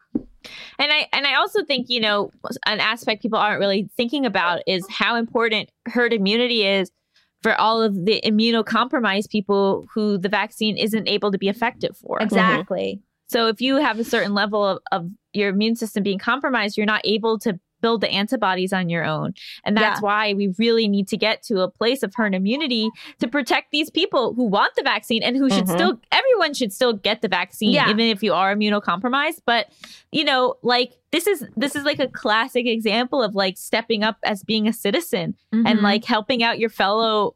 And 0.79 0.93
I 0.93 1.09
and 1.13 1.27
I 1.27 1.35
also 1.35 1.65
think, 1.65 1.87
you 1.89 2.01
know, 2.01 2.31
an 2.67 2.81
aspect 2.81 3.23
people 3.23 3.39
aren't 3.39 3.61
really 3.61 3.89
thinking 3.97 4.25
about 4.25 4.63
is 4.67 4.87
how 4.89 5.17
important 5.17 5.71
herd 5.87 6.13
immunity 6.13 6.65
is 6.65 6.91
for 7.43 7.55
all 7.61 7.83
of 7.83 7.95
the 8.05 8.21
immunocompromised 8.25 9.31
people 9.31 9.87
who 9.95 10.19
the 10.19 10.29
vaccine 10.29 10.77
isn't 10.77 11.09
able 11.09 11.31
to 11.31 11.39
be 11.39 11.49
effective 11.49 11.97
for. 11.97 12.21
Exactly. 12.21 12.97
Mm-hmm. 12.97 13.03
So 13.29 13.47
if 13.49 13.61
you 13.61 13.77
have 13.77 13.99
a 13.99 14.05
certain 14.05 14.35
level 14.35 14.65
of, 14.65 14.79
of 14.91 15.09
your 15.33 15.51
immune 15.51 15.77
system 15.77 16.03
being 16.03 16.19
compromised, 16.19 16.77
you're 16.77 16.87
not 16.87 17.03
able 17.05 17.39
to 17.41 17.59
build 17.81 18.01
the 18.01 18.11
antibodies 18.11 18.73
on 18.73 18.89
your 18.89 19.05
own. 19.05 19.35
And 19.65 19.77
that's 19.77 20.01
Yeah. 20.01 20.05
why 20.07 20.35
we 20.35 20.55
really 20.59 20.89
need 20.89 21.09
to 21.09 21.17
get 21.17 21.43
to 21.45 21.61
a 21.61 21.71
place 21.71 22.03
of 22.03 22.13
herd 22.15 22.35
immunity 22.35 22.91
to 23.21 23.29
protect 23.29 23.71
these 23.71 23.91
people 23.91 24.35
who 24.35 24.45
want 24.45 24.75
the 24.77 24.83
vaccine 24.83 25.23
and 25.23 25.37
who 25.37 25.49
should 25.51 25.65
Mhm. 25.67 25.75
still 25.75 26.01
everyone 26.13 26.55
should 26.55 26.73
still 26.73 26.93
get 26.93 27.23
the 27.23 27.29
vaccine 27.29 27.71
Yeah. 27.71 27.91
even 27.91 28.07
if 28.07 28.23
you 28.23 28.33
are 28.35 28.55
immunocompromised, 28.55 29.43
but 29.47 29.69
you 30.13 30.25
know, 30.25 30.55
like 30.63 30.93
this 31.11 31.27
is 31.27 31.47
this 31.57 31.75
is 31.77 31.85
like 31.85 31.99
a 31.99 32.09
classic 32.09 32.67
example 32.67 33.23
of 33.23 33.35
like 33.35 33.57
stepping 33.57 34.03
up 34.03 34.17
as 34.23 34.43
being 34.43 34.69
a 34.69 34.73
citizen 34.73 35.35
and 35.53 35.67
Mhm. 35.67 35.83
like 35.83 36.05
helping 36.05 36.43
out 36.43 36.59
your 36.59 36.71
fellow 36.71 37.35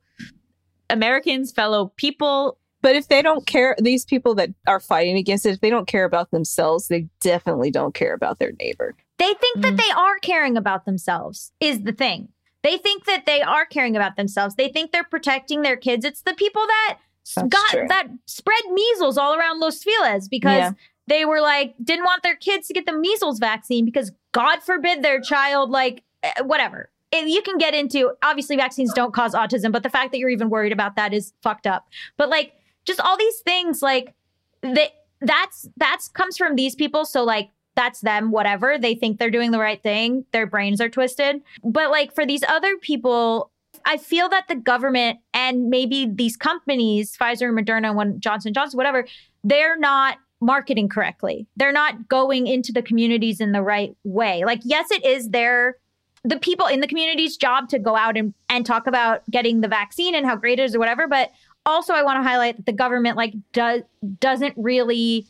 Americans, 0.90 1.52
fellow 1.52 1.92
people, 1.96 2.58
But 2.82 2.96
if 2.96 3.06
they 3.06 3.22
don't 3.22 3.46
care, 3.46 3.76
these 3.80 4.04
people 4.04 4.34
that 4.34 4.50
are 4.66 4.80
fighting 4.80 5.16
against 5.16 5.46
it, 5.46 5.50
if 5.50 5.60
they 5.60 5.70
don't 5.70 5.86
care 5.86 6.04
about 6.04 6.32
themselves, 6.32 6.88
they 6.88 7.06
definitely 7.20 7.70
don't 7.70 7.94
care 7.94 8.12
about 8.12 8.40
their 8.40 8.50
neighbor. 8.58 8.96
They 9.18 9.34
think 9.34 9.60
that 9.62 9.74
Mm. 9.74 9.76
they 9.78 9.90
are 9.90 10.18
caring 10.18 10.56
about 10.56 10.84
themselves, 10.84 11.52
is 11.60 11.82
the 11.82 11.92
thing. 11.92 12.28
They 12.62 12.76
think 12.78 13.04
that 13.06 13.26
they 13.26 13.40
are 13.42 13.66
caring 13.66 13.96
about 13.96 14.16
themselves. 14.16 14.54
They 14.54 14.68
think 14.68 14.92
they're 14.92 15.04
protecting 15.04 15.62
their 15.62 15.76
kids. 15.76 16.04
It's 16.04 16.22
the 16.22 16.34
people 16.34 16.62
that 16.66 16.98
That's 17.36 17.48
got 17.48 17.68
true. 17.70 17.86
that 17.88 18.06
spread 18.26 18.62
measles 18.72 19.18
all 19.18 19.34
around 19.34 19.60
Los 19.60 19.82
Feliz 19.82 20.28
because 20.28 20.58
Yeah. 20.58 20.70
they 21.08 21.24
were 21.24 21.40
like, 21.40 21.74
didn't 21.82 22.04
want 22.04 22.22
their 22.22 22.36
kids 22.36 22.66
to 22.68 22.74
get 22.74 22.86
the 22.86 22.92
measles 22.96 23.38
vaccine 23.38 23.84
because 23.84 24.12
God 24.32 24.62
forbid 24.62 25.02
their 25.02 25.20
child, 25.20 25.70
like, 25.70 26.02
eh, 26.22 26.40
whatever. 26.42 26.90
You 27.12 27.42
can 27.42 27.58
get 27.58 27.74
into 27.74 28.12
obviously 28.22 28.56
vaccines 28.56 28.92
don't 28.94 29.12
cause 29.12 29.34
autism, 29.34 29.70
but 29.72 29.82
the 29.82 29.90
fact 29.90 30.12
that 30.12 30.18
you're 30.18 30.30
even 30.30 30.48
worried 30.48 30.72
about 30.72 30.96
that 30.96 31.12
is 31.12 31.34
fucked 31.42 31.66
up. 31.66 31.88
But 32.16 32.28
like, 32.30 32.54
just 32.86 33.00
all 33.00 33.16
these 33.18 33.40
things, 33.40 33.82
like, 33.82 34.14
they, 34.62 34.90
that's 35.20 35.68
that's 35.76 36.08
comes 36.08 36.36
from 36.38 36.54
these 36.56 36.74
people. 36.74 37.04
So 37.04 37.22
like 37.24 37.50
that's 37.74 38.00
them, 38.00 38.30
whatever. 38.30 38.78
They 38.78 38.94
think 38.94 39.18
they're 39.18 39.30
doing 39.30 39.50
the 39.50 39.58
right 39.58 39.82
thing. 39.82 40.24
Their 40.32 40.46
brains 40.46 40.80
are 40.80 40.88
twisted. 40.88 41.42
But 41.64 41.90
like 41.90 42.14
for 42.14 42.26
these 42.26 42.44
other 42.48 42.76
people, 42.76 43.50
I 43.84 43.96
feel 43.96 44.28
that 44.28 44.48
the 44.48 44.54
government 44.54 45.18
and 45.32 45.68
maybe 45.68 46.06
these 46.06 46.36
companies, 46.36 47.16
Pfizer, 47.16 47.48
and 47.48 47.58
Moderna, 47.58 47.94
one 47.94 48.20
Johnson 48.20 48.52
Johnson, 48.52 48.76
whatever, 48.76 49.06
they're 49.42 49.78
not 49.78 50.18
marketing 50.40 50.88
correctly. 50.88 51.46
They're 51.56 51.72
not 51.72 52.08
going 52.08 52.46
into 52.46 52.72
the 52.72 52.82
communities 52.82 53.40
in 53.40 53.52
the 53.52 53.62
right 53.62 53.96
way. 54.04 54.44
Like, 54.44 54.60
yes, 54.64 54.90
it 54.90 55.04
is 55.04 55.30
their 55.30 55.76
the 56.24 56.38
people 56.38 56.66
in 56.66 56.80
the 56.80 56.86
community's 56.86 57.36
job 57.36 57.68
to 57.68 57.80
go 57.80 57.96
out 57.96 58.16
and, 58.16 58.32
and 58.48 58.64
talk 58.64 58.86
about 58.86 59.28
getting 59.28 59.60
the 59.60 59.66
vaccine 59.66 60.14
and 60.14 60.24
how 60.24 60.36
great 60.36 60.60
it 60.60 60.62
is 60.62 60.74
or 60.74 60.78
whatever. 60.78 61.08
But 61.08 61.32
also 61.66 61.94
I 61.94 62.02
want 62.02 62.22
to 62.22 62.28
highlight 62.28 62.56
that 62.56 62.66
the 62.66 62.72
government 62.72 63.16
like 63.16 63.34
does 63.52 63.82
doesn't 64.20 64.54
really 64.56 65.26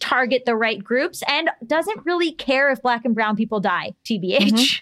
target 0.00 0.44
the 0.44 0.56
right 0.56 0.82
groups 0.82 1.22
and 1.28 1.50
doesn't 1.66 2.04
really 2.04 2.32
care 2.32 2.70
if 2.70 2.82
black 2.82 3.04
and 3.04 3.14
brown 3.14 3.36
people 3.36 3.60
die, 3.60 3.94
TBH. 4.04 4.52
Mhm. 4.52 4.80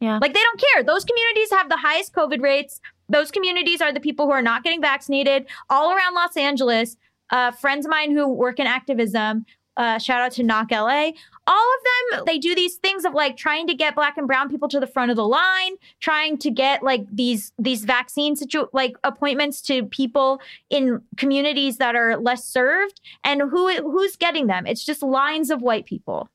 Yeah. 0.00 0.18
Like 0.20 0.34
they 0.34 0.42
don't 0.42 0.62
care. 0.72 0.82
Those 0.82 1.04
communities 1.04 1.50
have 1.50 1.68
the 1.68 1.76
highest 1.76 2.12
COVID 2.12 2.42
rates. 2.42 2.80
Those 3.08 3.30
communities 3.30 3.80
are 3.80 3.92
the 3.92 4.00
people 4.00 4.26
who 4.26 4.32
are 4.32 4.42
not 4.42 4.64
getting 4.64 4.80
vaccinated 4.80 5.46
all 5.70 5.92
around 5.92 6.14
Los 6.14 6.36
Angeles. 6.36 6.96
Uh, 7.30 7.50
friends 7.52 7.86
of 7.86 7.90
mine 7.90 8.10
who 8.10 8.28
work 8.28 8.58
in 8.58 8.66
activism, 8.66 9.46
uh, 9.76 9.98
shout 9.98 10.20
out 10.20 10.32
to 10.32 10.42
Knock 10.42 10.70
LA. 10.70 11.10
All 11.46 11.74
of 11.74 12.12
them, 12.12 12.24
they 12.26 12.38
do 12.38 12.54
these 12.54 12.76
things 12.76 13.04
of 13.04 13.12
like 13.12 13.36
trying 13.36 13.66
to 13.66 13.74
get 13.74 13.94
black 13.94 14.16
and 14.16 14.26
brown 14.26 14.48
people 14.48 14.68
to 14.68 14.80
the 14.80 14.86
front 14.86 15.10
of 15.10 15.16
the 15.16 15.26
line, 15.26 15.76
trying 16.00 16.38
to 16.38 16.50
get 16.50 16.82
like 16.82 17.04
these 17.12 17.52
these 17.58 17.84
vaccine 17.84 18.34
situ- 18.36 18.68
like 18.72 18.96
appointments 19.04 19.60
to 19.62 19.84
people 19.84 20.40
in 20.70 21.02
communities 21.16 21.76
that 21.78 21.94
are 21.96 22.16
less 22.16 22.44
served. 22.44 23.00
And 23.24 23.42
who 23.42 23.70
who's 23.82 24.16
getting 24.16 24.46
them? 24.46 24.66
It's 24.66 24.84
just 24.84 25.02
lines 25.02 25.50
of 25.50 25.60
white 25.60 25.84
people, 25.86 26.28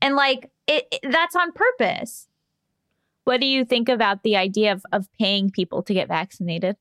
and 0.00 0.14
like 0.14 0.50
it, 0.66 0.86
it- 0.92 1.10
that's 1.10 1.34
on 1.34 1.50
purpose. 1.52 2.28
What 3.24 3.40
do 3.40 3.46
you 3.46 3.64
think 3.64 3.88
about 3.88 4.22
the 4.22 4.36
idea 4.36 4.70
of, 4.72 4.84
of 4.92 5.08
paying 5.18 5.50
people 5.50 5.82
to 5.84 5.94
get 5.94 6.08
vaccinated? 6.08 6.76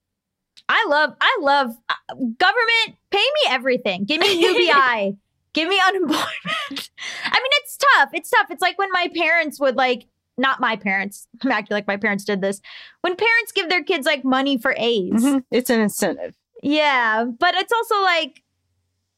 I 0.67 0.85
love, 0.89 1.13
I 1.19 1.37
love 1.41 1.69
uh, 1.89 2.13
government. 2.15 2.97
Pay 3.09 3.17
me 3.17 3.41
everything. 3.49 4.03
Give 4.03 4.19
me 4.19 4.41
UBI. 4.69 5.17
Give 5.53 5.69
me 5.69 5.79
unemployment. 5.87 6.23
I 6.69 7.39
mean, 7.39 7.51
it's 7.61 7.77
tough. 7.95 8.09
It's 8.13 8.29
tough. 8.29 8.47
It's 8.49 8.61
like 8.61 8.77
when 8.77 8.89
my 8.91 9.09
parents 9.15 9.59
would 9.59 9.75
like, 9.75 10.05
not 10.37 10.59
my 10.59 10.75
parents. 10.75 11.27
I'm 11.43 11.51
acting 11.51 11.75
like 11.75 11.87
my 11.87 11.97
parents 11.97 12.23
did 12.25 12.41
this. 12.41 12.59
When 13.01 13.15
parents 13.15 13.51
give 13.53 13.69
their 13.69 13.83
kids 13.83 14.05
like 14.05 14.23
money 14.25 14.57
for 14.57 14.73
AIDS. 14.77 15.23
Mhm. 15.23 15.43
It's 15.51 15.69
an 15.69 15.79
incentive. 15.81 16.35
Yeah, 16.63 17.25
but 17.25 17.55
it's 17.55 17.71
also 17.73 18.01
like, 18.01 18.41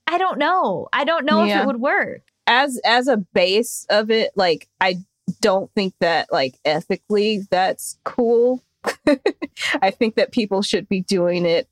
I 0.08 0.18
don't 0.18 0.38
know. 0.38 0.88
I 0.94 1.04
don't 1.04 1.26
know 1.26 1.44
if 1.46 1.56
it 1.56 1.66
would 1.66 1.80
work. 1.80 2.22
As 2.48 2.80
as 2.86 3.08
a 3.08 3.18
base 3.18 3.86
of 3.90 4.12
it, 4.12 4.32
like 4.36 4.68
I 4.80 4.98
don't 5.42 5.72
think 5.74 5.94
that 6.00 6.32
like 6.32 6.60
ethically 6.66 7.42
that's 7.50 7.98
cool. 8.04 8.64
I 9.82 9.90
think 9.92 10.16
that 10.16 10.32
people 10.32 10.62
should 10.62 10.88
be 10.88 11.02
doing 11.02 11.46
it 11.46 11.68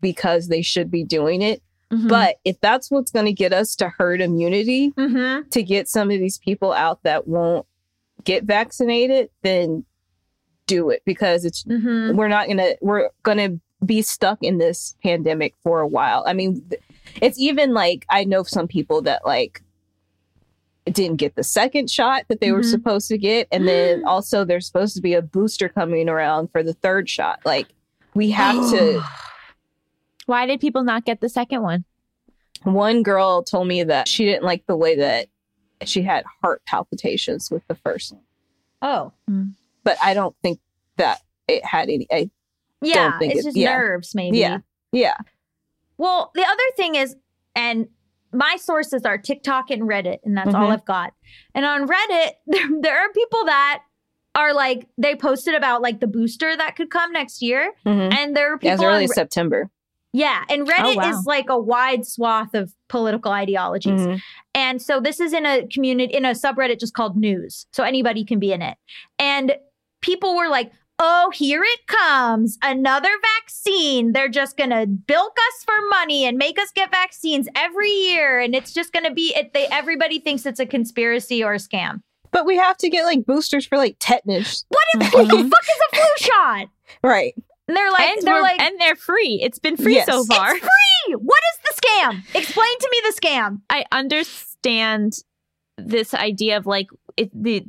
because 0.00 0.48
they 0.48 0.62
should 0.62 0.90
be 0.90 1.04
doing 1.04 1.42
it. 1.42 1.62
Mm-hmm. 1.92 2.08
But 2.08 2.36
if 2.44 2.60
that's 2.60 2.90
what's 2.90 3.10
going 3.12 3.26
to 3.26 3.32
get 3.32 3.52
us 3.52 3.76
to 3.76 3.88
herd 3.88 4.20
immunity, 4.20 4.90
Mm-hmm. 4.96 5.48
to 5.50 5.62
get 5.62 5.88
some 5.88 6.10
of 6.10 6.18
these 6.18 6.38
people 6.38 6.72
out 6.72 7.02
that 7.04 7.28
won't 7.28 7.64
get 8.24 8.44
vaccinated, 8.44 9.30
then 9.42 9.84
do 10.66 10.90
it 10.90 11.02
because 11.04 11.44
it's 11.44 11.62
Mm-hmm. 11.64 12.16
we're 12.16 12.26
not 12.28 12.48
gonna 12.48 12.72
we're 12.80 13.10
gonna 13.22 13.50
be 13.84 14.02
stuck 14.02 14.38
in 14.42 14.58
this 14.58 14.96
pandemic 15.02 15.54
for 15.62 15.80
a 15.80 15.86
while. 15.86 16.24
I 16.26 16.32
mean, 16.32 16.68
it's 17.22 17.38
even 17.38 17.72
like 17.72 18.04
I 18.10 18.24
know 18.24 18.42
some 18.42 18.66
people 18.66 19.02
that 19.02 19.24
like 19.24 19.62
didn't 20.86 21.16
get 21.16 21.34
the 21.36 21.44
second 21.44 21.90
shot 21.90 22.24
that 22.28 22.40
they 22.40 22.50
were 22.52 22.60
Mhm. 22.62 22.70
supposed 22.70 23.08
to 23.08 23.18
get, 23.18 23.46
and 23.52 23.68
then 23.68 24.04
also 24.06 24.44
there's 24.44 24.66
supposed 24.66 24.96
to 24.96 25.02
be 25.02 25.14
a 25.14 25.22
booster 25.22 25.68
coming 25.68 26.08
around 26.08 26.50
for 26.50 26.62
the 26.64 26.74
third 26.74 27.08
shot. 27.08 27.38
Like 27.44 27.68
we 28.14 28.30
have 28.30 28.56
to. 28.70 29.02
Why 30.26 30.46
did 30.46 30.60
people 30.60 30.84
not 30.84 31.04
get 31.04 31.20
the 31.20 31.28
second 31.28 31.62
one? 31.62 31.84
One 32.64 33.02
girl 33.02 33.42
told 33.42 33.68
me 33.68 33.82
that 33.84 34.08
she 34.08 34.24
didn't 34.24 34.42
like 34.44 34.66
the 34.66 34.76
way 34.76 34.96
that 34.96 35.28
she 35.84 36.02
had 36.02 36.24
heart 36.42 36.62
palpitations 36.66 37.50
with 37.50 37.66
the 37.68 37.74
first 37.76 38.12
one, 38.12 38.22
Oh, 38.82 39.12
but 39.84 39.96
I 40.02 40.14
don't 40.14 40.34
think 40.42 40.58
that 40.96 41.20
it 41.48 41.64
had 41.64 41.88
any. 41.90 42.06
I 42.10 42.30
Yeah, 42.80 43.18
think 43.18 43.32
it's 43.34 43.40
it- 43.42 43.44
just 43.48 43.56
yeah. 43.56 43.76
nerves, 43.76 44.14
maybe. 44.14 44.38
Yeah. 44.38 44.58
Yeah. 44.92 45.16
Well, 45.98 46.30
the 46.34 46.42
other 46.44 46.62
thing 46.76 46.94
is, 46.94 47.14
and 47.54 47.88
my 48.32 48.56
sources 48.56 49.02
are 49.04 49.18
TikTok 49.18 49.70
and 49.70 49.82
Reddit, 49.82 50.18
and 50.24 50.36
that's 50.36 50.54
all 50.54 50.66
Mhm. 50.66 50.72
I've 50.72 50.84
got. 50.84 51.12
And 51.54 51.64
on 51.64 51.86
Reddit, 51.86 52.30
there, 52.46 52.68
there 52.80 52.98
are 52.98 53.12
people 53.12 53.44
that 53.46 53.82
are 54.34 54.52
like, 54.54 54.88
they 54.98 55.14
posted 55.14 55.54
about 55.54 55.82
like 55.82 56.00
the 56.00 56.06
booster 56.06 56.56
that 56.56 56.74
could 56.76 56.90
come 56.90 57.12
next 57.12 57.40
year. 57.42 57.72
Mhm. 57.86 58.12
And 58.14 58.36
there 58.36 58.52
are 58.52 58.58
people 58.58 58.72
As 58.74 58.82
early 58.82 58.96
on 58.96 59.02
as 59.04 59.14
September. 59.14 59.70
Yeah, 60.16 60.44
and 60.48 60.66
Reddit 60.66 60.96
wow. 60.96 61.10
is 61.10 61.26
like 61.26 61.50
a 61.50 61.58
wide 61.58 62.06
swath 62.06 62.54
of 62.54 62.72
political 62.88 63.32
ideologies. 63.32 64.00
Mhm. 64.00 64.22
And 64.54 64.80
so 64.80 64.98
this 64.98 65.20
is 65.20 65.34
in 65.34 65.44
a 65.44 65.66
community 65.66 66.14
in 66.14 66.24
a 66.24 66.30
subreddit 66.30 66.80
just 66.80 66.94
called 66.94 67.18
news. 67.18 67.66
So 67.74 67.84
anybody 67.84 68.24
can 68.24 68.38
be 68.38 68.50
in 68.50 68.62
it. 68.62 68.78
And 69.18 69.56
people 70.00 70.34
were 70.34 70.48
like, 70.48 70.72
"Oh, 70.98 71.30
here 71.34 71.62
it 71.62 71.86
comes. 71.86 72.56
Another 72.62 73.10
vaccine. 73.36 74.12
They're 74.12 74.30
just 74.30 74.56
going 74.56 74.70
to 74.70 74.86
bilk 74.86 75.36
us 75.48 75.64
for 75.64 75.74
money 75.90 76.24
and 76.24 76.38
make 76.38 76.58
us 76.58 76.70
get 76.74 76.90
vaccines 76.90 77.46
every 77.54 77.90
year 77.90 78.40
and 78.40 78.54
it's 78.54 78.72
just 78.72 78.94
going 78.94 79.04
to 79.04 79.12
be 79.12 79.34
it 79.36 79.52
they 79.52 79.66
everybody 79.66 80.18
thinks 80.18 80.46
it's 80.46 80.60
a 80.60 80.66
conspiracy 80.66 81.44
or 81.44 81.52
a 81.52 81.58
scam." 81.58 82.00
But 82.30 82.46
we 82.46 82.56
have 82.56 82.78
to 82.78 82.88
get 82.88 83.04
like 83.04 83.26
boosters 83.26 83.66
for 83.66 83.76
like 83.76 83.96
tetanus. 83.98 84.64
What 84.68 84.84
if 84.94 85.12
what 85.12 85.28
the 85.28 85.36
fuck 85.36 85.42
is 85.42 85.80
a 85.92 85.96
flu 85.96 86.06
shot? 86.16 86.68
Right. 87.02 87.34
And 87.68 87.76
they're 87.76 87.90
like 87.90 88.08
and, 88.10 88.22
they're 88.26 88.42
like 88.42 88.60
and 88.60 88.80
they're 88.80 88.96
free. 88.96 89.40
It's 89.42 89.58
been 89.58 89.76
free 89.76 89.94
Yes. 89.94 90.06
so 90.06 90.24
far. 90.24 90.50
it's 90.54 90.60
free. 90.60 91.14
What 91.14 91.40
is 91.54 91.60
the 91.76 91.80
scam? 91.86 92.22
Explain 92.34 92.78
to 92.80 92.88
me 92.92 93.00
the 93.10 93.20
scam. 93.20 93.60
I 93.70 93.84
understand 93.92 95.14
this 95.78 96.14
idea 96.14 96.56
of 96.56 96.66
like 96.66 96.88
it, 97.16 97.30
the 97.34 97.64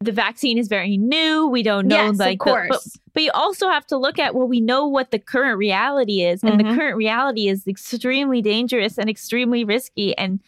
the 0.00 0.12
vaccine 0.12 0.58
is 0.58 0.68
very 0.68 0.96
new. 0.96 1.46
We 1.48 1.62
don't 1.62 1.86
know 1.86 1.96
yes, 2.06 2.18
like 2.18 2.34
of 2.34 2.38
the- 2.38 2.44
course. 2.44 2.68
but, 2.70 2.80
but 3.14 3.22
you 3.22 3.30
also 3.32 3.68
have 3.70 3.86
to 3.88 3.96
look 3.96 4.18
at 4.18 4.34
well, 4.34 4.46
we 4.46 4.60
know 4.60 4.86
what 4.86 5.10
the 5.10 5.18
current 5.18 5.58
reality 5.58 6.22
is, 6.22 6.42
and 6.42 6.60
the 6.60 6.64
Mhm. 6.64 6.76
current 6.76 6.96
reality 6.96 7.48
is 7.48 7.66
extremely 7.66 8.42
dangerous 8.42 8.98
and 8.98 9.08
extremely 9.08 9.64
risky, 9.64 10.16
and 10.18 10.40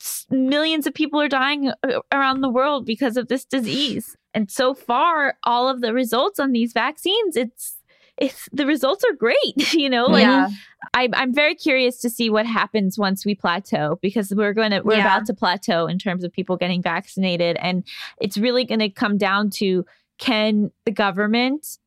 s- 0.00 0.26
millions 0.30 0.86
of 0.86 0.92
people 0.94 1.20
are 1.20 1.28
dying 1.28 1.72
around 2.12 2.42
the 2.42 2.50
world 2.50 2.84
because 2.84 3.16
of 3.16 3.28
this 3.28 3.44
disease. 3.46 4.16
And 4.34 4.50
so 4.50 4.74
far, 4.74 5.38
all 5.44 5.68
of 5.68 5.80
the 5.80 5.92
results 5.94 6.38
on 6.38 6.52
these 6.52 6.72
vaccines, 6.74 7.36
it's 7.36 7.76
it's 8.20 8.48
the 8.52 8.66
results 8.66 9.02
are 9.10 9.14
great. 9.14 9.38
You 9.74 9.88
know, 9.90 10.06
like 10.06 10.22
yeah. 10.22 10.48
I, 10.94 11.08
I'm 11.14 11.32
very 11.34 11.54
curious 11.54 11.98
to 12.02 12.10
see 12.10 12.28
what 12.30 12.46
happens 12.46 12.98
once 12.98 13.24
we 13.24 13.34
plateau 13.34 13.98
because 14.02 14.32
we're 14.34 14.52
going 14.52 14.70
to 14.72 14.80
we're 14.82 14.94
Yeah. 14.96 15.00
about 15.16 15.26
to 15.26 15.34
plateau 15.34 15.86
in 15.86 15.98
terms 15.98 16.22
of 16.24 16.32
people 16.32 16.56
getting 16.56 16.82
vaccinated, 16.82 17.56
and 17.60 17.84
it's 18.20 18.36
really 18.36 18.64
going 18.64 18.80
to 18.80 18.90
come 18.90 19.16
down 19.18 19.50
to 19.50 19.84
can 20.18 20.70
the 20.84 20.90
government 20.92 21.78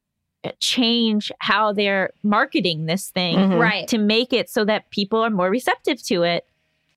change 0.59 1.31
how 1.39 1.71
they're 1.71 2.09
marketing 2.23 2.85
this 2.85 3.09
thing 3.11 3.37
Mhm. 3.37 3.59
Right. 3.59 3.87
to 3.87 3.97
make 3.97 4.33
it 4.33 4.49
so 4.49 4.65
that 4.65 4.89
people 4.89 5.19
are 5.23 5.29
more 5.29 5.49
receptive 5.49 6.03
to 6.07 6.23
it. 6.23 6.45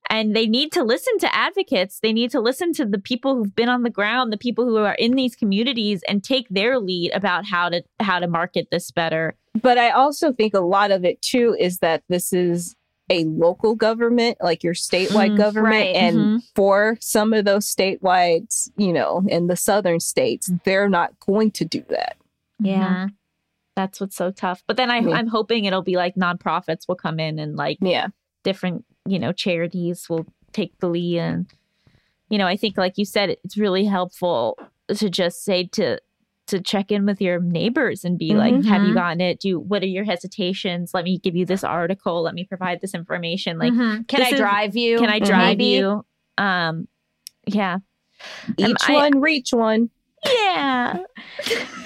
And 0.09 0.35
they 0.37 0.47
need 0.47 0.73
to 0.73 0.83
listen 0.83 1.19
to 1.19 1.35
advocates. 1.35 2.01
They 2.01 2.13
need 2.13 2.31
to 2.31 2.41
listen 2.41 2.73
to 2.75 2.85
the 2.87 2.99
people 2.99 3.37
who've 3.37 3.55
been 3.55 3.69
on 3.69 3.83
the 3.83 3.91
ground, 3.91 4.33
the 4.33 4.37
people 4.39 4.65
who 4.65 4.77
are 4.79 4.95
in 4.95 5.13
these 5.13 5.35
communities, 5.37 6.03
and 6.09 6.23
take 6.23 6.49
their 6.49 6.79
lead 6.79 7.13
about 7.13 7.45
how 7.45 7.69
to 7.69 7.83
how 8.01 8.19
to 8.21 8.27
market 8.29 8.69
this 8.71 8.91
better. 8.91 9.35
But 9.61 9.79
I 9.79 9.91
also 9.91 10.33
think 10.33 10.55
a 10.55 10.61
lot 10.61 10.91
of 10.91 11.05
it 11.05 11.21
too 11.23 11.57
is 11.59 11.79
that 11.79 12.03
this 12.09 12.33
is 12.33 12.75
a 13.09 13.25
local 13.25 13.75
government, 13.77 14.37
like 14.41 14.65
your 14.65 14.75
statewide 14.75 15.31
Mm, 15.33 15.37
government. 15.37 15.73
right. 15.75 15.95
And 15.97 16.17
Mhm. 16.17 16.43
for 16.57 16.99
some 17.01 17.33
of 17.33 17.45
those 17.45 17.65
statewide, 17.73 18.69
you 18.77 18.93
know, 18.93 19.23
in 19.29 19.47
the 19.47 19.57
southern 19.57 20.01
states, 20.01 20.51
they're 20.65 20.89
not 20.89 21.19
going 21.21 21.53
to 21.53 21.65
do 21.65 21.85
that. 21.89 22.17
Yeah. 22.59 23.09
That's 23.77 24.01
what's 24.01 24.17
so 24.17 24.31
tough. 24.33 24.65
But 24.67 24.77
then 24.77 24.91
I, 24.91 24.99
Yeah. 25.01 25.11
I'm 25.17 25.29
hoping 25.29 25.67
it'll 25.67 25.83
be 25.83 25.97
like 25.97 26.17
nonprofits 26.17 26.89
will 26.89 26.97
come 26.97 27.21
in 27.21 27.39
and 27.39 27.55
like 27.57 27.79
Yeah. 27.81 28.09
different, 28.43 28.85
you 29.09 29.19
know, 29.19 29.33
charities 29.33 30.09
will 30.09 30.27
take 30.53 30.79
the 30.79 30.89
lead. 30.89 31.19
And, 31.19 31.47
you 32.29 32.39
know, 32.39 32.47
I 32.47 32.57
think, 32.57 32.77
like 32.77 32.99
you 32.99 33.05
said, 33.05 33.31
it's 33.45 33.57
really 33.57 33.85
helpful 33.85 34.59
to 34.89 35.11
just 35.11 35.45
say 35.45 35.65
to, 35.73 35.99
to 36.47 36.61
check 36.61 36.93
in 36.93 37.07
with 37.07 37.21
your 37.21 37.41
neighbors 37.41 38.05
and 38.05 38.17
be 38.19 38.35
like, 38.35 38.55
have 38.65 38.83
you 38.85 38.91
Mhm. 38.93 38.95
gotten 38.95 39.21
it? 39.21 39.41
Do 39.41 39.59
what 39.59 39.83
are 39.83 39.87
your 39.87 40.05
hesitations? 40.05 40.93
Let 40.95 41.05
me 41.05 41.19
give 41.19 41.35
you 41.35 41.45
this 41.45 41.65
article. 41.65 42.23
Let 42.23 42.35
me 42.35 42.45
provide 42.45 42.81
this 42.81 42.95
information. 42.95 43.59
Like, 43.59 43.73
Mhm. 43.73 44.07
can 44.07 44.23
I 44.23 44.29
is- 44.29 44.39
drive 44.39 44.77
you? 44.77 44.99
can 44.99 45.11
I 45.11 45.19
drive 45.19 45.59
Maybe? 45.59 45.65
you? 45.79 46.05
Um, 46.39 46.87
yeah. 47.47 47.79
Each 48.57 48.77
I- 48.89 48.93
one, 48.95 49.21
reach 49.21 49.53
one. 49.53 49.91
Yeah. 50.25 50.99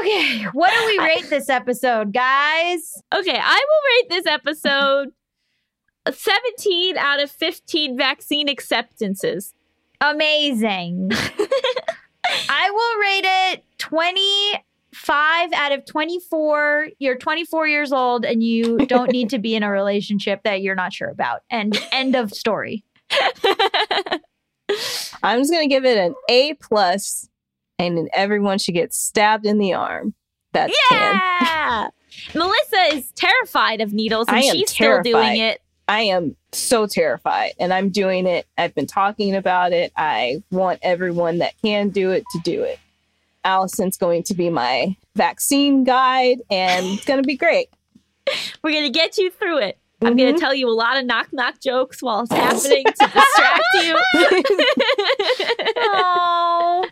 Okay, 0.00 0.44
what 0.54 0.72
do 0.72 0.86
we 0.86 0.98
rate 1.04 1.28
this 1.28 1.48
episode, 1.50 2.12
guys? 2.12 3.02
Okay, 3.14 3.38
I 3.38 3.64
will 3.68 3.82
rate 3.92 4.08
this 4.08 4.26
episode 4.26 5.10
17 6.10 6.96
out 6.98 7.22
of 7.22 7.30
15 7.30 7.96
vaccine 7.96 8.48
acceptances. 8.48 9.54
Amazing. 10.00 11.10
I 12.48 12.70
will 12.70 13.00
rate 13.00 13.24
it 13.52 13.64
25 13.78 15.52
out 15.52 15.72
of 15.72 15.84
24. 15.86 16.88
You're 16.98 17.16
24 17.16 17.68
years 17.68 17.92
old 17.92 18.24
and 18.24 18.42
you 18.42 18.78
don't 18.86 19.10
need 19.10 19.30
to 19.30 19.38
be 19.38 19.54
in 19.54 19.62
a 19.62 19.70
relationship 19.70 20.42
that 20.44 20.62
you're 20.62 20.74
not 20.74 20.92
sure 20.92 21.08
about. 21.08 21.42
And 21.50 21.78
end 21.92 22.16
of 22.16 22.32
story. 22.32 22.84
I'm 25.22 25.40
just 25.40 25.52
gonna 25.52 25.68
give 25.68 25.84
it 25.84 25.98
an 25.98 26.14
A 26.28 26.54
plus, 26.54 27.28
and 27.78 27.96
then 27.96 28.08
everyone 28.12 28.58
should 28.58 28.74
get 28.74 28.92
stabbed 28.94 29.46
in 29.46 29.58
the 29.58 29.74
arm. 29.74 30.14
That 30.52 30.70
can. 30.88 31.20
yeah. 31.42 31.88
Melissa 32.34 32.96
is 32.96 33.10
terrified 33.12 33.80
of 33.80 33.92
needles 33.92 34.28
and 34.28 34.42
she's 34.44 34.70
still 34.70 35.02
doing 35.02 35.36
it. 35.38 35.60
I 35.86 36.02
am 36.02 36.36
so 36.52 36.86
terrified, 36.86 37.52
and 37.58 37.72
I'm 37.72 37.90
doing 37.90 38.26
it. 38.26 38.46
I've 38.56 38.74
been 38.74 38.86
talking 38.86 39.34
about 39.34 39.72
it. 39.72 39.92
I 39.96 40.42
want 40.50 40.80
everyone 40.82 41.38
that 41.38 41.54
can 41.62 41.90
do 41.90 42.10
it 42.10 42.24
to 42.32 42.38
do 42.42 42.62
it. 42.62 42.78
Allison's 43.44 43.98
going 43.98 44.22
to 44.24 44.34
be 44.34 44.48
my 44.48 44.96
vaccine 45.14 45.84
guide, 45.84 46.40
and 46.50 46.86
it's 46.86 47.04
going 47.04 47.22
to 47.22 47.26
be 47.26 47.36
great. 47.36 47.68
We're 48.62 48.72
going 48.72 48.90
to 48.90 48.98
get 48.98 49.18
you 49.18 49.30
through 49.30 49.58
it. 49.58 49.78
I'm 50.02 50.16
going 50.16 50.28
to 50.28 50.34
mm-hmm. 50.34 50.40
tell 50.40 50.54
you 50.54 50.68
a 50.68 50.74
lot 50.74 50.98
of 50.98 51.06
knock 51.06 51.28
knock 51.32 51.60
jokes 51.60 52.02
while 52.02 52.20
it's 52.22 52.32
happening 52.32 52.84
to 52.84 52.92
distract 52.92 53.64
you. 53.74 53.98
Oh, 55.76 56.83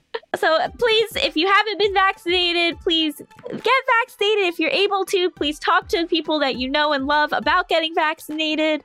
So 0.42 0.58
please, 0.76 1.14
if 1.14 1.36
you 1.36 1.46
haven't 1.46 1.78
been 1.78 1.94
vaccinated, 1.94 2.80
please 2.80 3.14
get 3.16 3.82
vaccinated. 4.00 4.46
If 4.46 4.58
you're 4.58 4.70
able 4.70 5.04
to, 5.04 5.30
please 5.30 5.56
talk 5.56 5.86
to 5.90 6.04
people 6.08 6.40
that 6.40 6.56
you 6.56 6.68
know 6.68 6.92
and 6.92 7.06
love 7.06 7.32
about 7.32 7.68
getting 7.68 7.94
vaccinated. 7.94 8.82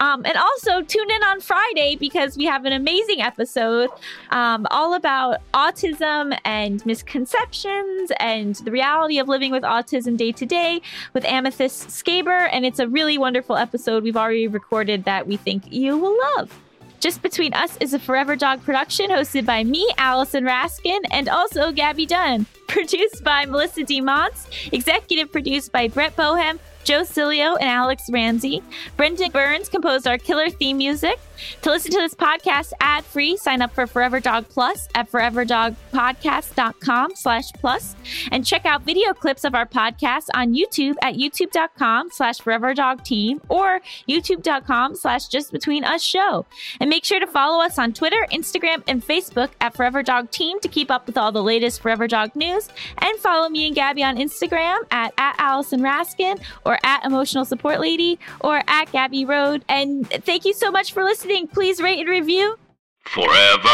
Um, 0.00 0.24
and 0.24 0.36
also 0.36 0.82
tune 0.82 1.08
in 1.08 1.22
on 1.22 1.40
Friday 1.40 1.94
because 1.94 2.36
we 2.36 2.46
have 2.46 2.64
an 2.64 2.72
amazing 2.72 3.20
episode 3.20 3.90
um, 4.30 4.66
all 4.72 4.94
about 4.94 5.38
autism 5.54 6.36
and 6.44 6.84
misconceptions 6.84 8.10
and 8.18 8.56
the 8.56 8.72
reality 8.72 9.20
of 9.20 9.28
living 9.28 9.52
with 9.52 9.62
autism 9.62 10.16
day 10.16 10.32
to 10.32 10.46
day 10.46 10.82
with 11.14 11.22
Amythest 11.22 11.86
Schaber. 12.02 12.48
And 12.50 12.66
it's 12.66 12.80
a 12.80 12.88
really 12.88 13.18
wonderful 13.18 13.56
episode 13.56 14.02
we've 14.02 14.16
already 14.16 14.48
recorded 14.48 15.04
that 15.04 15.28
we 15.28 15.36
think 15.36 15.72
you 15.72 15.96
will 15.96 16.18
love. 16.36 16.58
Just 17.00 17.22
Between 17.22 17.54
Us 17.54 17.76
is 17.80 17.94
a 17.94 17.98
Forever 17.98 18.34
Dog 18.34 18.62
production 18.64 19.10
hosted 19.10 19.46
by 19.46 19.62
me, 19.62 19.88
Allison 19.98 20.42
Raskin, 20.42 20.98
and 21.12 21.28
also 21.28 21.70
Gabby 21.70 22.06
Dunn. 22.06 22.44
Produced 22.66 23.22
by 23.22 23.44
Melissa 23.44 23.84
D. 23.84 24.02
Montz, 24.02 24.46
executive 24.72 25.32
produced 25.32 25.72
by 25.72 25.88
Brett 25.88 26.14
Boham, 26.16 26.58
Joe 26.84 27.02
Cilio, 27.02 27.56
and 27.60 27.70
Alex 27.70 28.02
Ramsey. 28.12 28.62
Brendan 28.96 29.30
Burns 29.30 29.68
composed 29.68 30.06
our 30.06 30.18
killer 30.18 30.50
theme 30.50 30.76
music. 30.76 31.18
To 31.62 31.70
listen 31.70 31.92
to 31.92 31.98
this 31.98 32.14
podcast 32.14 32.72
ad-free, 32.80 33.36
sign 33.36 33.62
up 33.62 33.74
for 33.74 33.86
Forever 33.86 34.20
Dog 34.20 34.48
Plus 34.48 34.88
at 34.94 35.10
foreverdogpodcast.com 35.10 37.16
slash 37.16 37.52
plus 37.54 37.96
and 38.30 38.44
check 38.44 38.66
out 38.66 38.82
video 38.82 39.12
clips 39.12 39.44
of 39.44 39.54
our 39.54 39.66
podcast 39.66 40.26
on 40.34 40.54
YouTube 40.54 40.94
at 41.02 41.14
youtube.com 41.14 42.10
slash 42.10 42.38
foreverdogteam 42.38 43.40
or 43.48 43.80
youtube.com 44.08 44.94
slash 44.94 45.28
just 45.28 45.52
between 45.52 45.84
us 45.84 46.02
show. 46.02 46.46
And 46.80 46.90
make 46.90 47.04
sure 47.04 47.20
to 47.20 47.26
follow 47.26 47.62
us 47.62 47.78
on 47.78 47.92
Twitter, 47.92 48.26
Instagram, 48.32 48.82
and 48.86 49.04
Facebook 49.04 49.50
at 49.60 49.74
Forever 49.74 50.02
Dog 50.02 50.30
Team 50.30 50.60
to 50.60 50.68
keep 50.68 50.90
up 50.90 51.06
with 51.06 51.16
all 51.16 51.32
the 51.32 51.42
latest 51.42 51.80
Forever 51.80 52.06
Dog 52.06 52.34
news. 52.34 52.68
And 52.98 53.18
follow 53.18 53.48
me 53.48 53.66
and 53.66 53.74
Gabby 53.74 54.02
on 54.02 54.16
Instagram 54.16 54.78
at, 54.90 55.12
at 55.18 55.36
Allison 55.38 55.80
Raskin 55.80 56.40
or 56.64 56.78
at 56.84 57.04
Emotional 57.04 57.44
Support 57.44 57.80
Lady 57.80 58.18
or 58.40 58.62
at 58.66 58.90
Gabby 58.92 59.24
Road. 59.24 59.64
And 59.68 60.08
thank 60.08 60.44
you 60.44 60.52
so 60.52 60.70
much 60.70 60.92
for 60.92 61.04
listening. 61.28 61.48
Please 61.48 61.80
rate 61.80 61.98
and 61.98 62.08
review. 62.08 62.56
Forever. 63.04 63.68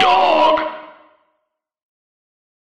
Dog. 0.00 0.60